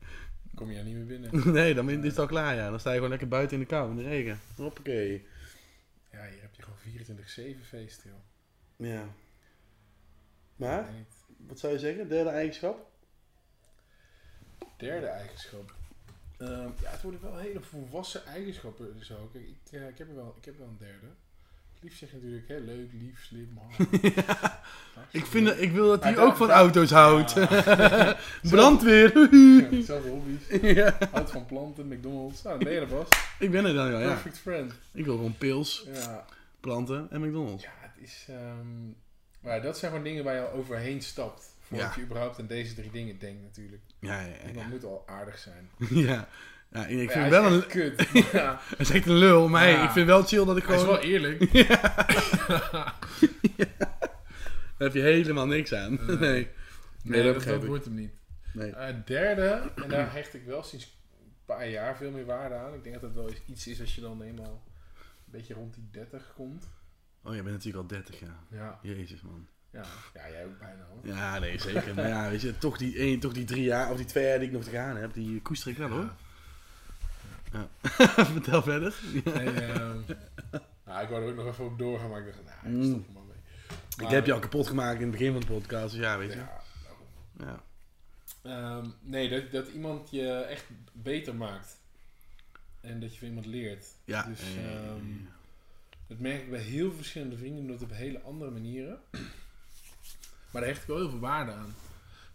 kom 0.55 0.71
je 0.71 0.77
er 0.77 0.83
niet 0.83 0.95
meer 0.95 1.05
binnen. 1.05 1.51
Nee, 1.53 1.73
dan 1.73 1.89
is 1.89 2.03
het 2.03 2.19
al 2.19 2.25
klaar. 2.25 2.55
Ja. 2.55 2.69
Dan 2.69 2.79
sta 2.79 2.89
je 2.89 2.95
gewoon 2.95 3.09
lekker 3.09 3.27
buiten 3.27 3.57
in 3.57 3.63
de 3.63 3.69
kou, 3.69 3.89
in 3.89 3.95
de 3.95 4.03
regen. 4.03 4.39
Hoppakee. 4.55 5.25
Ja, 6.11 6.27
hier 6.31 6.41
heb 6.41 6.55
je 6.55 6.61
gewoon 6.63 7.57
24-7 7.57 7.63
feest, 7.67 8.03
joh. 8.03 8.87
Ja. 8.89 9.03
Maar, 10.67 10.89
wat 11.47 11.59
zou 11.59 11.73
je 11.73 11.79
zeggen? 11.79 12.07
Derde 12.09 12.29
eigenschap? 12.29 12.89
Derde 14.77 15.05
eigenschap. 15.07 15.73
Ehm, 16.37 16.49
ja, 16.81 16.89
het 16.89 17.01
worden 17.01 17.21
wel 17.21 17.37
hele 17.37 17.61
volwassen 17.61 18.25
eigenschappen 18.25 19.05
zo. 19.05 19.29
Kijk, 19.33 19.47
ik, 19.47 19.71
eh, 19.71 19.87
ik, 19.87 19.97
heb 19.97 20.09
er 20.09 20.15
wel, 20.15 20.35
ik 20.37 20.45
heb 20.45 20.57
wel 20.57 20.67
een 20.67 20.77
derde. 20.79 21.05
Lief 21.79 21.97
zeg 21.97 22.09
je 22.09 22.15
natuurlijk, 22.15 22.47
hè, 22.47 22.57
leuk, 22.57 22.89
lief, 22.93 23.23
slim, 23.25 23.57
hard. 23.57 23.89
Ik, 25.11 25.25
vind, 25.25 25.47
dat- 25.47 25.59
ik 25.59 25.71
wil 25.71 25.87
dat 25.87 26.03
hij 26.03 26.17
ook 26.17 26.35
van 26.35 26.49
auto's 26.51 26.91
houdt. 26.91 27.33
Ja. 27.43 28.17
Brandweer. 28.41 29.35
Ja, 29.35 29.81
Zelfde 29.83 30.09
hobby's. 30.09 30.61
ja. 30.75 30.97
Houdt 31.11 31.31
van 31.31 31.45
planten, 31.45 31.87
McDonald's. 31.87 32.41
Nou, 32.41 32.63
ben 32.63 32.73
je 32.73 32.79
er 32.79 32.87
pas. 32.87 33.07
Ik 33.39 33.51
ben 33.51 33.65
er 33.65 33.73
dan 33.73 33.89
wel, 33.89 33.99
ja. 33.99 34.07
Perfect 34.07 34.37
friend. 34.39 34.73
Ik 34.93 35.05
wil 35.05 35.15
gewoon 35.15 35.37
pils, 35.37 35.87
Ja, 35.93 36.25
planten 36.59 37.07
en 37.11 37.21
McDonald's. 37.27 37.63
ja 37.63 37.71
het 37.79 37.91
is... 38.07 38.25
ehm, 38.29 38.67
maar 39.41 39.55
ja, 39.55 39.61
dat 39.61 39.77
zijn 39.77 39.91
gewoon 39.91 40.05
dingen 40.05 40.23
waar 40.23 40.35
je 40.35 40.41
al 40.41 40.51
overheen 40.51 41.01
stapt. 41.01 41.49
Voordat 41.59 41.87
Ja. 41.87 41.93
je 41.95 42.01
überhaupt 42.05 42.39
aan 42.39 42.47
deze 42.47 42.73
drie 42.73 42.91
dingen 42.91 43.19
denkt 43.19 43.41
natuurlijk. 43.43 43.81
Ja, 43.99 44.21
ja, 44.21 44.33
En 44.33 44.53
dat 44.53 44.63
ja. 44.63 44.67
moet 44.69 44.83
al 44.83 45.03
aardig 45.07 45.37
zijn. 45.37 45.69
ja. 46.07 46.27
ja 46.71 46.85
ik 46.85 47.11
vind 47.11 47.23
ja, 47.23 47.29
wel 47.29 47.43
hij 47.43 47.51
een... 47.51 47.57
is 47.57 47.63
echt 47.63 48.11
kut. 48.11 48.25
Ja, 48.31 48.59
Het 48.69 48.79
is 48.79 48.89
echt 48.89 49.05
een 49.05 49.17
lul, 49.17 49.47
maar 49.47 49.61
hey, 49.61 49.71
Ja. 49.71 49.83
ik 49.83 49.89
vind 49.91 50.07
wel 50.07 50.23
chill 50.23 50.45
dat 50.45 50.57
ik 50.57 50.65
hij 50.65 50.75
is 50.75 50.81
gewoon... 50.81 50.95
wel 50.95 51.05
eerlijk. 51.05 51.51
Daar 54.77 54.89
heb 54.89 54.93
je 54.93 55.01
helemaal 55.01 55.45
niks 55.47 55.73
aan. 55.73 55.99
Nee. 56.07 56.17
Nee. 56.17 56.47
Nee, 57.03 57.23
dat 57.23 57.33
dat, 57.33 57.43
dat 57.43 57.65
wordt 57.65 57.85
hem 57.85 57.93
niet. 57.93 58.11
Nee. 58.53 58.71
Eh, 58.71 58.95
derde, 59.05 59.71
en 59.75 59.89
daar 59.89 60.13
hecht 60.13 60.33
ik 60.33 60.43
wel 60.45 60.63
sinds 60.63 60.85
een 61.19 61.31
paar 61.45 61.67
jaar 61.69 61.97
veel 61.97 62.11
meer 62.11 62.25
waarde 62.25 62.55
aan. 62.55 62.73
Ik 62.73 62.83
denk 62.83 63.01
dat 63.01 63.13
dat 63.13 63.23
wel 63.23 63.33
iets 63.45 63.67
is 63.67 63.79
als 63.81 63.95
je 63.95 64.01
dan 64.01 64.21
eenmaal 64.21 64.63
een 65.25 65.31
beetje 65.31 65.53
rond 65.53 65.73
die 65.73 65.87
30 65.91 66.31
komt. 66.35 66.69
Oh, 67.23 67.35
je 67.35 67.41
bent 67.43 67.55
natuurlijk 67.55 67.83
al 67.83 67.87
30 67.87 68.19
jaar. 68.19 68.39
Ja, 68.49 68.79
Jezus, 68.81 69.21
man. 69.21 69.47
ja. 69.71 69.83
ja 70.13 70.29
jij 70.29 70.45
ook 70.45 70.59
bijna 70.59 70.83
hoor. 70.89 71.15
Ja, 71.15 71.39
nee, 71.39 71.59
zeker. 71.59 71.95
maar 71.95 72.07
ja, 72.07 72.29
weet 72.29 72.41
je, 72.41 72.57
toch 72.57 72.77
die, 72.77 72.97
één, 72.97 73.19
toch 73.19 73.33
die 73.33 73.45
drie 73.45 73.63
jaar, 73.63 73.91
of 73.91 73.97
die 73.97 74.05
twee 74.05 74.27
jaar 74.27 74.39
die 74.39 74.47
ik 74.47 74.53
nog 74.53 74.63
te 74.63 74.69
gaan 74.69 74.95
heb, 74.97 75.13
die 75.13 75.41
koester 75.41 75.71
ik 75.71 75.77
wel, 75.77 75.89
hoor. 75.89 76.09
Ja. 77.51 77.67
Vertel 78.25 78.61
verder. 78.61 78.95
Nee, 79.23 79.49
ehm, 79.49 79.97
nou, 80.85 81.03
ik 81.03 81.09
wou 81.09 81.23
er 81.23 81.29
ook 81.29 81.35
nog 81.35 81.47
even 81.47 81.65
op 81.65 81.77
doorgaan, 81.77 82.09
maar 82.09 82.19
ik 82.19 82.25
dacht, 82.25 82.37
nou, 82.45 82.75
ik 82.75 82.81
Mm. 82.83 82.83
stop 82.89 83.07
er 83.07 83.13
maar 83.13 83.23
mee. 83.23 84.05
Ik 84.07 84.13
heb 84.13 84.25
je 84.25 84.33
al 84.33 84.39
kapot 84.39 84.67
gemaakt 84.67 84.95
in 84.95 85.01
het 85.01 85.11
begin 85.11 85.31
van 85.31 85.41
de 85.41 85.47
podcast, 85.47 85.91
dus 85.91 86.01
ja, 86.01 86.17
weet 86.17 86.33
je. 86.33 86.37
Ja. 86.39 86.61
Ja. 87.37 87.63
Ehm, 88.43 88.87
nee, 89.01 89.29
dat, 89.29 89.51
dat 89.51 89.67
iemand 89.67 90.09
je 90.11 90.31
echt 90.31 90.65
beter 90.93 91.35
maakt. 91.35 91.79
En 92.81 92.99
dat 92.99 93.13
je 93.13 93.19
van 93.19 93.27
iemand 93.27 93.45
leert. 93.45 93.85
Ja. 94.05 94.23
Dus, 94.23 94.39
eh, 94.41 94.75
ehm, 94.87 95.05
Dat 96.11 96.19
merk 96.19 96.41
ik 96.41 96.49
bij 96.49 96.59
heel 96.59 96.87
veel 96.87 96.97
verschillende 96.97 97.37
vrienden, 97.37 97.67
dat 97.67 97.81
op 97.81 97.91
hele 97.91 98.21
andere 98.21 98.51
manieren. 98.51 98.99
Maar 100.51 100.61
daar 100.61 100.65
hecht 100.65 100.81
ik 100.81 100.87
wel 100.87 100.97
heel 100.97 101.09
veel 101.09 101.19
waarde 101.19 101.51
aan. 101.51 101.73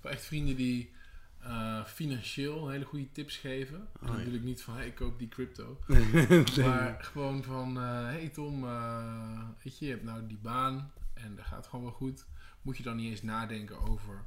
Voor 0.01 0.11
echt 0.11 0.25
vrienden 0.25 0.57
die 0.57 0.93
eh, 1.39 1.85
financieel 1.85 2.69
hele 2.69 2.85
goede 2.85 3.13
tips 3.13 3.37
geven. 3.37 3.89
En 4.01 4.09
Oh, 4.09 4.33
ja. 4.33 4.39
niet 4.39 4.63
van, 4.63 4.75
hey, 4.77 4.87
ik 4.87 4.95
koop 4.95 5.19
die 5.19 5.29
crypto. 5.29 5.81
nee. 5.87 6.43
Maar 6.57 6.97
gewoon 7.01 7.43
van, 7.43 7.77
eh 7.77 8.05
hey 8.05 8.29
Tom, 8.29 8.65
eh, 8.65 9.49
weet 9.63 9.79
je, 9.79 9.85
je 9.85 9.91
hebt 9.91 10.05
nou 10.05 10.27
die 10.27 10.39
baan 10.43 10.93
en 11.15 11.37
dat 11.37 11.45
gaat 11.45 11.67
gewoon 11.67 11.85
wel 11.85 11.95
goed. 11.95 12.27
Moet 12.63 12.77
je 12.77 12.83
dan 12.83 12.97
niet 12.97 13.11
eens 13.11 13.23
nadenken 13.23 13.79
over 13.79 14.25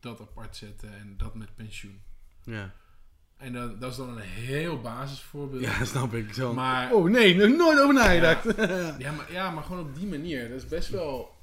dat 0.00 0.20
apart 0.20 0.56
zetten 0.56 0.98
en 0.98 1.16
dat 1.16 1.34
met 1.34 1.54
pensioen. 1.54 2.00
Ja. 2.44 2.74
En 3.42 3.52
dan, 3.52 3.78
dat 3.78 3.90
is 3.90 3.96
dan 3.96 4.08
een 4.16 4.22
heel 4.22 4.80
basisvoorbeeld. 4.80 5.62
ja, 5.62 5.84
snap 5.94 6.14
ik. 6.14 6.32
Zo. 6.34 6.54
Maar- 6.54 6.92
Oh 6.92 7.10
nee, 7.10 7.34
nooit 7.34 7.80
over 7.80 7.94
nagedacht. 7.94 8.44
Ja, 9.02 9.12
maar, 9.12 9.32
ja, 9.32 9.50
maar 9.50 9.62
gewoon 9.64 9.86
op 9.86 9.94
die 9.94 10.06
manier. 10.06 10.48
Dat 10.48 10.56
is 10.62 10.68
best 10.68 10.88
wel 10.88 11.34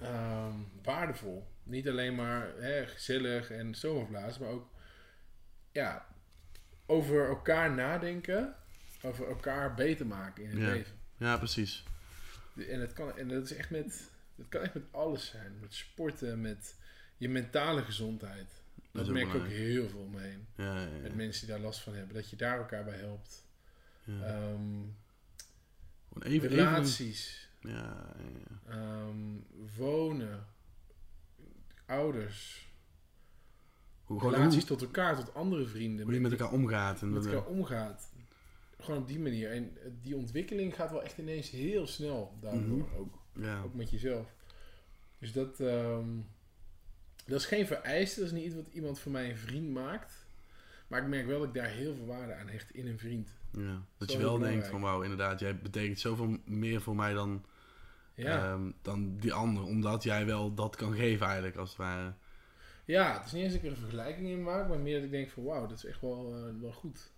ehm, 0.00 0.52
waardevol. 0.82 1.46
Niet 1.62 1.88
alleen 1.88 2.14
maar 2.14 2.48
hè, 2.58 2.86
gezellig 2.86 3.50
en 3.50 3.74
zomerblazen, 3.74 4.42
maar 4.42 4.50
ook 4.50 4.68
ja, 5.72 6.06
over 6.86 7.28
elkaar 7.28 7.74
nadenken, 7.74 8.54
over 9.02 9.28
elkaar 9.28 9.74
beter 9.74 10.06
maken 10.06 10.42
in 10.42 10.50
het 10.50 10.58
Ja. 10.58 10.66
leven. 10.72 10.94
Ja, 11.16 11.36
precies. 11.36 11.84
En, 12.68 12.80
het 12.80 12.92
kan, 12.92 13.18
en 13.18 13.28
dat 13.28 13.44
is 13.44 13.54
echt 13.56 13.70
met, 13.70 14.10
dat 14.36 14.46
kan 14.48 14.60
echt 14.62 14.74
met 14.74 14.84
alles 14.90 15.26
zijn. 15.26 15.52
Met 15.60 15.74
sporten, 15.74 16.40
met 16.40 16.74
je 17.16 17.28
mentale 17.28 17.82
gezondheid. 17.82 18.46
Dat 18.92 19.04
Dat 19.04 19.14
merk 19.14 19.28
ik 19.28 19.34
ook 19.34 19.46
heel 19.48 19.88
veel. 19.88 20.05
Ja, 20.56 20.74
ja, 20.74 20.80
ja. 20.80 21.00
Met 21.02 21.14
mensen 21.14 21.46
die 21.46 21.54
daar 21.54 21.64
last 21.64 21.80
van 21.80 21.94
hebben. 21.94 22.14
Dat 22.14 22.30
je 22.30 22.36
daar 22.36 22.58
elkaar 22.58 22.84
bij 22.84 22.98
helpt. 22.98 23.44
Ja. 24.04 24.22
Ehm, 24.22 24.82
even, 26.22 26.48
relaties. 26.48 27.48
Ja, 27.60 28.14
ja. 28.18 28.72
Ehm, 28.72 29.16
wonen, 29.76 30.46
ouders, 31.86 32.68
Hoe, 34.04 34.20
relaties 34.20 34.58
hoe, 34.58 34.76
tot 34.76 34.82
elkaar, 34.82 35.16
tot 35.16 35.34
andere 35.34 35.66
vrienden, 35.66 36.04
hoe 36.04 36.14
je 36.14 36.20
met 36.20 36.30
elkaar 36.30 36.52
omgaat. 36.52 37.02
En 37.02 37.12
met 37.12 37.26
elkaar 37.26 37.46
omgaat. 37.46 38.08
Gewoon 38.80 39.00
op 39.00 39.08
die 39.08 39.18
manier. 39.18 39.50
En 39.50 39.76
die 40.02 40.16
ontwikkeling 40.16 40.74
gaat 40.74 40.90
wel 40.90 41.02
echt 41.02 41.18
ineens 41.18 41.50
heel 41.50 41.86
snel 41.86 42.38
daardoor 42.40 42.78
Mhm. 42.78 42.96
ook, 42.96 43.18
ja. 43.32 43.62
ook 43.62 43.74
met 43.74 43.90
jezelf. 43.90 44.34
Dus 45.18 45.32
dat, 45.32 45.60
ehm, 45.60 46.08
dat 47.26 47.40
is 47.40 47.46
geen 47.46 47.66
vereiste, 47.66 48.20
dat 48.20 48.28
is 48.28 48.34
niet 48.34 48.44
iets 48.44 48.54
wat 48.54 48.66
iemand 48.66 48.98
voor 48.98 49.12
mij 49.12 49.30
een 49.30 49.36
vriend 49.36 49.70
maakt. 49.70 50.25
Maar 50.86 51.02
ik 51.02 51.08
merk 51.08 51.26
wel 51.26 51.38
dat 51.38 51.48
ik 51.48 51.54
daar 51.54 51.68
heel 51.70 51.94
veel 51.94 52.06
waarde 52.06 52.34
aan 52.34 52.48
hecht 52.48 52.70
in 52.74 52.86
een 52.86 52.98
vriend. 52.98 53.30
ja. 53.52 53.82
Dat 53.98 54.10
Zo 54.10 54.16
je 54.16 54.22
wel 54.22 54.32
belangrijk. 54.32 54.52
denkt 54.52 54.68
van 54.68 54.80
wauw, 54.80 55.02
inderdaad, 55.02 55.40
jij 55.40 55.58
betekent 55.58 55.98
zoveel 56.00 56.36
meer 56.44 56.80
voor 56.80 56.96
mij 56.96 57.12
dan, 57.12 57.44
Ja, 58.14 58.52
ehm, 58.52 58.70
dan 58.82 59.16
die 59.16 59.32
ander. 59.32 59.62
Omdat 59.64 60.02
jij 60.02 60.26
wel 60.26 60.54
dat 60.54 60.76
kan 60.76 60.94
geven 60.94 61.26
eigenlijk, 61.26 61.56
als 61.56 61.68
het 61.68 61.78
ware. 61.78 62.12
ja 62.84 63.16
het 63.16 63.26
is 63.26 63.32
niet 63.32 63.42
eens 63.42 63.52
dat 63.52 63.62
ik 63.62 63.66
er 63.68 63.74
een 63.74 63.80
vergelijking 63.82 64.28
in 64.28 64.42
maak, 64.42 64.68
maar 64.68 64.78
meer 64.78 64.94
dat 64.94 65.04
ik 65.04 65.10
denk 65.10 65.30
van 65.30 65.44
wauw, 65.44 65.66
dat 65.66 65.76
is 65.78 65.84
echt 65.84 66.00
wel, 66.00 66.34
eh, 66.36 66.60
wel 66.60 66.72
goed. 66.72 67.12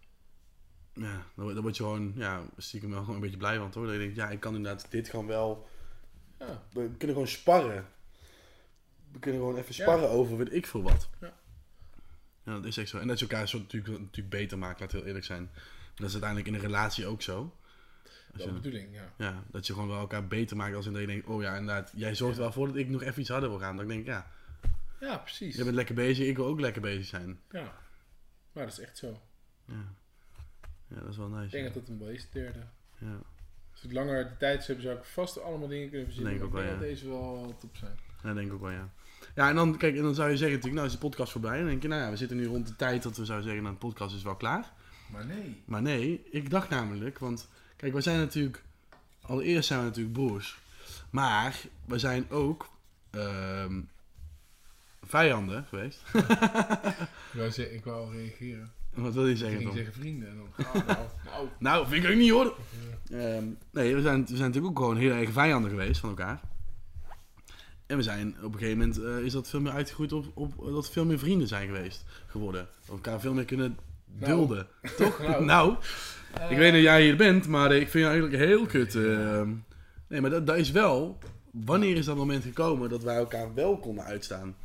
ja, 0.93 1.13
dan, 1.35 1.45
word- 1.45 1.55
dan 1.55 1.63
word 1.63 1.77
je 1.77 1.83
gewoon, 1.83 2.13
ja, 2.17 2.43
stiekem 2.57 2.91
wel 2.91 2.99
gewoon 3.01 3.15
een 3.15 3.21
beetje 3.21 3.37
blij 3.37 3.59
van, 3.59 3.71
toch? 3.71 3.85
Dat 3.85 3.93
je 3.93 3.99
denkt, 3.99 4.17
ja, 4.17 4.31
ik 4.31 4.41
kan 4.41 4.55
inderdaad 4.57 4.91
dit 4.91 5.09
gewoon 5.09 5.27
wel... 5.27 5.69
Ja. 6.39 6.63
We 6.73 6.89
kunnen 6.89 7.09
gewoon 7.17 7.29
sparren. 7.29 7.87
We 9.13 9.19
kunnen 9.19 9.41
gewoon 9.41 9.57
even 9.57 9.75
Ja. 9.75 9.83
sparren 9.83 10.09
over 10.11 10.37
weet 10.37 10.53
ik 10.53 10.67
veel 10.67 10.83
wat. 10.83 11.09
Ja. 11.21 11.33
Ja, 12.49 12.55
dat 12.55 12.65
is 12.65 12.77
echt 12.77 12.89
zo. 12.89 12.99
En 12.99 13.07
dat 13.07 13.19
je 13.19 13.27
elkaar 13.29 13.49
zo 13.49 13.59
natuurlijk, 13.59 13.99
natuurlijk 13.99 14.29
beter 14.29 14.59
maakt, 14.59 14.81
laat 14.81 14.93
heel 14.93 15.05
eerlijk 15.05 15.25
zijn. 15.25 15.51
Dat 15.95 16.07
is 16.07 16.13
uiteindelijk 16.13 16.49
in 16.51 16.55
een 16.55 16.61
relatie 16.67 17.07
ook 17.07 17.23
zo. 17.23 17.57
Als 18.05 18.13
Dat 18.33 18.33
je, 18.33 18.39
is 18.39 18.45
de 18.45 18.53
bedoeling, 18.53 18.95
ja. 18.95 19.13
ja, 19.17 19.43
dat 19.51 19.67
je 19.67 19.73
gewoon 19.73 19.89
wel 19.89 19.99
elkaar 19.99 20.27
beter 20.29 20.57
maakt 20.57 20.75
als 20.75 20.87
in 20.87 20.93
dat 20.93 21.01
je 21.01 21.07
denkt, 21.07 21.27
oh 21.27 21.43
ja, 21.43 21.57
inderdaad, 21.57 21.93
jij 21.95 22.15
zorgt 22.15 22.39
wel 22.39 22.53
voor 22.53 22.67
dat 22.67 22.77
ik 22.77 22.89
nog 22.89 23.03
even 23.03 23.21
iets 23.21 23.31
harder 23.31 23.49
wil 23.49 23.59
gaan. 23.59 23.77
Dan 23.77 23.87
denk 23.89 24.01
ik, 24.01 24.07
ja, 24.07 24.31
Ja, 25.01 25.17
precies. 25.19 25.55
jij 25.55 25.65
bent 25.65 25.77
lekker 25.77 25.95
bezig, 25.95 26.27
ik 26.27 26.37
wil 26.37 26.47
ook 26.47 26.61
lekker 26.61 26.83
bezig 26.83 27.05
zijn. 27.07 27.41
Ja. 27.51 27.79
Maar 28.53 28.65
dat 28.67 28.79
is 28.79 28.85
echt 28.85 28.99
zo. 28.99 29.21
Ja, 29.65 29.95
ja 30.89 31.01
dat 31.01 31.09
is 31.09 31.17
wel 31.17 31.27
Ik 31.27 31.33
nice. 31.33 31.51
denk 31.51 31.67
Ja. 31.67 31.73
dat 31.73 31.81
het 31.81 31.89
een 31.89 31.99
wel 31.99 32.09
is, 32.09 32.23
de 32.23 32.29
derde. 32.41 32.67
Ja. 32.99 33.21
Als 33.73 33.85
ik 33.85 33.93
langer 33.93 34.29
de 34.29 34.37
tijd 34.37 34.65
zou 34.65 34.67
hebben, 34.67 34.85
zou 34.85 34.97
ik 34.99 35.05
vast 35.05 35.41
allemaal 35.41 35.69
dingen 35.69 35.89
kunnen 35.89 36.07
verzinnen. 36.07 36.33
Denk 36.33 36.45
maar 36.53 36.61
ook 36.61 36.65
ik 36.67 36.71
wel, 36.71 36.79
denk 36.79 36.89
dat 36.89 36.99
deze 37.01 37.09
wel 37.09 37.57
top 37.61 37.77
zijn. 37.77 37.99
Ja, 38.23 38.35
denk 38.35 38.47
ik 38.47 38.53
ook 38.53 38.61
wel, 38.61 38.71
ja. 38.71 38.89
Ja, 39.35 39.49
en 39.49 39.55
dan, 39.55 39.77
kijk, 39.77 39.97
en 39.97 40.03
dan 40.03 40.15
zou 40.15 40.31
je 40.31 40.37
zeggen 40.37 40.57
natuurlijk, 40.57 40.75
nou 40.75 40.87
is 40.87 40.93
de 41.01 41.07
podcast 41.09 41.33
voorbij. 41.33 41.53
En 41.53 41.59
dan 41.59 41.69
denk 41.69 41.83
je, 41.83 41.89
nou 41.89 42.03
ja, 42.03 42.11
we 42.11 42.17
zitten 42.17 42.37
nu 42.37 42.47
rond 42.47 42.67
de 42.67 42.77
tijd 42.77 43.03
dat 43.03 43.17
we 43.17 43.25
zouden 43.25 43.47
zeggen, 43.47 43.63
nou 43.65 43.75
de 43.75 43.87
podcast 43.87 44.15
is 44.15 44.23
wel 44.23 44.35
klaar. 44.37 44.73
Maar 45.13 45.27
nee. 45.27 45.63
Maar 45.65 45.83
nee, 45.83 46.27
ik 46.31 46.51
dacht 46.51 46.69
namelijk, 46.69 47.19
want 47.19 47.49
kijk, 47.77 47.93
wij 47.93 48.03
zijn 48.03 48.19
natuurlijk, 48.19 48.63
allereerst 49.21 49.69
zijn 49.69 49.81
we 49.81 49.87
natuurlijk 49.87 50.15
broers. 50.15 50.59
Maar 51.11 51.61
we 51.85 51.99
zijn 51.99 52.31
ook 52.31 52.69
ehm, 53.11 53.81
vijanden 55.03 55.65
geweest. 55.69 56.03
Ik 57.33 57.35
wou, 57.35 57.51
zeggen, 57.51 57.75
ik 57.75 57.85
wou 57.85 58.07
al 58.07 58.13
reageren. 58.13 58.73
Wat 58.95 59.15
wil 59.15 59.27
je 59.27 59.33
Ik 59.33 59.39
zeggen 59.39 59.57
ging 59.57 59.69
dan? 59.69 59.77
zeggen 59.79 59.95
vrienden. 59.95 60.29
En 60.29 60.37
dan, 60.37 60.67
nou, 60.85 60.85
nou. 61.25 61.49
Nou, 61.59 61.89
vind 61.89 62.05
ik 62.05 62.11
ook 62.11 62.17
niet 62.17 62.31
hoor. 62.31 62.57
Ehm, 63.11 63.45
nee, 63.71 63.95
we 63.95 64.03
zijn, 64.03 64.21
we 64.27 64.37
zijn 64.37 64.49
natuurlijk 64.51 64.67
ook 64.67 64.79
gewoon 64.79 64.97
heel 64.97 65.13
erg 65.13 65.33
vijanden 65.33 65.71
geweest 65.71 66.01
van 66.01 66.09
elkaar. 66.09 66.41
En 67.89 67.97
we 67.97 68.03
zijn 68.03 68.37
op 68.43 68.53
een 68.53 68.59
gegeven 68.59 68.79
moment 68.79 69.03
eh, 69.03 69.19
is 69.19 69.33
dat 69.33 69.49
veel 69.49 69.61
meer 69.61 69.73
uitgegroeid 69.73 70.13
op, 70.13 70.27
op 70.35 70.55
dat 70.75 70.87
we 70.87 70.93
veel 70.93 71.05
meer 71.05 71.19
vrienden 71.19 71.49
zijn 71.49 71.67
geweest 71.67 72.05
geworden. 72.27 72.61
Dat 72.77 72.87
we 72.87 72.93
elkaar 72.93 73.21
veel 73.21 73.35
meer 73.35 73.45
kunnen 73.45 73.79
Nou. 74.19 74.33
dulden. 74.33 74.67
Toch? 74.97 75.19
Nou. 75.21 75.45
nou, 75.53 75.77
Eh, 76.35 76.51
ik 76.51 76.57
weet 76.57 76.73
dat 76.73 76.83
jij 76.83 77.03
hier 77.03 77.17
bent, 77.17 77.47
maar 77.47 77.73
ik 77.73 77.89
vind 77.89 78.05
jou 78.05 78.07
eigenlijk 78.19 78.43
heel 78.43 78.67
kut. 78.67 78.95
nee, 80.09 80.21
maar 80.21 80.31
dat, 80.31 80.47
dat 80.47 80.57
is 80.57 80.71
wel. 80.71 81.19
Wanneer 81.51 81.97
is 81.97 82.05
dat 82.05 82.17
moment 82.17 82.43
gekomen 82.45 82.89
dat 82.89 83.03
wij 83.03 83.17
elkaar 83.17 83.55
wel 83.55 83.79
konden 83.79 84.05
uitstaan? 84.05 84.57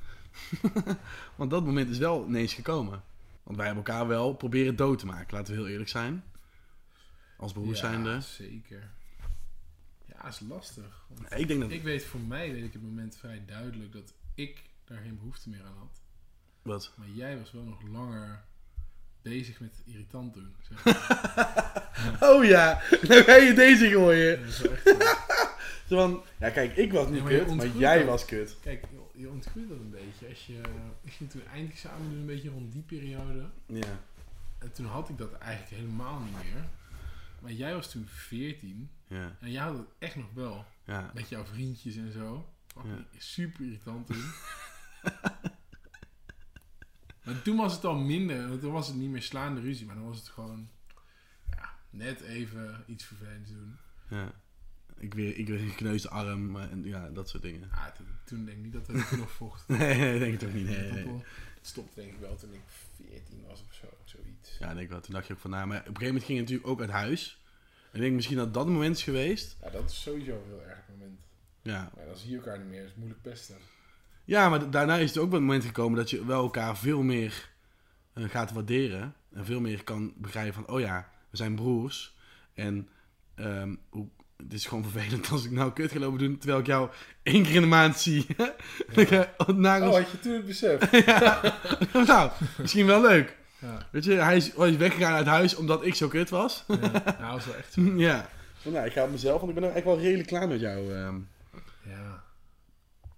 Want 1.36 1.50
dat 1.52 1.66
moment 1.66 1.90
is 1.90 1.98
wel 1.98 2.26
ineens 2.28 2.54
gekomen. 2.54 3.02
Want 3.44 3.58
wij 3.58 3.66
hebben 3.66 3.86
elkaar 3.86 4.08
wel 4.08 4.34
proberen 4.34 4.76
dood 4.76 5.00
te 5.00 5.06
maken, 5.06 5.38
laten 5.38 5.54
we 5.54 5.60
heel 5.60 5.70
eerlijk 5.70 5.90
zijn. 5.90 6.24
Als 7.38 7.52
broers 7.54 7.80
ja, 7.80 7.90
zijnde. 7.90 8.22
zeker. 8.22 8.90
Ja, 10.24 10.30
is 10.30 10.40
lastig. 10.40 11.06
Ik 11.36 11.48
denk 11.48 11.60
dat. 11.62 11.72
ik 11.72 11.84
weet, 11.84 12.06
voor 12.06 12.20
mij 12.20 12.52
weet 12.52 12.64
ik 12.64 12.74
het 12.74 12.82
moment 12.82 13.18
vrij 13.18 13.44
duidelijk 13.46 13.92
dat 13.94 14.14
ik 14.36 14.64
daar 14.86 15.02
geen 15.02 15.16
behoefte 15.18 15.50
meer 15.50 15.64
aan 15.64 15.78
had. 15.78 16.02
Wat? 16.62 16.92
Maar 16.96 17.10
jij 17.10 17.38
was 17.38 17.52
wel 17.52 17.64
nog 17.64 17.82
langer 17.92 18.44
bezig 19.22 19.60
met 19.60 19.82
irritant 19.86 20.34
doen. 20.34 20.56
Zeg 20.70 20.84
maar. 20.86 22.18
Oh 22.22 22.44
ja, 22.46 22.82
nou 23.08 23.24
ga 23.24 23.36
je 23.36 23.54
deze 23.54 23.90
gooien. 23.90 24.40
Dat 24.40 24.50
is 24.50 24.60
wel 24.62 24.72
echt 24.72 24.84
zo. 24.88 24.96
Zo 25.88 25.96
van, 25.98 26.24
ja 26.40 26.50
kijk, 26.50 26.76
ik 26.78 26.92
was 26.92 27.08
niet 27.10 27.22
Ja, 27.22 27.28
kut, 27.28 27.56
maar 27.56 27.68
jij 27.68 28.06
was 28.06 28.26
kut. 28.26 28.58
Kijk, 28.62 28.86
je- 28.92 29.20
je 29.22 29.30
ontgroeit 29.30 29.70
dat 29.70 29.78
een 29.78 29.90
beetje. 29.90 30.28
Als 30.30 30.46
je, 30.46 30.62
ik 31.04 31.12
ging 31.12 31.30
toen 31.30 31.46
eindexamen 31.54 32.10
doen, 32.10 32.20
een 32.20 32.26
beetje 32.26 32.50
rond 32.50 32.72
die 32.72 32.82
periode. 32.82 33.46
Ja. 33.66 34.00
En 34.58 34.72
toen 34.74 34.86
had 34.86 35.10
ik 35.10 35.18
dat 35.18 35.34
eigenlijk 35.38 35.72
helemaal 35.82 36.20
niet 36.20 36.34
meer. 36.34 36.64
Maar 37.40 37.52
jij 37.52 37.74
was 37.74 37.92
toen 37.92 38.08
14 38.08 38.90
Ja, 39.14 39.36
en 39.40 39.52
jij 39.52 39.64
had 39.64 39.78
het 39.78 39.88
echt 40.00 40.16
nog 40.16 40.34
wel. 40.34 40.66
ja. 40.86 41.12
Met 41.14 41.30
jouw 41.30 41.46
vriendjes 41.46 41.96
en 41.96 42.12
zo. 42.12 42.50
Fucking 42.68 43.06
Super 43.18 43.62
irritant 43.66 44.08
toen. 44.08 44.24
maar 47.24 47.42
toen 47.42 47.58
was 47.58 47.74
het 47.74 47.86
al 47.86 47.96
minder. 47.96 48.48
want 48.48 48.62
Toen 48.62 48.72
was 48.72 48.88
het 48.88 48.96
niet 48.96 49.10
meer 49.10 49.22
slaande 49.22 49.62
ruzie. 49.62 49.86
Maar 49.86 49.96
dan 49.96 50.06
was 50.08 50.18
het 50.18 50.28
gewoon... 50.30 50.70
Ja, 51.50 51.74
net 51.90 52.22
even 52.22 52.84
iets 52.88 53.04
vervelends 53.06 53.50
doen. 53.52 53.78
ja. 54.10 54.32
Ik 54.98 55.14
weer, 55.14 55.38
ik 55.38 55.48
weer 55.48 55.62
een 55.62 55.70
gekneusde 55.70 56.10
arm 56.10 56.56
en 56.56 56.84
ja, 56.84 57.10
dat 57.10 57.30
soort 57.30 57.44
dingen. 57.44 57.70
Ah, 57.72 57.88
toen, 57.88 58.08
toen 58.26 58.46
denk 58.46 58.58
ik 58.58 58.64
niet 58.64 58.74
dat 58.74 58.88
we 58.88 59.06
toen 59.10 59.20
nog 59.20 59.32
vochten. 59.32 59.78
Nee, 59.78 59.98
nee, 59.98 60.20
denk 60.20 60.34
ik 60.34 60.40
toch 60.40 60.54
niet. 60.54 60.66
Nee, 60.66 61.08
Het 61.56 61.68
stopte 61.68 62.02
denk 62.02 62.14
ik 62.14 62.20
wel 62.20 62.36
toen 62.36 62.54
ik 62.54 62.62
14 62.96 63.44
was 63.48 63.64
of 63.68 63.74
zo. 63.74 63.88
Zoiets. 64.04 64.58
Ja, 64.60 64.68
denk 64.68 64.80
ik 64.80 64.90
wel. 64.90 65.02
Toen 65.02 65.14
dacht 65.14 65.28
je 65.28 65.34
ook 65.34 65.40
van, 65.40 65.50
nou, 65.50 65.68
maar 65.68 65.80
op 65.80 65.88
een 65.88 65.96
gegeven 65.98 66.08
moment 66.08 66.26
ging 66.26 66.38
je 66.38 66.44
natuurlijk 66.44 66.70
ook 66.70 66.80
uit 66.82 66.90
huis. 66.90 67.43
Ik 67.94 68.00
denk 68.00 68.14
misschien 68.14 68.38
dat 68.38 68.54
dat 68.54 68.68
moment 68.68 68.96
is 68.98 69.04
geweest. 69.04 69.58
Ja, 69.62 69.70
dat 69.70 69.90
is 69.90 70.02
sowieso 70.02 70.32
een 70.32 70.42
heel 70.50 70.64
erg 70.68 70.80
moment. 70.90 71.20
Ja, 71.62 71.92
Maar 71.96 72.06
dan 72.06 72.18
zie 72.18 72.30
je 72.30 72.36
elkaar 72.36 72.58
niet 72.60 72.70
meer. 72.70 72.80
Dat 72.82 72.90
is 72.90 72.96
moeilijk 72.96 73.22
pesten. 73.22 73.56
ja 74.26 74.50
maar 74.50 74.60
da- 74.60 74.66
daarna 74.66 74.96
is 74.98 75.10
het 75.10 75.18
ook 75.18 75.30
wel 75.30 75.40
een 75.40 75.46
moment 75.46 75.66
gekomen 75.66 75.98
dat 75.98 76.10
je 76.10 76.26
wel 76.26 76.42
elkaar 76.44 76.78
veel 76.78 77.02
meer 77.04 77.50
eh, 78.14 78.24
gaat 78.30 78.52
waarderen. 78.52 79.14
En 79.34 79.46
veel 79.46 79.60
meer 79.60 79.84
kan 79.84 80.14
begrijpen 80.18 80.54
van, 80.54 80.68
oh 80.68 80.80
ja, 80.80 81.10
we 81.30 81.38
zijn 81.38 81.56
broers. 81.56 82.16
En 82.54 82.88
hoe, 83.90 84.08
het 84.38 84.54
is 84.54 84.66
gewoon 84.66 84.84
vervelend 84.84 85.30
als 85.32 85.46
ik 85.46 85.52
nou 85.52 85.72
kut 85.74 85.92
ga 85.92 86.00
lopen 86.00 86.20
doen, 86.20 86.38
terwijl 86.38 86.60
ik 86.60 86.66
jou 86.68 86.90
één 87.24 87.44
keer 87.44 87.56
in 87.56 87.62
de 87.62 87.68
maand 87.68 87.98
zie. 88.00 88.26
Nagels- 89.56 89.96
Oh, 89.96 90.02
had 90.02 90.12
je 90.12 90.20
toen 90.20 90.34
het 90.34 90.46
besef? 90.46 90.92
ja. 91.06 91.42
nou, 91.94 92.32
misschien 92.58 92.86
wel 92.86 93.02
leuk. 93.02 93.38
Ja. 93.64 93.88
Weet 93.92 94.04
je, 94.04 94.14
hij 94.14 94.36
is, 94.36 94.56
hij 94.56 94.70
is 94.70 94.76
weggegaan 94.78 95.14
uit 95.14 95.26
huis 95.26 95.56
omdat 95.56 95.86
ik 95.86 95.96
zo 95.96 96.08
kut 96.08 96.30
was. 96.30 96.64
ja. 96.68 96.76
Nou, 96.76 96.92
dat 96.92 97.18
was 97.20 97.46
wel 97.46 97.56
echt 97.56 97.74
zo. 97.74 97.82
ja. 98.08 98.30
Nou, 98.64 98.86
ik 98.86 98.92
ga 98.92 99.04
op 99.04 99.12
mezelf, 99.12 99.38
want 99.42 99.50
ik 99.54 99.60
ben 99.60 99.64
eigenlijk 99.64 99.96
wel 99.96 100.06
redelijk 100.06 100.28
klaar 100.30 100.48
met 100.48 100.60
jou. 100.60 100.94
ehm. 100.94 101.20
Ja. 101.86 102.24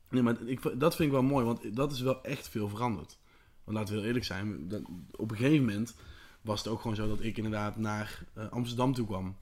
Nee, 0.09 0.21
maar 0.21 0.35
ik, 0.45 0.61
dat 0.79 0.95
vind 0.95 1.07
ik 1.07 1.13
wel 1.13 1.23
mooi, 1.23 1.45
want 1.45 1.75
dat 1.75 1.91
is 1.91 2.01
wel 2.01 2.23
echt 2.23 2.49
veel 2.49 2.69
veranderd. 2.69 3.17
Want 3.63 3.77
laten 3.77 3.93
we 3.93 3.99
heel 3.99 4.07
eerlijk 4.07 4.25
zijn, 4.25 4.67
dat, 4.67 4.81
op 5.11 5.31
een 5.31 5.37
gegeven 5.37 5.65
moment 5.65 5.95
was 6.41 6.59
het 6.59 6.67
ook 6.67 6.81
gewoon 6.81 6.95
zo 6.95 7.07
dat 7.07 7.21
ik 7.23 7.37
inderdaad 7.37 7.77
naar 7.77 8.19
eh, 8.33 8.49
Amsterdam 8.49 8.93
toe 8.93 9.05
kwam. 9.05 9.35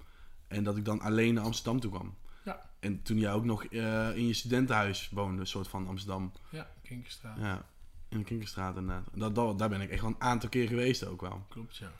En 0.48 0.64
dat 0.64 0.78
ik 0.78 0.86
dan 0.86 1.00
alleen 1.02 1.34
naar 1.34 1.44
Amsterdam 1.44 1.80
toe 1.80 1.92
kwam. 1.92 2.16
Ja. 2.46 2.62
En 2.80 3.02
toen 3.02 3.18
jij 3.18 3.32
ook 3.32 3.46
nog 3.46 3.66
eh, 3.66 4.16
in 4.16 4.28
je 4.28 4.34
studentenhuis 4.34 5.10
woonde, 5.12 5.42
een 5.42 5.48
soort 5.48 5.68
van 5.68 5.88
Amsterdam. 5.88 6.32
Ja, 6.50 6.68
Kinkerstraat. 6.82 7.38
Ja, 7.40 7.66
in 8.14 8.20
de 8.20 8.26
Kinkerstraat 8.26 8.78
inderdaad. 8.78 9.08
Dat, 9.14 9.36
dat, 9.36 9.60
daar 9.60 9.70
ben 9.70 9.82
ik 9.82 9.90
echt 9.90 10.02
wel 10.02 10.10
een 10.10 10.22
aantal 10.22 10.50
keer 10.50 10.68
geweest 10.68 11.06
ook 11.06 11.22
wel. 11.22 11.46
Klopt, 11.50 11.78
ja. 11.78 11.92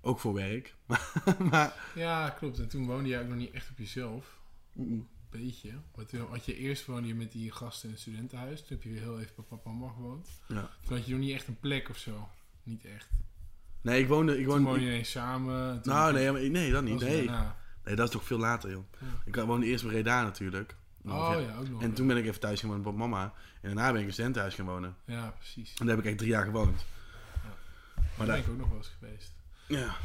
Ook 0.00 0.20
voor 0.20 0.34
werk. 0.34 0.74
maar, 1.50 1.90
Ja, 1.94 2.30
klopt. 2.30 2.58
En 2.58 2.68
toen 2.68 2.86
woonde 2.86 3.08
jij 3.08 3.20
ook 3.22 3.28
nog 3.28 3.36
niet 3.36 3.50
echt 3.50 3.70
op 3.70 3.78
jezelf. 3.78 4.38
Beetje. 5.30 5.72
Maar 5.96 6.06
toen 6.06 6.26
had 6.30 6.44
je 6.44 6.56
eerst 6.56 6.86
woonde 6.86 7.08
je 7.08 7.14
met 7.14 7.32
die 7.32 7.50
gasten 7.52 7.84
in 7.88 7.94
het 7.94 8.00
studentenhuis. 8.02 8.58
Toen 8.60 8.68
heb 8.68 8.82
je 8.82 8.90
weer 8.90 9.00
heel 9.00 9.20
even 9.20 9.32
bij 9.36 9.44
papa 9.48 9.70
en 9.70 9.76
mama 9.76 9.92
gewoond. 9.92 10.28
ja. 10.48 10.70
Toen 10.86 10.96
had 10.96 11.06
je 11.06 11.10
nog 11.12 11.20
niet 11.20 11.34
echt 11.34 11.46
een 11.48 11.58
plek 11.60 11.88
of 11.88 11.96
zo. 11.96 12.28
Niet 12.62 12.84
echt. 12.84 13.08
Nee, 13.80 14.00
ik 14.02 14.08
woonde... 14.08 14.32
Ik 14.32 14.38
Toen 14.38 14.46
woonde 14.46 14.64
woonde 14.68 14.84
je 14.84 14.90
ineens 14.90 15.10
samen. 15.10 15.70
en 15.72 15.82
toen- 15.82 15.92
nou, 15.92 16.12
nee, 16.12 16.32
maar, 16.32 16.50
nee, 16.50 16.70
dat 16.72 16.84
niet. 16.84 17.00
Nee. 17.00 17.28
nee, 17.84 17.94
dat 17.94 18.06
is 18.06 18.10
toch 18.10 18.24
veel 18.24 18.38
later, 18.38 18.70
joh. 18.70 18.84
Ja. 19.00 19.06
Ik 19.24 19.34
woonde 19.34 19.66
eerst 19.66 19.84
bij 19.84 19.92
Breda 19.92 20.22
natuurlijk. 20.22 20.76
Oh 21.06 21.34
ja, 21.48 21.56
ook 21.58 21.68
nog. 21.68 21.82
En 21.82 21.88
ja. 21.88 21.94
toen 21.94 22.06
ben 22.06 22.16
ik 22.16 22.24
even 22.26 22.40
thuis 22.40 22.60
gewoond 22.60 22.82
bij 22.82 22.92
mama. 22.92 23.22
En 23.60 23.74
daarna 23.74 23.84
ben 23.86 23.94
ik 23.94 24.00
in 24.00 24.06
een 24.06 24.12
studentenhuis 24.12 24.54
gaan 24.54 24.66
wonen. 24.66 24.96
Ja, 25.04 25.34
precies. 25.38 25.74
En 25.78 25.86
daar 25.86 25.94
heb 25.96 26.04
ik 26.04 26.10
echt 26.10 26.18
drie 26.18 26.30
jaar 26.30 26.44
gewoond. 26.44 26.76
Daar 26.76 27.42
Maar 27.94 28.12
ben 28.16 28.26
daar... 28.26 28.38
ik 28.38 28.48
ook 28.48 28.58
nog 28.58 28.68
wel 28.68 28.76
eens 28.76 28.92
geweest. 28.98 29.32
Ja. 29.66 29.96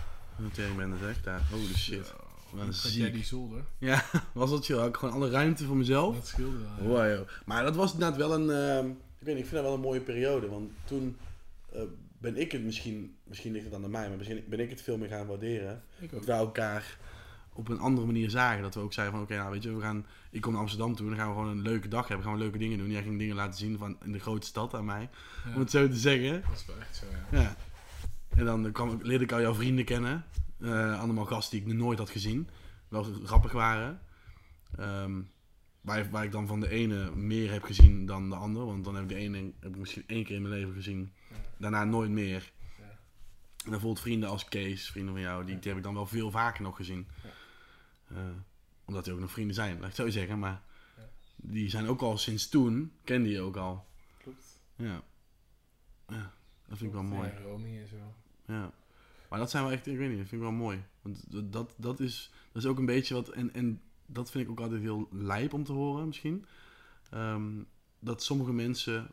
Tegen 0.53 0.75
ben 0.75 0.97
zeg 0.99 1.21
daar. 1.21 1.41
Holy 1.51 1.75
shit. 1.75 2.13
Had 2.57 2.73
ziek. 2.75 3.01
jij 3.01 3.11
die 3.11 3.23
zolder? 3.23 3.63
Ja, 3.77 4.03
was 4.33 4.49
dat 4.49 4.65
chill. 4.65 4.77
Had 4.77 4.87
ik 4.87 4.95
gewoon 4.95 5.13
alle 5.13 5.29
ruimte 5.29 5.65
voor 5.65 5.75
mezelf. 5.77 6.15
Dat 6.15 6.27
scheelde 6.27 6.57
wel. 6.57 6.69
ja. 6.77 6.83
Wow, 7.09 7.17
joh. 7.17 7.27
Maar 7.45 7.63
dat 7.63 7.75
was 7.75 7.93
inderdaad 7.93 8.17
wel 8.17 8.33
een... 8.33 8.49
ehm, 8.49 8.87
ik 8.89 9.25
weet 9.31 9.35
niet, 9.35 9.43
ik 9.43 9.49
vind 9.49 9.51
dat 9.51 9.63
wel 9.63 9.73
een 9.73 9.79
mooie 9.79 10.01
periode. 10.01 10.49
Want 10.49 10.71
toen 10.85 11.17
eh, 11.73 11.81
ben 12.17 12.37
ik 12.37 12.51
het 12.51 12.63
misschien... 12.63 13.15
Misschien 13.23 13.51
ligt 13.51 13.65
het 13.65 13.73
aan 13.73 13.89
mij, 13.89 14.07
maar 14.07 14.17
misschien 14.17 14.43
ben 14.47 14.59
ik 14.59 14.69
het 14.69 14.81
veel 14.81 14.97
meer 14.97 15.09
gaan 15.09 15.27
waarderen. 15.27 15.83
Ik 15.99 16.11
Dat 16.11 16.19
ook. 16.21 16.27
elkaar 16.27 16.97
op 17.55 17.67
een 17.69 17.79
andere 17.79 18.05
manier 18.05 18.29
zagen. 18.29 18.61
Dat 18.61 18.73
we 18.73 18.79
ook 18.79 18.93
zeiden 18.93 19.15
van, 19.15 19.23
oké, 19.23 19.35
nou 19.35 19.51
weet 19.51 19.63
je, 19.63 19.75
we 19.75 19.81
gaan... 19.81 20.05
Ik 20.31 20.41
kom 20.41 20.51
naar 20.51 20.61
Amsterdam 20.61 20.95
toe 20.95 21.05
en 21.09 21.11
dan 21.15 21.19
gaan 21.19 21.29
we 21.29 21.35
gewoon 21.35 21.49
een 21.57 21.61
leuke 21.61 21.87
dag 21.87 22.07
hebben. 22.07 22.25
Gaan 22.25 22.35
we 22.35 22.39
leuke 22.41 22.57
dingen 22.57 22.77
doen. 22.77 22.89
Jij 22.91 23.01
ging 23.03 23.17
dingen 23.19 23.35
laten 23.35 23.57
zien 23.59 23.77
van 23.77 23.97
in 24.03 24.11
de 24.11 24.19
grote 24.19 24.47
stad 24.47 24.73
aan 24.73 24.85
mij. 24.85 25.09
Ja, 25.45 25.53
Om 25.53 25.59
het 25.59 25.71
zo 25.71 25.87
te 25.87 25.95
zeggen. 25.95 26.41
Dat 26.41 26.57
is 26.59 26.65
wel 26.65 26.79
echt 26.79 26.95
zo, 26.95 27.05
ja. 27.31 27.41
Ja. 27.41 27.55
En 28.29 28.45
dan 28.45 28.71
kwam, 28.71 28.89
ik- 28.91 29.05
leerde 29.05 29.23
ik 29.23 29.31
al 29.31 29.41
jouw 29.41 29.53
vrienden 29.53 29.85
kennen. 29.85 30.25
Eh, 30.59 30.99
allemaal 30.99 31.25
gasten 31.25 31.57
die 31.59 31.67
ik 31.67 31.73
nog 31.73 31.85
nooit 31.85 31.97
had 31.99 32.09
gezien. 32.09 32.49
Wel 32.87 33.03
grappig 33.23 33.51
waren. 33.51 33.99
Ehm, 34.77 35.21
waar, 35.81 36.09
waar 36.09 36.23
ik 36.23 36.31
dan 36.31 36.47
van 36.47 36.59
de 36.59 36.69
ene 36.69 37.11
meer 37.15 37.51
heb 37.51 37.63
gezien 37.63 38.05
dan 38.05 38.29
de 38.29 38.35
andere. 38.35 38.65
Want 38.65 38.83
dan 38.85 38.93
heb 38.95 39.03
ik 39.03 39.09
de 39.09 39.15
ene 39.15 39.51
heb 39.59 39.69
ik 39.71 39.77
misschien 39.77 40.03
één 40.07 40.23
keer 40.23 40.35
in 40.35 40.41
mijn 40.41 40.53
leven 40.53 40.73
gezien. 40.73 41.11
Ja. 41.29 41.35
Daarna 41.57 41.83
nooit 41.83 42.09
meer. 42.09 42.51
Ja. 42.77 42.83
En 42.83 42.91
dan 43.57 43.69
bijvoorbeeld 43.69 43.99
vrienden 43.99 44.29
als 44.29 44.45
Kees, 44.45 44.89
vrienden 44.91 45.13
van 45.13 45.21
jou, 45.23 45.45
die, 45.45 45.59
die 45.59 45.67
heb 45.69 45.77
ik 45.77 45.83
dan 45.83 45.93
wel 45.93 46.05
veel 46.05 46.31
vaker 46.31 46.63
nog 46.63 46.75
gezien. 46.75 47.07
Eh, 48.15 48.21
omdat 48.85 49.03
die 49.03 49.13
ook 49.13 49.19
nog 49.19 49.31
vrienden 49.31 49.55
zijn, 49.55 49.73
laat 49.73 49.89
ik 49.91 49.95
het 49.97 50.05
zo 50.05 50.09
zeggen. 50.09 50.39
Maar 50.39 50.61
Ja. 50.97 51.03
die 51.35 51.69
zijn 51.69 51.87
ook 51.87 52.01
al 52.01 52.17
sinds 52.17 52.49
toen, 52.49 52.91
kende 53.03 53.29
je 53.29 53.41
ook 53.41 53.55
al. 53.55 53.85
Klopt. 54.17 54.59
Ja. 54.75 55.01
Ja, 56.07 56.33
dat 56.67 56.77
vind 56.77 56.81
ik 56.81 56.91
wel 56.91 57.03
mooi. 57.03 57.29
Ja, 57.29 57.39
Romy 57.39 57.79
en 57.79 57.87
zo. 57.87 58.13
Ja. 58.53 58.71
Maar 59.29 59.39
dat 59.39 59.51
zijn 59.51 59.63
wel 59.63 59.71
echt, 59.71 59.87
ik 59.87 59.97
weet 59.97 60.09
niet, 60.09 60.17
dat 60.17 60.27
vind 60.27 60.41
ik 60.41 60.47
wel 60.47 60.57
mooi. 60.57 60.83
Want 61.01 61.31
dat- 61.31 61.51
dat, 61.53 61.73
dat, 61.77 61.99
is, 61.99 62.31
dat 62.51 62.63
is 62.63 62.69
ook 62.69 62.77
een 62.77 62.85
beetje 62.85 63.13
wat, 63.13 63.29
en, 63.29 63.53
en 63.53 63.81
dat 64.05 64.31
vind 64.31 64.43
ik 64.43 64.49
ook 64.51 64.59
altijd 64.59 64.81
heel 64.81 65.07
lijp 65.11 65.53
om 65.53 65.63
te 65.63 65.71
horen 65.71 66.05
misschien. 66.07 66.45
Ehm, 67.09 67.51
dat 67.99 68.23
sommige 68.23 68.53
mensen 68.53 69.11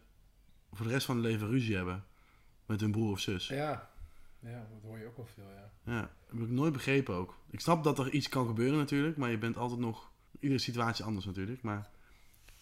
voor 0.72 0.86
de 0.86 0.92
rest 0.92 1.06
van 1.06 1.14
hun 1.16 1.24
leven 1.24 1.48
ruzie 1.48 1.76
hebben 1.76 2.04
met 2.66 2.80
hun 2.80 2.90
broer 2.90 3.10
of 3.10 3.20
zus. 3.20 3.48
Ja. 3.48 3.90
Ja, 4.42 4.66
dat 4.70 4.82
hoor 4.82 4.98
je 4.98 5.06
ook 5.06 5.16
wel 5.16 5.26
veel, 5.34 5.50
ja. 5.54 5.92
Ja, 5.92 6.00
dat 6.00 6.38
heb 6.38 6.40
ik 6.40 6.48
nooit 6.48 6.72
begrepen 6.72 7.14
ook. 7.14 7.36
Ik 7.50 7.60
snap 7.60 7.84
dat 7.84 7.98
er 7.98 8.10
iets 8.10 8.28
kan 8.28 8.46
gebeuren 8.46 8.78
natuurlijk, 8.78 9.16
maar 9.16 9.30
je 9.30 9.38
bent 9.38 9.56
altijd 9.56 9.80
nog... 9.80 10.10
Iedere 10.40 10.60
situatie 10.60 11.04
anders 11.04 11.26
natuurlijk, 11.26 11.62
maar 11.62 11.88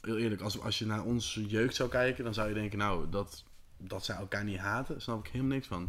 heel 0.00 0.18
eerlijk, 0.18 0.40
als, 0.40 0.60
als 0.60 0.78
je 0.78 0.86
naar 0.86 1.04
onze 1.04 1.46
jeugd 1.46 1.74
zou 1.74 1.88
kijken, 1.88 2.24
dan 2.24 2.34
zou 2.34 2.48
je 2.48 2.54
denken, 2.54 2.78
nou, 2.78 3.10
dat, 3.10 3.44
dat 3.76 4.04
zij 4.04 4.16
elkaar 4.16 4.44
niet 4.44 4.58
haten, 4.58 4.92
daar 4.92 5.02
snap 5.02 5.26
ik 5.26 5.32
helemaal 5.32 5.54
niks 5.54 5.66
van. 5.66 5.88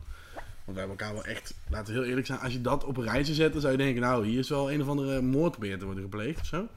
Want 0.65 0.77
wij 0.77 0.87
hebben 0.87 0.97
elkaar 0.97 1.13
wel 1.13 1.25
echt, 1.25 1.53
laten 1.69 1.93
we 1.93 1.99
heel 1.99 2.09
eerlijk 2.09 2.27
zijn, 2.27 2.39
als 2.39 2.53
je 2.53 2.61
dat 2.61 2.83
op 2.83 2.97
een 2.97 3.03
rijtje 3.03 3.33
zet, 3.33 3.51
dan 3.51 3.61
zou 3.61 3.71
je 3.71 3.77
denken, 3.77 4.01
nou, 4.01 4.25
hier 4.25 4.39
is 4.39 4.49
wel 4.49 4.71
een 4.71 4.81
of 4.81 4.87
andere 4.87 5.21
moord 5.21 5.51
proberen 5.51 5.79
te 5.79 5.85
worden 5.85 6.03
gepleegd 6.03 6.39
of 6.39 6.45
zo. 6.45 6.67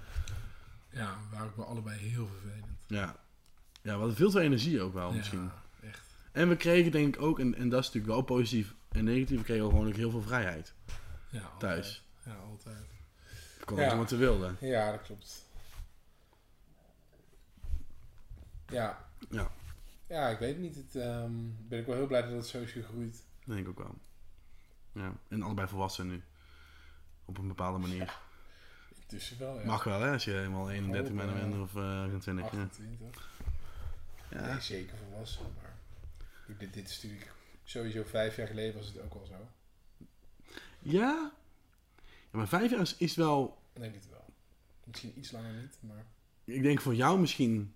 Ja, 0.90 1.16
we 1.30 1.36
waren 1.36 1.46
ook 1.46 1.56
wel 1.56 1.66
allebei 1.66 1.98
heel 1.98 2.26
vervelend. 2.26 2.78
Ja, 2.86 3.16
ja 3.82 3.92
we 3.92 3.98
hadden 3.98 4.16
veel 4.16 4.30
te 4.30 4.40
energie 4.40 4.80
ook 4.80 4.94
wel 4.94 5.10
ja, 5.10 5.16
misschien. 5.16 5.50
echt. 5.82 6.02
En 6.32 6.48
we 6.48 6.56
kregen 6.56 6.92
denk 6.92 7.16
ik 7.16 7.22
ook, 7.22 7.38
en, 7.38 7.54
en 7.54 7.68
dat 7.68 7.80
is 7.80 7.86
natuurlijk 7.86 8.14
wel 8.14 8.22
positief 8.22 8.74
en 8.94 9.04
negatief, 9.04 9.38
we 9.38 9.44
kregen 9.44 9.64
ook 9.64 9.70
gewoon 9.70 9.86
ook 9.88 9.94
heel 9.96 10.10
veel 10.10 10.22
vrijheid 10.22 10.74
Ja, 11.30 11.40
altijd. 11.42 11.58
thuis. 11.60 12.04
Ja, 12.24 12.34
altijd. 12.34 12.86
We 13.58 13.64
konden 13.64 13.84
Ja. 13.84 13.96
wat 13.96 14.10
we 14.10 14.16
wilden. 14.16 14.56
Ja, 14.60 14.90
dat 14.90 15.02
klopt. 15.02 15.42
Ja. 18.66 19.08
Ja. 19.30 19.50
Ja, 20.06 20.28
ik 20.28 20.38
weet 20.38 20.58
niet. 20.58 20.74
Het, 20.76 20.96
ehm, 20.96 21.32
ben 21.68 21.78
ik 21.78 21.86
wel 21.86 21.94
heel 21.96 22.06
blij 22.06 22.22
dat 22.22 22.30
het 22.30 22.46
zo 22.46 22.60
is 22.60 22.72
gegroeid. 22.72 23.22
Denk 23.44 23.60
ik 23.60 23.68
ook 23.68 23.78
wel. 23.78 23.94
Ja, 24.92 25.12
en 25.28 25.42
allebei 25.42 25.68
volwassen 25.68 26.08
nu. 26.08 26.22
Op 27.24 27.38
een 27.38 27.48
bepaalde 27.48 27.78
manier. 27.78 28.18
Intussen 29.00 29.38
wel, 29.38 29.58
ja. 29.60 29.66
Mag 29.66 29.84
wel, 29.84 30.00
hè, 30.00 30.12
als 30.12 30.24
je 30.24 30.30
helemaal 30.30 30.70
31 30.70 31.10
Oh, 31.12 31.16
bent 31.18 31.30
ja. 31.30 31.36
bent 31.48 31.62
of 31.62 31.76
eh 31.76 32.02
28. 32.02 32.44
Ja. 32.44 32.50
28. 32.62 33.30
Ja. 34.30 34.46
Nee, 34.46 34.60
zeker 34.60 34.96
volwassen. 34.96 35.42
Maar 35.62 35.76
dit, 36.58 36.72
dit 36.74 36.88
is 36.88 37.02
natuurlijk 37.02 37.32
sowieso 37.64 38.02
vijf 38.04 38.36
jaar 38.36 38.46
geleden 38.46 38.74
was 38.76 38.86
het 38.86 39.00
ook 39.00 39.12
al 39.14 39.24
zo. 39.26 39.48
ja? 40.78 41.32
Ja, 42.30 42.38
maar 42.38 42.48
vijf 42.48 42.70
jaar 42.70 42.80
is, 42.80 42.96
is 42.96 43.14
wel... 43.16 43.58
Nee, 43.74 43.90
dit 43.90 44.08
wel. 44.10 44.24
Misschien 44.84 45.12
iets 45.18 45.30
langer 45.30 45.52
niet, 45.52 45.76
maar... 45.80 46.04
Ik 46.44 46.62
denk 46.62 46.80
voor 46.80 46.94
jou 46.94 47.20
misschien 47.20 47.74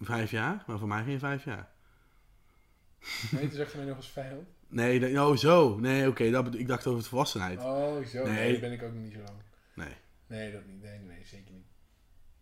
vijf 0.00 0.30
jaar, 0.30 0.64
maar 0.66 0.78
voor 0.78 0.88
mij 0.88 1.04
geen 1.04 1.18
vijf 1.18 1.44
jaar. 1.44 1.72
Nee, 3.30 3.48
toen 3.48 3.56
zag 3.56 3.70
je 3.72 3.76
mij 3.78 3.86
nog 3.86 3.96
als 3.96 4.10
vijand. 4.10 4.48
Nee, 4.68 5.00
dat- 5.00 5.30
oh 5.30 5.36
zo. 5.36 5.78
Nee, 5.78 6.08
oké, 6.08 6.30
dat 6.30 6.54
ik 6.54 6.66
dacht 6.66 6.86
over 6.86 6.98
het 6.98 7.08
volwassenheid. 7.08 7.60
Oh, 7.60 8.04
zo. 8.06 8.24
Nee, 8.26 8.58
ben 8.60 8.72
ik 8.72 8.82
ook 8.82 8.92
niet 8.92 9.12
zo 9.12 9.18
lang. 9.18 9.36
Nee. 9.74 9.94
Nee, 10.26 10.52
dat 10.52 10.66
niet. 10.66 10.82
Nee, 10.82 10.98
nee, 10.98 11.24
zeker 11.24 11.52
niet. 11.52 11.66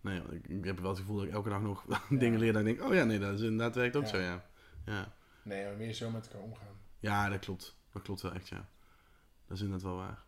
Nee, 0.00 0.20
want 0.20 0.32
ik, 0.32 0.48
ik 0.48 0.64
heb 0.64 0.78
wel 0.78 0.90
het 0.90 0.98
gevoel 0.98 1.16
dat 1.16 1.26
ik 1.26 1.32
elke 1.32 1.48
dag 1.48 1.60
nog 1.62 1.84
dingen 2.08 2.38
leer 2.38 2.52
dat 2.52 2.66
ik 2.66 2.76
denk, 2.76 2.88
oh 2.90 2.94
ja, 2.94 3.04
nee, 3.04 3.18
dat 3.18 3.34
is 3.34 3.40
inderdaad 3.40 3.74
werkt 3.74 3.96
ook 3.96 4.02
Ja. 4.02 4.08
zo, 4.08 4.18
ja. 4.18 4.44
Ja. 4.86 5.14
Nee, 5.42 5.64
maar 5.64 5.76
meer 5.76 5.94
zo 5.94 6.10
met 6.10 6.26
elkaar 6.26 6.42
omgaan. 6.42 6.80
Ja, 7.02 7.28
dat 7.28 7.38
klopt. 7.38 7.76
Dat 7.92 8.02
klopt 8.02 8.20
wel 8.20 8.32
echt, 8.32 8.48
ja. 8.48 8.68
Dat 9.46 9.56
is 9.56 9.62
inderdaad 9.62 9.86
wel 9.88 9.96
waar. 9.96 10.22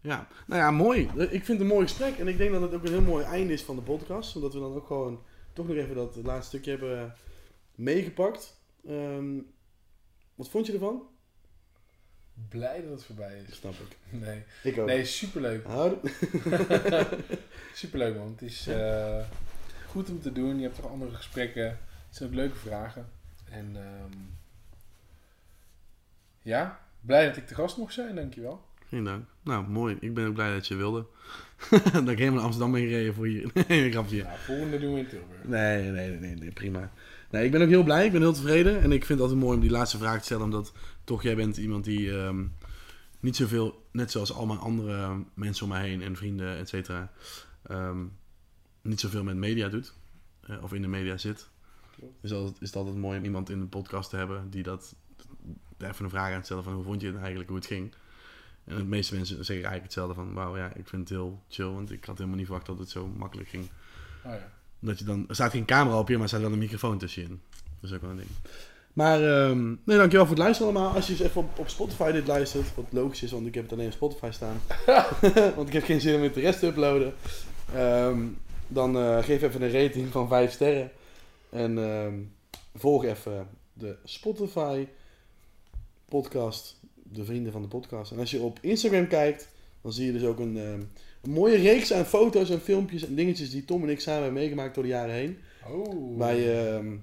Ja, 0.00 0.28
nou 0.46 0.60
ja, 0.60 0.70
mooi. 0.70 1.00
Ik 1.16 1.44
vind 1.44 1.46
het 1.46 1.60
een 1.60 1.66
mooi 1.66 1.86
gesprek. 1.86 2.18
En 2.18 2.28
ik 2.28 2.36
denk 2.36 2.52
dat 2.52 2.62
het 2.62 2.74
ook 2.74 2.84
een 2.84 2.90
heel 2.92 3.00
mooi 3.00 3.24
einde 3.24 3.52
is 3.52 3.62
van 3.62 3.76
de 3.76 3.82
podcast. 3.82 4.30
Zodat 4.30 4.52
we 4.52 4.60
dan 4.60 4.74
ook 4.74 4.86
gewoon 4.86 5.22
toch 5.52 5.66
nog 5.66 5.76
even 5.76 5.94
dat 5.94 6.16
laatste 6.16 6.46
stukje 6.48 6.70
hebben 6.70 7.14
meegepakt. 7.74 8.60
Ehm, 8.86 9.38
wat 10.34 10.48
vond 10.48 10.66
je 10.66 10.72
ervan? 10.72 11.02
Blij 12.48 12.82
dat 12.82 12.90
het 12.90 13.04
voorbij 13.04 13.42
is. 13.48 13.56
Snap 13.56 13.72
ik. 13.74 13.96
Nee, 14.20 14.42
Ik 14.62 14.78
ook. 14.78 14.86
nee 14.86 15.04
superleuk. 15.04 15.66
Superleuk 17.74 18.16
man. 18.16 18.30
Het 18.30 18.42
is 18.42 18.66
eh, 18.66 19.24
goed 19.86 20.10
om 20.10 20.20
te 20.20 20.32
doen. 20.32 20.56
Je 20.56 20.62
hebt 20.62 20.74
toch 20.76 20.90
andere 20.90 21.14
gesprekken. 21.14 21.64
Het 22.06 22.16
zijn 22.16 22.28
ook 22.28 22.34
leuke 22.34 22.56
vragen. 22.56 23.08
En 23.50 23.76
ehm, 23.76 24.16
ja, 26.42 26.80
blij 27.00 27.26
dat 27.26 27.36
ik 27.36 27.48
de 27.48 27.54
gast 27.54 27.76
mocht 27.76 27.92
zijn. 27.94 28.14
Dankjewel. 28.14 28.68
Geen 28.88 29.04
dank. 29.04 29.24
Nou, 29.42 29.68
mooi. 29.68 29.96
Ik 30.00 30.14
ben 30.14 30.26
ook 30.26 30.34
blij 30.34 30.52
dat 30.52 30.66
je 30.66 30.74
wilde. 30.74 31.06
dat 31.92 32.08
ik 32.08 32.18
helemaal 32.18 32.32
naar 32.32 32.42
Amsterdam 32.42 32.72
ben 32.72 32.80
gereden 32.80 33.14
voor 33.14 33.28
je. 33.28 33.48
nee, 33.68 33.84
een 33.84 33.92
grapje. 33.92 34.22
Nou, 34.22 34.38
volgende 34.38 34.78
doen 34.78 34.94
we 34.94 34.98
in 34.98 35.08
Tilburg. 35.08 35.44
Nee, 35.44 35.82
nee, 35.82 36.08
nee, 36.08 36.18
nee, 36.18 36.34
nee, 36.34 36.50
prima. 36.52 36.92
Nee, 37.30 37.44
ik 37.44 37.50
ben 37.50 37.62
ook 37.62 37.68
heel 37.68 37.82
blij, 37.82 38.06
ik 38.06 38.12
ben 38.12 38.20
heel 38.20 38.32
tevreden. 38.32 38.80
En 38.82 38.92
ik 38.92 39.04
vind 39.04 39.18
het 39.18 39.20
altijd 39.20 39.38
mooi 39.38 39.54
om 39.56 39.62
die 39.62 39.70
laatste 39.70 39.98
vraag 39.98 40.18
te 40.18 40.24
stellen, 40.24 40.44
omdat 40.44 40.72
toch 41.04 41.22
jij 41.22 41.36
bent 41.36 41.56
iemand 41.56 41.84
die 41.84 42.18
ehm, 42.18 42.44
niet 43.20 43.36
zoveel, 43.36 43.86
net 43.92 44.10
zoals 44.10 44.32
al 44.32 44.46
mijn 44.46 44.58
andere 44.58 45.24
mensen 45.34 45.64
om 45.64 45.70
mij 45.70 45.88
heen 45.88 46.02
en 46.02 46.16
vrienden, 46.16 46.56
et 46.56 46.68
cetera, 46.68 47.12
ehm, 47.62 48.04
niet 48.82 49.00
zoveel 49.00 49.24
met 49.24 49.36
media 49.36 49.68
doet. 49.68 49.92
eh, 50.46 50.62
of 50.62 50.72
in 50.72 50.82
de 50.82 50.88
media 50.88 51.16
zit. 51.16 51.48
Dus 52.20 52.32
altijd, 52.32 52.60
is 52.60 52.66
het 52.66 52.76
altijd 52.76 52.96
mooi 52.96 53.18
om 53.18 53.24
iemand 53.24 53.50
in 53.50 53.60
de 53.60 53.66
podcast 53.66 54.10
te 54.10 54.16
hebben 54.16 54.50
die 54.50 54.62
dat 54.62 54.94
even 55.82 56.04
een 56.04 56.10
vraag 56.10 56.28
aan 56.28 56.34
het 56.34 56.44
stellen 56.44 56.64
van 56.64 56.72
hoe 56.72 56.84
vond 56.84 57.00
je 57.00 57.06
het 57.06 57.16
eigenlijk, 57.16 57.48
hoe 57.48 57.58
het 57.58 57.66
ging. 57.66 57.94
En 58.64 58.76
de 58.76 58.84
meeste 58.84 59.14
mensen 59.14 59.34
zeggen 59.34 59.54
eigenlijk 59.54 59.82
hetzelfde 59.82 60.14
van, 60.14 60.32
wauw 60.32 60.56
ja, 60.56 60.66
ik 60.74 60.88
vind 60.88 61.08
het 61.08 61.18
heel 61.18 61.42
chill, 61.48 61.66
want 61.66 61.90
ik 61.90 62.04
had 62.04 62.16
helemaal 62.16 62.38
niet 62.38 62.46
verwacht 62.46 62.66
dat 62.66 62.78
het 62.78 62.90
zo 62.90 63.06
makkelijk 63.06 63.48
ging. 63.48 63.64
Oh 64.24 64.32
ja. 64.32 64.50
Dat 64.78 64.98
je 64.98 65.04
dan, 65.04 65.24
er 65.28 65.34
staat 65.34 65.50
geen 65.50 65.64
camera 65.64 65.98
op 65.98 66.08
je, 66.08 66.14
maar 66.14 66.22
er 66.22 66.28
staat 66.28 66.40
wel 66.40 66.52
een 66.52 66.58
microfoon 66.58 66.98
tussenin. 66.98 67.40
Dat 67.80 67.90
is 67.90 67.96
ook 67.96 68.02
wel 68.02 68.10
een 68.10 68.16
ding. 68.16 68.28
Maar, 68.92 69.22
ehm, 69.22 69.66
nee, 69.84 69.96
dankjewel 69.96 70.26
voor 70.26 70.34
het 70.34 70.44
luisteren 70.44 70.72
allemaal. 70.72 70.94
Als 70.94 71.06
je 71.06 71.12
eens 71.12 71.22
even 71.22 71.40
op, 71.40 71.58
op 71.58 71.68
Spotify 71.68 72.12
dit 72.12 72.26
luistert, 72.26 72.74
wat 72.74 72.84
logisch 72.90 73.22
is, 73.22 73.30
want 73.30 73.46
ik 73.46 73.54
heb 73.54 73.62
het 73.62 73.72
alleen 73.72 73.86
op 73.86 73.92
Spotify 73.92 74.30
staan. 74.30 74.60
want 75.56 75.68
ik 75.68 75.72
heb 75.72 75.84
geen 75.84 76.00
zin 76.00 76.14
om 76.14 76.22
het 76.22 76.34
de 76.34 76.40
rest 76.40 76.58
te 76.58 76.66
uploaden. 76.66 77.14
Ehm, 77.74 78.18
dan 78.66 78.96
eh, 78.96 79.18
geef 79.22 79.42
even 79.42 79.62
een 79.62 79.70
rating 79.82 80.12
van 80.12 80.28
5 80.28 80.52
sterren. 80.52 80.90
En 81.50 81.78
ehm, 81.78 82.14
volg 82.74 83.04
even 83.04 83.48
de 83.72 83.96
Spotify 84.04 84.86
podcast, 86.10 86.80
de 86.94 87.24
vrienden 87.24 87.52
van 87.52 87.62
de 87.62 87.68
podcast. 87.68 88.12
En 88.12 88.18
als 88.18 88.30
je 88.30 88.40
op 88.40 88.58
Instagram 88.60 89.08
kijkt, 89.08 89.48
dan 89.82 89.92
zie 89.92 90.06
je 90.06 90.12
dus 90.12 90.24
ook 90.24 90.38
een, 90.38 90.56
ehm, 90.56 90.82
een 91.22 91.30
mooie 91.30 91.56
reeks 91.56 91.92
aan 91.92 92.06
foto's 92.06 92.50
en 92.50 92.60
filmpjes 92.60 93.06
en 93.06 93.14
dingetjes 93.14 93.50
die 93.50 93.64
Tom 93.64 93.82
en 93.82 93.88
ik 93.88 94.00
samen 94.00 94.22
hebben 94.22 94.40
meegemaakt 94.40 94.74
door 94.74 94.82
de 94.82 94.88
jaren 94.88 95.14
heen. 95.14 95.38
Oh. 95.68 96.18
Waar 96.18 96.34
je 96.34 96.52
ehm, 96.52 96.96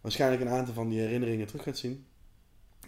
waarschijnlijk 0.00 0.42
een 0.42 0.48
aantal 0.48 0.74
van 0.74 0.88
die 0.88 1.00
herinneringen 1.00 1.46
terug 1.46 1.62
gaat 1.62 1.78
zien. 1.78 2.04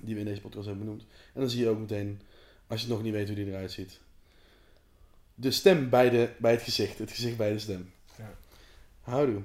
Die 0.01 0.15
we 0.15 0.21
in 0.21 0.27
deze 0.27 0.41
podcast 0.41 0.67
hebben 0.67 0.85
benoemd. 0.85 1.07
En 1.35 1.41
dan 1.41 1.51
zie 1.51 1.61
je 1.61 1.69
ook 1.69 1.79
meteen, 1.79 2.21
als 2.67 2.83
je 2.83 2.89
nog 2.89 3.03
niet 3.03 3.13
weet 3.13 3.27
hoe 3.27 3.37
die 3.37 3.47
eruit 3.47 3.73
ziet. 3.73 4.01
De 5.35 5.51
stem 5.51 5.89
bij, 5.91 6.11
de, 6.11 6.31
bij 6.39 6.53
het 6.53 6.63
gezicht. 6.63 6.99
Het 6.99 7.11
gezicht 7.11 7.37
bij 7.37 7.53
de 7.53 7.59
stem. 7.59 7.93
Ja. 8.19 8.35
Houdoe. 9.01 9.43